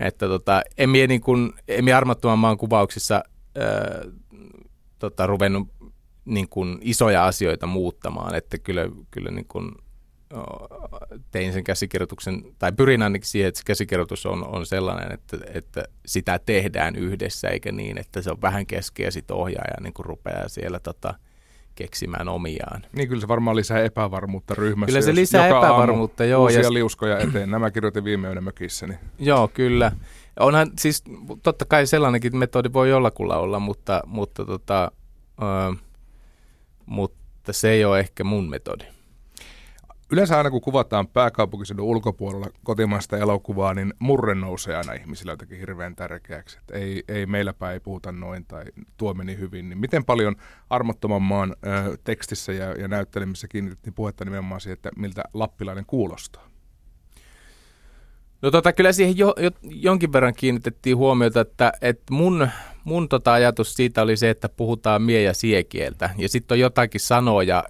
Että 0.00 0.28
tota, 0.28 0.62
en 0.78 0.90
mie, 0.90 1.06
niin 1.06 1.20
kuin, 1.20 1.52
en 1.68 1.84
mie 1.84 1.94
armottoman 1.94 2.38
maan 2.38 2.58
kuvauksissa 2.58 3.14
ää, 3.14 4.04
tota, 4.98 5.26
ruvennut 5.26 5.68
niin 6.24 6.48
kuin 6.48 6.78
isoja 6.80 7.26
asioita 7.26 7.66
muuttamaan, 7.66 8.34
että 8.34 8.58
kyllä, 8.58 8.88
kyllä 9.10 9.30
niin 9.30 9.46
kuin, 9.48 9.72
tein 11.30 11.52
sen 11.52 11.64
käsikirjoituksen, 11.64 12.42
tai 12.58 12.72
pyrin 12.72 13.02
ainakin 13.02 13.28
siihen, 13.28 13.48
että 13.48 13.58
se 13.58 13.64
käsikirjoitus 13.66 14.26
on, 14.26 14.46
on 14.46 14.66
sellainen, 14.66 15.12
että, 15.12 15.38
että 15.54 15.84
sitä 16.06 16.40
tehdään 16.46 16.96
yhdessä, 16.96 17.48
eikä 17.48 17.72
niin, 17.72 17.98
että 17.98 18.22
se 18.22 18.30
on 18.30 18.42
vähän 18.42 18.66
keskeä 18.66 19.06
ja 19.06 19.12
sitten 19.12 19.36
ohjaaja 19.36 19.80
niin 19.80 19.92
kuin 19.92 20.06
rupeaa 20.06 20.48
siellä 20.48 20.80
tota, 20.80 21.14
keksimään 21.74 22.28
omiaan. 22.28 22.82
Niin 22.92 23.08
kyllä 23.08 23.20
se 23.20 23.28
varmaan 23.28 23.56
lisää 23.56 23.82
epävarmuutta 23.82 24.54
ryhmässä. 24.54 24.86
Kyllä 24.86 25.02
se 25.02 25.14
lisää 25.14 25.48
joka 25.48 25.66
epävarmuutta, 25.66 26.24
joo. 26.24 26.42
Uusia 26.42 26.60
ja... 26.60 26.72
liuskoja 26.72 27.18
eteen. 27.18 27.50
Nämä 27.50 27.70
kirjoitin 27.70 28.04
viime 28.04 28.28
yönä 28.28 28.40
mökissäni. 28.40 28.94
Joo, 29.18 29.48
kyllä. 29.48 29.92
Onhan 30.40 30.70
siis 30.78 31.04
totta 31.42 31.64
kai 31.64 31.86
sellainenkin 31.86 32.36
metodi 32.36 32.72
voi 32.72 32.88
jollakulla 32.90 33.36
olla, 33.36 33.58
mutta, 33.58 34.02
mutta 34.06 34.44
tota, 34.44 34.92
öö, 35.42 35.72
mutta 36.86 37.52
se 37.52 37.70
ei 37.70 37.84
ole 37.84 38.00
ehkä 38.00 38.24
mun 38.24 38.50
metodi. 38.50 38.84
Yleensä 40.12 40.36
aina 40.36 40.50
kun 40.50 40.60
kuvataan 40.60 41.08
pääkaupunkiseudun 41.08 41.86
ulkopuolella 41.86 42.46
kotimaista 42.64 43.18
elokuvaa, 43.18 43.74
niin 43.74 43.94
murre 43.98 44.34
nousee 44.34 44.76
aina 44.76 44.92
ihmisillä 44.92 45.32
jotenkin 45.32 45.58
hirveän 45.58 45.96
tärkeäksi. 45.96 46.58
Että 46.58 46.78
ei, 46.78 47.04
ei 47.08 47.26
meillä 47.26 47.52
päin 47.52 47.72
ei 47.72 47.80
puhuta 47.80 48.12
noin 48.12 48.44
tai 48.44 48.64
tuo 48.96 49.14
meni 49.14 49.38
hyvin. 49.38 49.68
Niin 49.68 49.78
miten 49.78 50.04
paljon 50.04 50.36
armottoman 50.70 51.22
maan 51.22 51.56
ö, 51.66 51.96
tekstissä 52.04 52.52
ja, 52.52 52.72
ja 52.72 52.88
näyttelemisessä 52.88 53.48
kiinnitettiin 53.48 53.94
puhetta 53.94 54.24
nimenomaan 54.24 54.60
siihen, 54.60 54.72
että 54.74 54.90
miltä 54.96 55.24
lappilainen 55.34 55.86
kuulostaa? 55.86 56.50
No 58.42 58.50
tota, 58.50 58.72
kyllä 58.72 58.92
siihen 58.92 59.18
jo, 59.18 59.34
jo, 59.38 59.50
jonkin 59.62 60.12
verran 60.12 60.34
kiinnitettiin 60.34 60.96
huomiota, 60.96 61.40
että, 61.40 61.72
että 61.80 62.14
mun, 62.14 62.48
mun 62.84 63.08
tota 63.08 63.32
ajatus 63.32 63.74
siitä 63.74 64.02
oli 64.02 64.16
se, 64.16 64.30
että 64.30 64.48
puhutaan 64.48 65.02
mie- 65.02 65.22
ja 65.22 65.34
siekieltä. 65.34 66.10
Ja 66.18 66.28
sitten 66.28 66.54
on 66.54 66.60
jotakin 66.60 67.00
sanoja, 67.00 67.64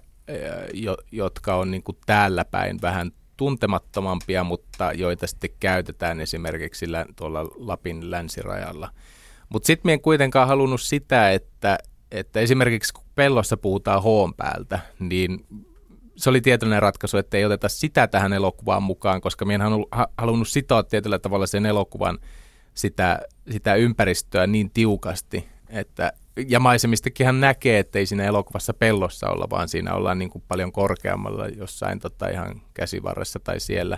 jotka 1.11 1.55
on 1.55 1.71
niin 1.71 1.83
kuin 1.83 1.97
täällä 2.05 2.45
päin 2.45 2.81
vähän 2.81 3.11
tuntemattomampia, 3.37 4.43
mutta 4.43 4.93
joita 4.93 5.27
sitten 5.27 5.49
käytetään 5.59 6.21
esimerkiksi 6.21 6.85
tuolla 7.15 7.43
Lapin 7.55 8.11
länsirajalla. 8.11 8.89
Mutta 9.49 9.67
sitten 9.67 9.87
minä 9.87 9.93
en 9.93 10.01
kuitenkaan 10.01 10.47
halunnut 10.47 10.81
sitä, 10.81 11.31
että, 11.31 11.77
että 12.11 12.39
esimerkiksi 12.39 12.93
kun 12.93 13.03
pellossa 13.15 13.57
puhutaan 13.57 14.03
hoon 14.03 14.33
päältä, 14.33 14.79
niin 14.99 15.45
se 16.15 16.29
oli 16.29 16.41
tietoinen 16.41 16.81
ratkaisu, 16.81 17.17
että 17.17 17.37
ei 17.37 17.45
oteta 17.45 17.69
sitä 17.69 18.07
tähän 18.07 18.33
elokuvaan 18.33 18.83
mukaan, 18.83 19.21
koska 19.21 19.45
minä 19.45 19.65
en 19.65 19.71
halunnut 20.17 20.47
sitoa 20.47 20.83
tietyllä 20.83 21.19
tavalla 21.19 21.47
sen 21.47 21.65
elokuvan 21.65 22.19
sitä, 22.73 23.21
sitä 23.51 23.75
ympäristöä 23.75 24.47
niin 24.47 24.71
tiukasti, 24.71 25.47
että 25.69 26.13
ja 26.47 26.59
maisemistakin 26.59 27.41
näkee, 27.41 27.79
että 27.79 27.99
ei 27.99 28.05
siinä 28.05 28.23
elokuvassa 28.23 28.73
pellossa 28.73 29.29
olla, 29.29 29.47
vaan 29.49 29.69
siinä 29.69 29.93
ollaan 29.93 30.19
niin 30.19 30.29
kuin 30.29 30.43
paljon 30.47 30.71
korkeammalla 30.71 31.47
jossain 31.47 31.99
tota 31.99 32.29
ihan 32.29 32.61
käsivarressa 32.73 33.39
tai 33.39 33.59
siellä, 33.59 33.97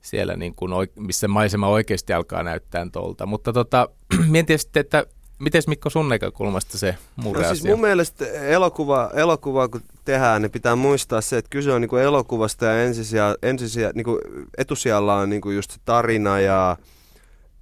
siellä 0.00 0.36
niin 0.36 0.54
kuin, 0.54 0.72
missä 0.98 1.28
maisema 1.28 1.68
oikeasti 1.68 2.12
alkaa 2.12 2.42
näyttää 2.42 2.86
tuolta. 2.92 3.26
Mutta 3.26 3.52
tota, 3.52 3.88
mietin 4.32 4.58
sitten, 4.58 4.80
että 4.80 5.06
Miten 5.38 5.62
Mikko 5.66 5.90
sun 5.90 6.08
näkökulmasta 6.08 6.78
se 6.78 6.96
murre 7.16 7.42
no, 7.42 7.48
siis 7.48 7.64
mun 7.64 7.80
mielestä 7.80 8.24
elokuva, 8.32 9.10
elokuva, 9.14 9.68
kun 9.68 9.82
tehdään, 10.04 10.42
niin 10.42 10.50
pitää 10.50 10.76
muistaa 10.76 11.20
se, 11.20 11.38
että 11.38 11.50
kyse 11.50 11.72
on 11.72 11.80
niin 11.80 11.88
kuin 11.88 12.02
elokuvasta 12.02 12.64
ja 12.64 12.82
ensisija, 12.82 13.36
ensisija, 13.42 13.90
niin 13.94 14.04
kuin 14.04 14.18
etusijalla 14.58 15.14
on 15.14 15.30
niin 15.30 15.40
kuin 15.40 15.56
just 15.56 15.78
tarina 15.84 16.40
ja 16.40 16.76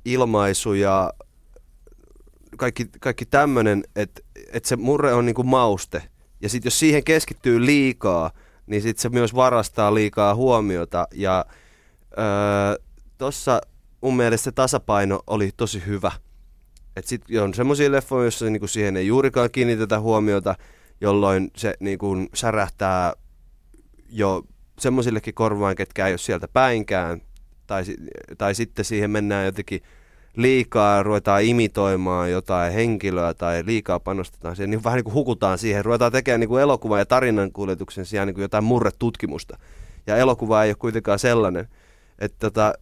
ilmaisu 0.05 0.75
ja 0.75 1.13
kaikki, 2.57 2.87
kaikki 3.01 3.27
tämmöinen, 3.27 3.85
että, 3.97 4.23
että 4.53 4.69
se 4.69 4.77
murre 4.77 5.13
on 5.13 5.27
niin 5.27 5.35
kuin 5.35 5.49
mauste. 5.49 6.03
Ja 6.43 6.49
sitten 6.49 6.67
jos 6.67 6.79
siihen 6.79 7.05
keskittyy 7.05 7.67
liikaa, 7.67 8.31
niin 8.67 8.83
sitten 8.83 9.03
se 9.03 9.09
myös 9.09 9.35
varastaa 9.35 9.95
liikaa 9.95 10.35
huomiota. 10.35 11.09
Ja 11.15 11.45
öö, 12.19 12.85
tuossa 13.19 13.61
mun 14.01 14.17
mielestä 14.17 14.45
se 14.45 14.53
tasapaino 14.53 15.21
oli 15.27 15.51
tosi 15.57 15.83
hyvä– 15.87 16.13
että 16.97 17.09
sitten 17.09 17.43
on 17.43 17.55
semmoisia 17.55 17.93
leffoja, 17.93 18.25
joissa 18.25 18.47
niinku 18.47 18.67
siihen 18.67 18.97
ei 18.97 19.07
juurikaan 19.07 19.51
kiinnitetä 19.51 20.01
huomiota, 20.01 20.55
jolloin 21.01 21.51
se 21.57 21.75
niinku 21.81 22.17
särähtää 22.35 23.13
jo 24.09 24.43
semmoisillekin 24.79 25.35
korvaan, 25.35 25.77
ketkä 25.77 26.07
ei 26.07 26.13
ole 26.13 26.19
sieltä 26.19 26.49
päinkään. 26.49 27.21
Tai, 27.67 27.85
tai 28.39 28.55
sitten 28.55 28.85
siihen 28.85 29.11
mennään 29.11 29.47
jotenkin 29.47 29.81
liikaa, 30.37 31.03
ruvetaan 31.03 31.43
imitoimaan 31.43 32.31
jotain 32.31 32.73
henkilöä 32.73 33.35
tai 33.35 33.63
liikaa 33.67 34.01
panostetaan 34.01 34.57
siihen, 34.57 34.71
niin 34.71 34.85
vähän 34.85 34.97
niin 34.97 35.05
kuin 35.05 35.15
hukutaan 35.15 35.59
siihen, 35.59 35.85
ruvetaan 35.85 36.13
tekemään 36.13 36.41
niin 36.41 36.49
kuin 36.49 36.63
elokuvan 36.63 36.99
ja 36.99 37.07
tarinan 37.07 37.53
kuljetuksen 37.53 38.07
sijaan 38.07 38.29
niin 38.29 38.35
kuin 38.35 38.43
jotain 38.43 38.65
murretutkimusta. 38.65 39.59
Ja 40.07 40.17
elokuva 40.17 40.65
ei 40.65 40.71
ole 40.71 40.77
kuitenkaan 40.79 41.19
sellainen, 41.19 41.69
että, 42.19 42.37
tota, 42.39 42.75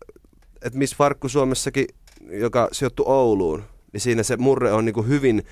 että 0.63 0.79
Miss 0.79 0.97
Farkku 0.97 1.29
Suomessakin, 1.29 1.87
joka 2.31 2.69
sijoittui 2.73 3.07
Ouluun, 3.09 3.63
niin 3.93 4.01
siinä 4.01 4.23
se 4.23 4.37
murre 4.37 4.73
on 4.73 4.85
niin 4.85 4.95
kuin 4.95 5.09
hyvin 5.09 5.43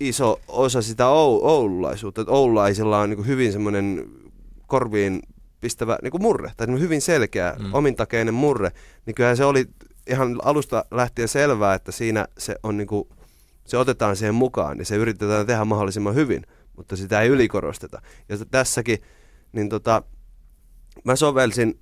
iso 0.00 0.40
osa 0.48 0.82
sitä 0.82 1.04
ou- 1.04 1.44
oululaisuutta. 1.44 2.20
Että 2.20 2.32
oululaisilla 2.32 2.98
on 2.98 3.10
niin 3.10 3.16
kuin 3.16 3.26
hyvin 3.26 3.52
semmoinen 3.52 4.08
korviin 4.66 5.22
pistävä 5.60 5.98
niin 6.02 6.10
kuin 6.10 6.22
murre, 6.22 6.52
tai 6.56 6.66
hyvin 6.80 7.00
selkeä, 7.00 7.56
mm. 7.58 7.74
omintakeinen 7.74 8.34
murre, 8.34 8.70
niin 9.06 9.14
kyllähän 9.14 9.36
se 9.36 9.44
oli 9.44 9.66
ihan 10.06 10.38
alusta 10.42 10.84
lähtien 10.90 11.28
selvää, 11.28 11.74
että 11.74 11.92
siinä 11.92 12.26
se 12.38 12.56
on 12.62 12.76
niin 12.76 12.86
kuin, 12.86 13.08
se 13.64 13.76
otetaan 13.76 14.16
siihen 14.16 14.34
mukaan, 14.34 14.76
niin 14.76 14.86
se 14.86 14.96
yritetään 14.96 15.46
tehdä 15.46 15.64
mahdollisimman 15.64 16.14
hyvin, 16.14 16.42
mutta 16.76 16.96
sitä 16.96 17.20
ei 17.20 17.28
ylikorosteta. 17.28 18.02
Ja 18.28 18.36
tässäkin, 18.50 18.98
niin 19.52 19.68
tota, 19.68 20.02
mä 21.04 21.16
sovelsin 21.16 21.80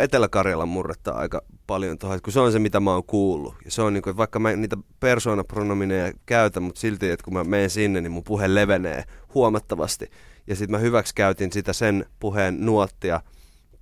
Etelä-Karjalan 0.00 0.68
murretta 0.68 1.12
aika 1.12 1.42
paljon 1.66 1.98
tuohon, 1.98 2.22
kun 2.22 2.32
se 2.32 2.40
on 2.40 2.52
se, 2.52 2.58
mitä 2.58 2.80
mä 2.80 2.92
oon 2.92 3.04
kuullut. 3.04 3.54
Ja 3.64 3.70
se 3.70 3.82
on 3.82 3.92
niin 3.92 4.02
kuin, 4.02 4.16
vaikka 4.16 4.38
mä 4.38 4.56
niitä 4.56 4.76
persoonapronomineja 5.00 6.12
käytän, 6.26 6.62
mutta 6.62 6.80
silti, 6.80 7.10
että 7.10 7.24
kun 7.24 7.34
mä 7.34 7.44
menen 7.44 7.70
sinne, 7.70 8.00
niin 8.00 8.12
mun 8.12 8.24
puhe 8.24 8.54
levenee 8.54 9.04
huomattavasti. 9.34 10.10
Ja 10.46 10.56
sitten 10.56 10.70
mä 10.70 10.78
hyväksi 10.78 11.14
käytin 11.14 11.52
sitä 11.52 11.72
sen 11.72 12.06
puheen 12.20 12.66
nuottia 12.66 13.20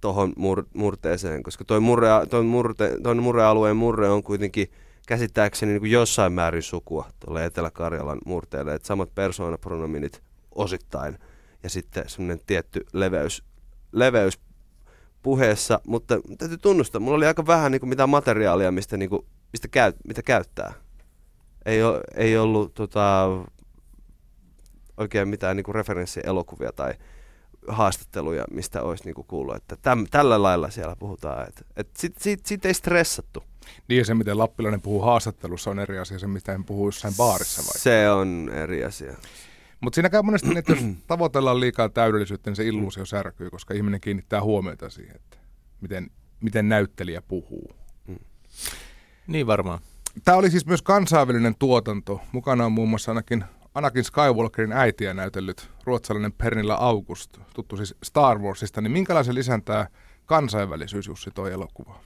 tuohon 0.00 0.32
mur- 0.36 0.66
murteeseen, 0.74 1.42
koska 1.42 1.64
toi, 1.64 1.80
murre, 1.80 2.08
toi, 2.30 2.42
murte, 2.42 2.96
toi 3.02 3.14
murrealueen 3.14 3.76
murre 3.76 4.08
on 4.08 4.22
kuitenkin 4.22 4.70
käsittääkseni 5.06 5.72
niin 5.72 5.80
kuin 5.80 5.90
jossain 5.90 6.32
määrin 6.32 6.62
sukua 6.62 7.08
tuolle 7.24 7.44
Etelä-Karjalan 7.44 8.18
murteelle, 8.26 8.74
että 8.74 8.88
samat 8.88 9.14
persoonapronominit 9.14 10.22
osittain 10.54 11.18
ja 11.62 11.70
sitten 11.70 12.08
semmoinen 12.08 12.40
tietty 12.46 12.86
leveys, 12.92 13.44
leveys 13.92 14.40
puheessa, 15.22 15.80
mutta 15.86 16.20
täytyy 16.38 16.58
tunnustaa, 16.58 17.00
mulla 17.00 17.16
oli 17.16 17.26
aika 17.26 17.46
vähän 17.46 17.72
niin 17.72 17.80
kuin 17.80 17.88
mitään 17.88 18.08
materiaalia, 18.08 18.72
mistä, 18.72 18.96
niin 18.96 19.10
kuin, 19.10 19.26
mistä 19.52 19.68
käy, 19.68 19.92
mitä 20.04 20.22
käyttää. 20.22 20.72
Ei, 21.66 21.82
ole, 21.82 22.00
ei 22.14 22.38
ollut 22.38 22.74
tota, 22.74 23.28
oikein 24.96 25.28
mitään 25.28 25.56
niin 25.56 25.64
kuin 25.64 25.74
referenssielokuvia 25.74 26.72
tai 26.72 26.94
haastatteluja, 27.68 28.44
mistä 28.50 28.82
olisi 28.82 29.04
niin 29.04 29.14
kuin 29.14 29.26
kuullut, 29.26 29.56
että 29.56 29.76
täm, 29.76 30.06
tällä 30.10 30.42
lailla 30.42 30.70
siellä 30.70 30.96
puhutaan. 30.96 31.48
Että, 31.48 31.64
et 31.76 31.88
siitä 31.96 32.20
sit, 32.22 32.46
sit 32.46 32.64
ei 32.64 32.74
stressattu. 32.74 33.42
Niin 33.88 33.98
ja 33.98 34.04
se, 34.04 34.14
miten 34.14 34.38
lappilainen 34.38 34.80
puhuu 34.80 35.00
haastattelussa, 35.00 35.70
on 35.70 35.78
eri 35.78 35.98
asia 35.98 36.18
se, 36.18 36.26
mistä 36.26 36.52
hän 36.52 36.64
puhuu 36.64 36.88
jossain 36.88 37.14
baarissa 37.16 37.62
vai? 37.62 37.78
Se 37.78 38.10
on 38.10 38.50
eri 38.54 38.84
asia. 38.84 39.16
Mutta 39.80 39.94
siinä 39.94 40.10
käy 40.10 40.22
monesti, 40.22 40.58
että 40.58 40.72
jos 40.72 40.84
tavoitellaan 41.06 41.60
liikaa 41.60 41.88
täydellisyyttä, 41.88 42.50
niin 42.50 42.56
se 42.56 42.66
illuusio 42.66 43.04
särkyy, 43.04 43.50
koska 43.50 43.74
ihminen 43.74 44.00
kiinnittää 44.00 44.42
huomiota 44.42 44.90
siihen, 44.90 45.16
että 45.16 45.36
miten, 45.80 46.10
miten 46.40 46.68
näyttelijä 46.68 47.22
puhuu. 47.22 47.72
Mm. 48.06 48.18
Niin 49.26 49.46
varmaan. 49.46 49.78
Tämä 50.24 50.38
oli 50.38 50.50
siis 50.50 50.66
myös 50.66 50.82
kansainvälinen 50.82 51.54
tuotanto. 51.58 52.20
Mukana 52.32 52.66
on 52.66 52.72
muun 52.72 52.88
muassa 52.88 53.10
ainakin 53.10 53.44
Anakin 53.74 54.04
Skywalkerin 54.04 54.72
äitiä 54.72 55.14
näytellyt 55.14 55.70
ruotsalainen 55.84 56.32
Pernilla 56.32 56.74
August, 56.74 57.38
tuttu 57.54 57.76
siis 57.76 57.94
Star 58.02 58.38
Warsista. 58.38 58.80
Niin 58.80 58.92
minkälaisen 58.92 59.34
lisän 59.34 59.62
tämä 59.62 59.86
kansainvälisyys 60.26 61.06
Jussi 61.06 61.30
toi 61.30 61.52
elokuva? 61.52 62.00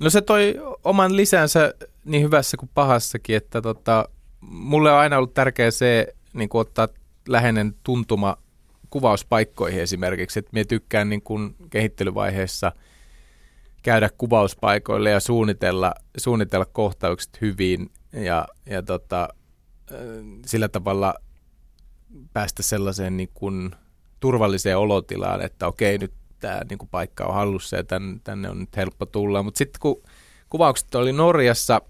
No 0.00 0.10
se 0.10 0.20
toi 0.20 0.54
oman 0.84 1.16
lisänsä 1.16 1.74
niin 2.04 2.22
hyvässä 2.22 2.56
kuin 2.56 2.70
pahassakin, 2.74 3.36
että 3.36 3.62
tota, 3.62 4.08
mulle 4.40 4.92
on 4.92 4.98
aina 4.98 5.18
ollut 5.18 5.34
tärkeää 5.34 5.70
se, 5.70 6.14
niin 6.32 6.48
kuin 6.48 6.60
ottaa 6.60 6.88
läheinen 7.28 7.74
tuntuma 7.82 8.36
kuvauspaikkoihin 8.90 9.80
esimerkiksi, 9.80 10.38
että 10.38 10.50
minä 10.52 10.64
tykkään 10.64 11.08
niin 11.08 11.22
kuin 11.22 11.56
kehittelyvaiheessa 11.70 12.72
käydä 13.82 14.10
kuvauspaikoille 14.18 15.10
ja 15.10 15.20
suunnitella, 15.20 15.94
suunnitella 16.16 16.66
kohtaukset 16.66 17.40
hyvin 17.40 17.90
ja, 18.12 18.48
ja 18.66 18.82
tota, 18.82 19.28
sillä 20.46 20.68
tavalla 20.68 21.14
päästä 22.32 22.62
sellaiseen 22.62 23.16
niin 23.16 23.30
kuin 23.34 23.70
turvalliseen 24.20 24.78
olotilaan, 24.78 25.40
että 25.40 25.66
okei, 25.66 25.98
nyt 25.98 26.12
tämä 26.40 26.60
niin 26.70 26.78
kuin 26.78 26.88
paikka 26.88 27.24
on 27.24 27.34
hallussa 27.34 27.76
ja 27.76 27.84
tänne, 27.84 28.20
tänne 28.24 28.50
on 28.50 28.60
nyt 28.60 28.76
helppo 28.76 29.06
tulla. 29.06 29.42
Mutta 29.42 29.58
sitten 29.58 29.80
kun 29.80 30.02
kuvaukset 30.50 30.94
oli 30.94 31.12
Norjassa, 31.12 31.82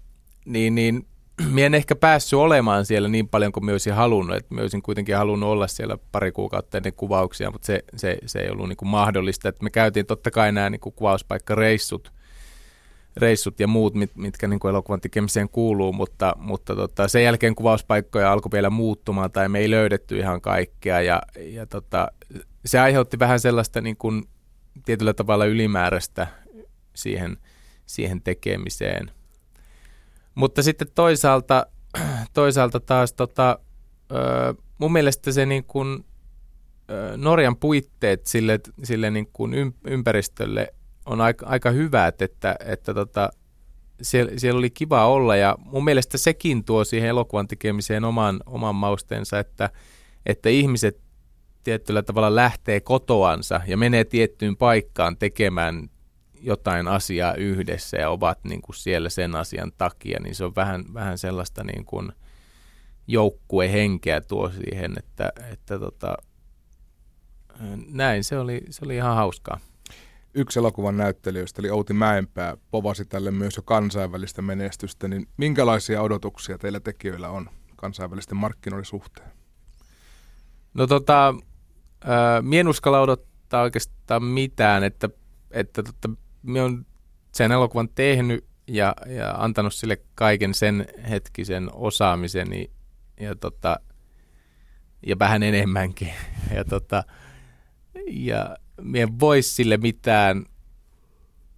niin, 0.45 0.75
niin 0.75 1.07
minä 1.53 1.65
en 1.65 1.73
ehkä 1.73 1.95
päässyt 1.95 2.39
olemaan 2.39 2.85
siellä 2.85 3.09
niin 3.09 3.29
paljon 3.29 3.51
kuin 3.51 3.65
minä 3.65 3.73
olisin 3.73 3.93
halunnut. 3.93 4.49
Minä 4.49 4.61
olisin 4.61 4.81
kuitenkin 4.81 5.17
halunnut 5.17 5.49
olla 5.49 5.67
siellä 5.67 5.97
pari 6.11 6.31
kuukautta 6.31 6.77
ennen 6.77 6.93
kuvauksia, 6.93 7.51
mutta 7.51 7.65
se, 7.65 7.83
se, 7.95 8.17
se 8.25 8.39
ei 8.39 8.49
ollut 8.49 8.69
niin 8.69 8.77
kuin 8.77 8.89
mahdollista. 8.89 9.49
Et 9.49 9.61
me 9.61 9.69
käytiin 9.69 10.05
totta 10.05 10.31
kai 10.31 10.51
nämä 10.51 10.69
niin 10.69 10.79
kuin 10.79 10.95
kuvauspaikkareissut 10.95 12.11
reissut 13.17 13.59
ja 13.59 13.67
muut, 13.67 13.93
mit, 13.93 14.15
mitkä 14.15 14.47
niin 14.47 14.59
kuin 14.59 14.69
elokuvan 14.69 15.01
tekemiseen 15.01 15.49
kuuluu, 15.49 15.93
mutta, 15.93 16.35
mutta 16.39 16.75
tota, 16.75 17.07
sen 17.07 17.23
jälkeen 17.23 17.55
kuvauspaikkoja 17.55 18.31
alkoi 18.31 18.51
vielä 18.51 18.69
muuttumaan 18.69 19.31
tai 19.31 19.49
me 19.49 19.59
ei 19.59 19.69
löydetty 19.69 20.17
ihan 20.17 20.41
kaikkea 20.41 21.01
ja, 21.01 21.21
ja 21.39 21.65
tota, 21.65 22.11
se 22.65 22.79
aiheutti 22.79 23.19
vähän 23.19 23.39
sellaista 23.39 23.81
niin 23.81 23.97
kuin, 23.97 24.23
tietyllä 24.85 25.13
tavalla 25.13 25.45
ylimääräistä 25.45 26.27
siihen, 26.95 27.37
siihen 27.85 28.21
tekemiseen. 28.21 29.11
Mutta 30.35 30.63
sitten 30.63 30.87
toisaalta, 30.95 31.65
toisaalta 32.33 32.79
taas 32.79 33.13
tota, 33.13 33.59
mun 34.77 34.91
mielestä 34.91 35.31
se 35.31 35.45
niin 35.45 35.63
kuin, 35.63 36.05
Norjan 37.17 37.55
puitteet 37.55 38.27
sille, 38.27 38.59
sille 38.83 39.11
niin 39.11 39.29
kuin 39.33 39.73
ympäristölle 39.87 40.73
on 41.07 41.21
aika, 41.21 41.45
aika 41.45 41.71
hyvät, 41.71 42.21
että, 42.21 42.55
että 42.65 42.93
tota, 42.93 43.29
siellä, 44.01 44.31
siellä 44.37 44.57
oli 44.57 44.69
kiva 44.69 45.07
olla 45.07 45.35
ja 45.35 45.57
mun 45.59 45.83
mielestä 45.83 46.17
sekin 46.17 46.63
tuo 46.63 46.83
siihen 46.83 47.09
elokuvan 47.09 47.47
tekemiseen 47.47 48.05
oman, 48.05 48.39
oman 48.45 48.75
mausteensa, 48.75 49.39
että, 49.39 49.69
että 50.25 50.49
ihmiset 50.49 51.01
tietyllä 51.63 52.01
tavalla 52.01 52.35
lähtee 52.35 52.79
kotoansa 52.79 53.61
ja 53.67 53.77
menee 53.77 54.03
tiettyyn 54.03 54.57
paikkaan 54.57 55.17
tekemään 55.17 55.89
jotain 56.41 56.87
asiaa 56.87 57.33
yhdessä 57.33 57.97
ja 57.97 58.09
ovat 58.09 58.39
niin 58.43 58.61
kuin 58.61 58.75
siellä 58.75 59.09
sen 59.09 59.35
asian 59.35 59.71
takia, 59.77 60.19
niin 60.19 60.35
se 60.35 60.45
on 60.45 60.55
vähän, 60.55 60.85
vähän 60.93 61.17
sellaista 61.17 61.63
niin 61.63 61.85
kuin 61.85 62.11
joukkuehenkeä 63.07 64.21
tuo 64.21 64.49
siihen, 64.49 64.93
että, 64.97 65.31
että 65.51 65.79
tota, 65.79 66.17
näin, 67.87 68.23
se 68.23 68.39
oli, 68.39 68.61
se 68.69 68.85
oli 68.85 68.95
ihan 68.95 69.15
hauskaa. 69.15 69.59
Yksi 70.33 70.59
elokuvan 70.59 70.97
näyttelijöistä, 70.97 71.61
eli 71.61 71.69
Outi 71.69 71.93
Mäenpää, 71.93 72.57
povasi 72.71 73.05
tälle 73.05 73.31
myös 73.31 73.55
jo 73.55 73.63
kansainvälistä 73.63 74.41
menestystä, 74.41 75.07
niin 75.07 75.27
minkälaisia 75.37 76.01
odotuksia 76.01 76.57
teillä 76.57 76.79
tekijöillä 76.79 77.29
on 77.29 77.49
kansainvälisten 77.75 78.37
markkinoiden 78.37 78.85
suhteen? 78.85 79.31
No 80.73 80.87
tota, 80.87 81.29
äh, 81.29 82.41
mie 82.41 82.59
en 82.59 82.67
uskalla 82.67 83.01
odottaa 83.01 83.61
oikeastaan 83.61 84.23
mitään, 84.23 84.83
että, 84.83 85.09
että 85.51 85.83
tota, 85.83 86.09
minä 86.43 86.63
olen 86.63 86.85
sen 87.31 87.51
elokuvan 87.51 87.89
tehnyt 87.95 88.45
ja, 88.67 88.95
ja 89.07 89.31
antanut 89.31 89.73
sille 89.73 89.97
kaiken 90.15 90.53
sen 90.53 90.87
hetkisen 91.09 91.69
osaamiseni 91.73 92.71
ja, 93.19 93.35
tota, 93.35 93.79
ja 95.05 95.19
vähän 95.19 95.43
enemmänkin. 95.43 96.09
Ja, 96.55 96.65
tota, 96.65 97.03
ja 98.07 98.57
minä 98.81 99.07
voisi 99.19 99.55
sille 99.55 99.77
mitään 99.77 100.45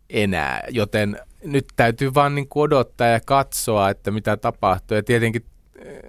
enää, 0.10 0.64
joten 0.70 1.20
nyt 1.44 1.66
täytyy 1.76 2.14
vaan 2.14 2.36
niin 2.36 2.50
kuin 2.50 2.64
odottaa 2.64 3.08
ja 3.08 3.20
katsoa, 3.20 3.90
että 3.90 4.12
mitä 4.12 4.38
tapahtuu. 4.38 4.96
Ja 4.96 5.04
tietenkin 5.04 5.46
eh, 5.76 6.00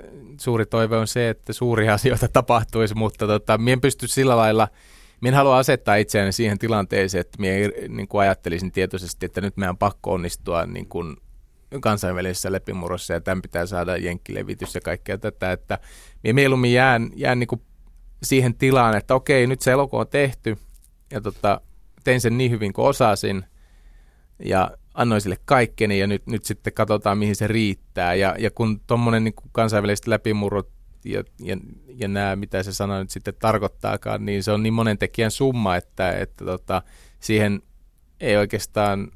suuri 0.41 0.67
toive 0.67 0.97
on 0.97 1.09
se, 1.09 1.29
että 1.29 1.53
suuria 1.53 1.95
asioita 2.01 2.29
tapahtuisi, 2.29 2.95
mutta 2.95 3.27
tota, 3.27 3.59
minä 3.59 3.73
en 3.73 3.81
pysty 3.81 4.09
sillä 4.09 4.37
lailla– 4.37 4.69
minä 5.21 5.37
haluan 5.37 5.59
asettaa 5.59 5.97
itseäni 5.97 6.33
siihen 6.33 6.59
tilanteeseen, 6.59 7.21
että 7.21 7.39
minä 7.39 7.55
niin 7.89 8.09
kuin 8.09 8.23
ajattelisin 8.23 8.73
tietoisesti, 8.73 9.27
että 9.27 9.41
nyt 9.41 9.57
meidän 9.57 9.77
pakko 9.77 10.13
onnistua 10.13 10.67
niin 10.67 10.89
kuin 10.89 11.17
kansainvälisessä 11.81 12.53
lepimurrossa 12.53 13.15
ja 13.15 13.21
tämän 13.21 13.43
pitää 13.43 13.67
saada 13.67 13.97
jenkkilevitys 13.97 14.75
ja 14.75 14.81
kaikkea 14.81 15.19
tätä, 15.19 15.53
että 15.53 15.79
minä 16.23 16.33
mieluummin 16.33 16.73
jään, 16.73 17.11
jään 17.15 17.39
niin 17.39 17.49
kuin 17.49 17.63
siihen 18.23 18.55
tilaan, 18.55 18.97
että 18.97 19.15
okei, 19.15 19.47
nyt 19.47 19.61
se 19.61 19.71
elokuva 19.71 20.01
on 20.01 20.09
tehty 20.09 20.57
ja 21.11 21.21
tota, 21.21 21.61
tein 22.05 22.21
sen 22.21 22.39
niin 22.39 22.51
hyvin 22.51 22.73
kuin 22.73 22.87
osasin 22.87 23.45
ja 24.45 24.71
annoin 24.95 25.21
sille 25.21 25.37
kaikkeni 25.45 25.99
ja 25.99 26.07
nyt, 26.07 26.27
nyt 26.27 26.45
sitten 26.45 26.73
katsotaan, 26.73 27.19
mihin 27.19 27.37
se 27.37 27.47
riittää. 27.47 28.15
Ja, 28.15 28.37
ja 28.39 28.51
kun 28.51 28.81
tuommoinen 28.87 29.25
niin 29.25 29.35
kansainväliset 29.53 30.07
läpimurrot 30.07 30.69
ja, 31.05 31.25
ja, 31.41 31.57
ja 31.87 32.09
nämä, 32.09 32.37
mitä 32.37 32.63
se 32.63 32.73
sana 32.73 32.99
nyt 32.99 33.11
sitten 33.11 33.35
tarkoittaakaan, 33.39 34.27
niin 34.27 34.43
se 34.43 34.53
on 34.53 34.63
niin 34.63 34.75
monen 34.75 34.99
tekijän 34.99 35.31
summa, 35.31 35.77
että, 35.77 36.13
että 36.13 36.45
tota, 36.45 36.83
siihen 37.21 37.63
ei 38.21 38.37
oikeastaan 38.37 39.09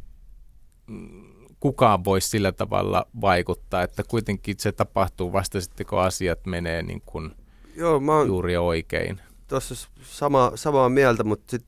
mm, 0.86 1.34
kukaan 1.61 2.05
voi 2.05 2.20
sillä 2.20 2.53
tavalla 2.53 3.07
vaikuttaa, 3.20 3.82
että 3.82 4.03
kuitenkin 4.09 4.55
se 4.59 4.72
tapahtuu 4.72 5.32
vasta 5.32 5.61
sitten, 5.61 5.86
kun 5.86 6.01
asiat 6.01 6.47
menee 6.47 6.82
niin 6.82 7.03
kuin 7.07 7.30
Joo, 7.76 8.01
mä 8.01 8.16
oon 8.16 8.26
juuri 8.26 8.57
oikein. 8.57 9.20
Tuossa 9.49 9.88
sama, 10.03 10.53
samaa 10.55 10.88
mieltä, 10.88 11.24
mutta 11.24 11.51
sit, 11.51 11.66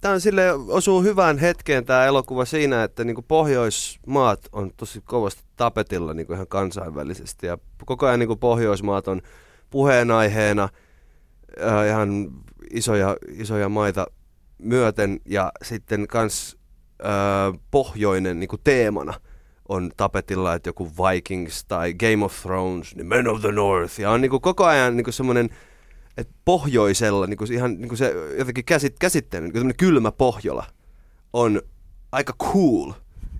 tämä 0.00 0.14
on 0.14 0.20
sille 0.20 0.52
osuu 0.52 1.02
hyvään 1.02 1.38
hetkeen 1.38 1.84
tämä 1.84 2.06
elokuva 2.06 2.44
siinä, 2.44 2.84
että 2.84 3.04
niinku 3.04 3.22
Pohjoismaat 3.22 4.40
on 4.52 4.70
tosi 4.76 5.00
kovasti 5.00 5.42
tapetilla 5.56 6.14
niinku 6.14 6.32
ihan 6.32 6.46
kansainvälisesti. 6.46 7.46
Ja 7.46 7.58
koko 7.84 8.06
ajan 8.06 8.18
niinku 8.18 8.36
Pohjoismaat 8.36 9.08
on 9.08 9.22
puheenaiheena 9.70 10.68
äh, 11.62 11.86
ihan 11.86 12.30
isoja, 12.70 13.16
isoja 13.28 13.68
maita 13.68 14.06
myöten. 14.58 15.20
Ja 15.24 15.52
sitten 15.62 16.06
kans 16.06 16.56
äh, 17.04 17.60
pohjoinen 17.70 18.40
niinku 18.40 18.58
teemana 18.64 19.14
on 19.68 19.90
tapetilla, 19.96 20.54
että 20.54 20.68
joku 20.68 20.90
Vikings 20.90 21.64
tai 21.64 21.94
Game 21.94 22.24
of 22.24 22.42
Thrones, 22.42 22.96
niin 22.96 23.06
Men 23.06 23.28
of 23.28 23.40
the 23.40 23.52
North. 23.52 24.00
Ja 24.00 24.10
on 24.10 24.20
niinku 24.20 24.40
koko 24.40 24.64
ajan 24.64 24.96
niinku 24.96 25.12
semmoinen 25.12 25.50
että 26.18 26.34
pohjoisella, 26.44 27.26
niin 27.26 27.36
kuin 27.38 27.52
ihan 27.52 27.74
niin 27.74 27.88
kuin 27.88 27.98
se 27.98 28.14
jotenkin 28.38 28.64
käsit, 28.64 28.96
käsitteinen, 28.98 29.50
niin 29.52 29.76
kylmä 29.76 30.12
Pohjola 30.12 30.66
on 31.32 31.62
aika 32.12 32.32
cool 32.32 32.92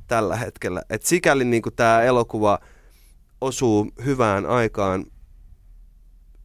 tällä 0.07 0.37
hetkellä. 0.37 0.83
Et 0.91 1.03
sikäli 1.03 1.45
niin 1.45 1.63
kuin 1.63 1.75
tämä 1.75 2.03
elokuva 2.03 2.59
osuu 3.41 3.91
hyvään 4.05 4.47
aikaan 4.47 5.07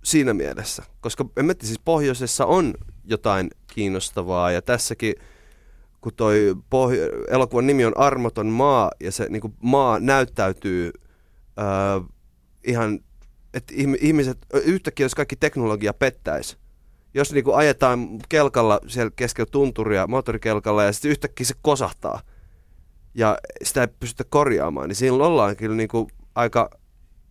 siinä 0.04 0.34
mielessä, 0.34 0.84
koska 1.02 1.26
en 1.38 1.56
siis 1.62 1.80
pohjoisessa 1.86 2.46
on 2.46 2.74
jotain 3.06 3.50
kiinnostavaa 3.68 4.52
ja 4.52 4.62
tässäkin 4.62 5.16
kun 6.02 6.14
toi 6.16 6.56
pohjo- 6.70 7.26
elokuvan 7.30 7.68
nimi 7.68 7.86
on 7.86 7.98
Armoton 7.98 8.48
maa 8.48 8.92
ja 9.00 9.12
se 9.12 9.28
niin 9.30 9.42
kuin 9.42 9.54
maa 9.62 10.00
näyttäytyy 10.00 10.92
äh, 11.60 12.10
ihan 12.64 13.00
että 13.54 13.74
ihmiset, 14.00 14.38
yhtäkkiä 14.54 15.06
jos 15.06 15.16
kaikki 15.16 15.36
teknologia 15.36 15.94
pettäisi, 15.94 16.58
jos 17.14 17.34
niinku 17.34 17.54
ajetaan 17.54 18.20
kelkalla 18.30 18.80
siellä 18.88 19.12
keskellä 19.16 19.50
tunturia, 19.52 20.08
moottorikelkalla, 20.08 20.84
ja 20.84 20.94
sitten 20.94 21.12
yhtäkkiä 21.12 21.46
se 21.46 21.54
kosahtaa, 21.62 22.22
ja 23.16 23.38
sitä 23.64 23.82
ei 23.82 23.88
pystytä 24.00 24.30
korjaamaan, 24.30 24.90
niin 24.90 24.96
siinä 24.96 25.16
ollaan 25.16 25.56
kyllä 25.56 25.76
niinku 25.76 26.08
aika, 26.36 26.70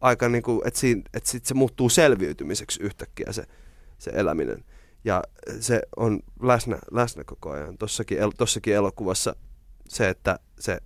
aika 0.01 0.29
niinku, 0.29 0.63
että, 0.65 0.81
että 1.15 1.31
sit 1.31 1.45
se 1.45 1.55
muuttuu 1.55 1.89
selviytymiseksi 1.89 2.83
yhtäkkiä 2.83 3.33
se, 3.33 3.45
se 3.99 4.11
eläminen. 4.15 4.65
Ja 5.05 5.23
se 5.61 5.83
on 5.97 6.21
läsnä, 6.43 6.79
läsnä 6.91 7.25
koko 7.25 7.51
ajan. 7.51 7.79
Tossakin, 7.79 8.19
el, 8.19 8.31
tossakin 8.39 8.75
elokuvassa 8.75 9.37
se, 9.89 10.09
että 10.09 10.39
se 10.59 10.79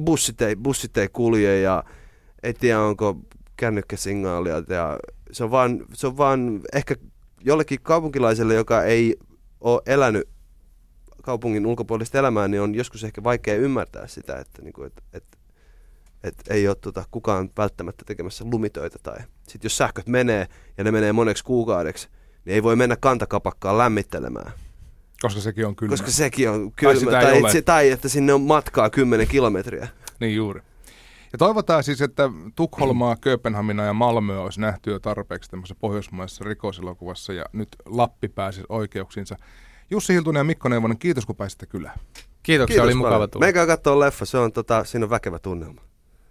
bussit 0.00 0.42
ei, 0.42 0.56
bussit 0.56 0.96
ei 0.96 1.08
kulje 1.08 1.60
ja 1.60 1.84
ei 2.42 2.54
tiedä 2.54 2.80
onko 2.80 3.16
kännykkäsignaalia 3.56 4.62
ja 4.68 4.98
se 5.32 5.44
on 5.44 5.50
vaan, 5.50 5.84
se 5.92 6.06
on 6.06 6.16
vaan 6.16 6.60
ehkä 6.72 6.94
jollekin 7.40 7.78
kaupunkilaiselle, 7.82 8.54
joka 8.54 8.82
ei 8.82 9.16
ole 9.60 9.82
elänyt 9.86 10.28
kaupungin 11.22 11.66
ulkopuolista 11.66 12.18
elämää, 12.18 12.48
niin 12.48 12.60
on 12.60 12.74
joskus 12.74 13.04
ehkä 13.04 13.24
vaikea 13.24 13.54
ymmärtää 13.54 14.06
sitä, 14.06 14.36
että, 14.36 14.62
niin 14.62 14.72
kuin, 14.72 14.86
että, 14.86 15.02
että, 15.12 15.38
että 16.24 16.54
ei 16.54 16.68
ole 16.68 16.76
tota, 16.80 17.04
kukaan 17.10 17.50
välttämättä 17.56 18.04
tekemässä 18.06 18.44
lumitöitä. 18.44 18.98
Tai 19.02 19.18
sitten 19.48 19.66
jos 19.66 19.76
sähköt 19.76 20.06
menee 20.06 20.46
ja 20.78 20.84
ne 20.84 20.90
menee 20.90 21.12
moneksi 21.12 21.44
kuukaudeksi, 21.44 22.08
niin 22.44 22.54
ei 22.54 22.62
voi 22.62 22.76
mennä 22.76 22.96
kantakapakkaan 22.96 23.78
lämmittelemään. 23.78 24.52
Koska 25.22 25.40
sekin 25.40 25.66
on 25.66 25.76
kylmä. 25.76 25.92
Koska 25.92 26.10
sekin 26.10 26.50
on 26.50 26.72
kylmä. 26.72 27.10
Tai, 27.10 27.42
tai, 27.42 27.62
tai 27.62 27.90
että 27.90 28.08
sinne 28.08 28.32
on 28.32 28.40
matkaa 28.40 28.90
10 28.90 29.28
kilometriä. 29.28 29.88
Niin 30.20 30.36
juuri. 30.36 30.60
Ja 31.32 31.38
toivotaan 31.38 31.84
siis, 31.84 32.02
että 32.02 32.30
Tukholmaa, 32.56 33.16
Kööpenhamina 33.16 33.84
ja 33.84 33.92
Malmö 33.92 34.40
olisi 34.40 34.60
nähty 34.60 34.90
jo 34.90 34.98
tarpeeksi 34.98 35.50
tämmöisessä 35.50 35.80
pohjoismaisessa 35.80 36.44
rikosilokuvassa 36.44 37.32
ja 37.32 37.44
nyt 37.52 37.68
Lappi 37.86 38.28
pääsi 38.28 38.62
oikeuksiinsa. 38.68 39.36
Jussi 39.90 40.12
Hiltunen 40.12 40.40
ja 40.40 40.44
Mikko 40.44 40.68
Neuvonen, 40.68 40.98
kiitos 40.98 41.26
kun 41.26 41.36
pääsitte 41.36 41.66
kylään. 41.66 41.98
Kiitoksia, 42.42 42.74
Kiitos 42.74 42.84
oli 42.84 42.94
mukava 42.94 43.28
tulla. 43.28 43.46
Menkää 43.46 43.66
katsoa 43.66 43.98
leffa, 43.98 44.24
se 44.24 44.38
on, 44.38 44.52
tota, 44.52 44.84
siinä 44.84 45.06
on 45.06 45.10
väkevä 45.10 45.38
tunnelma. 45.38 45.80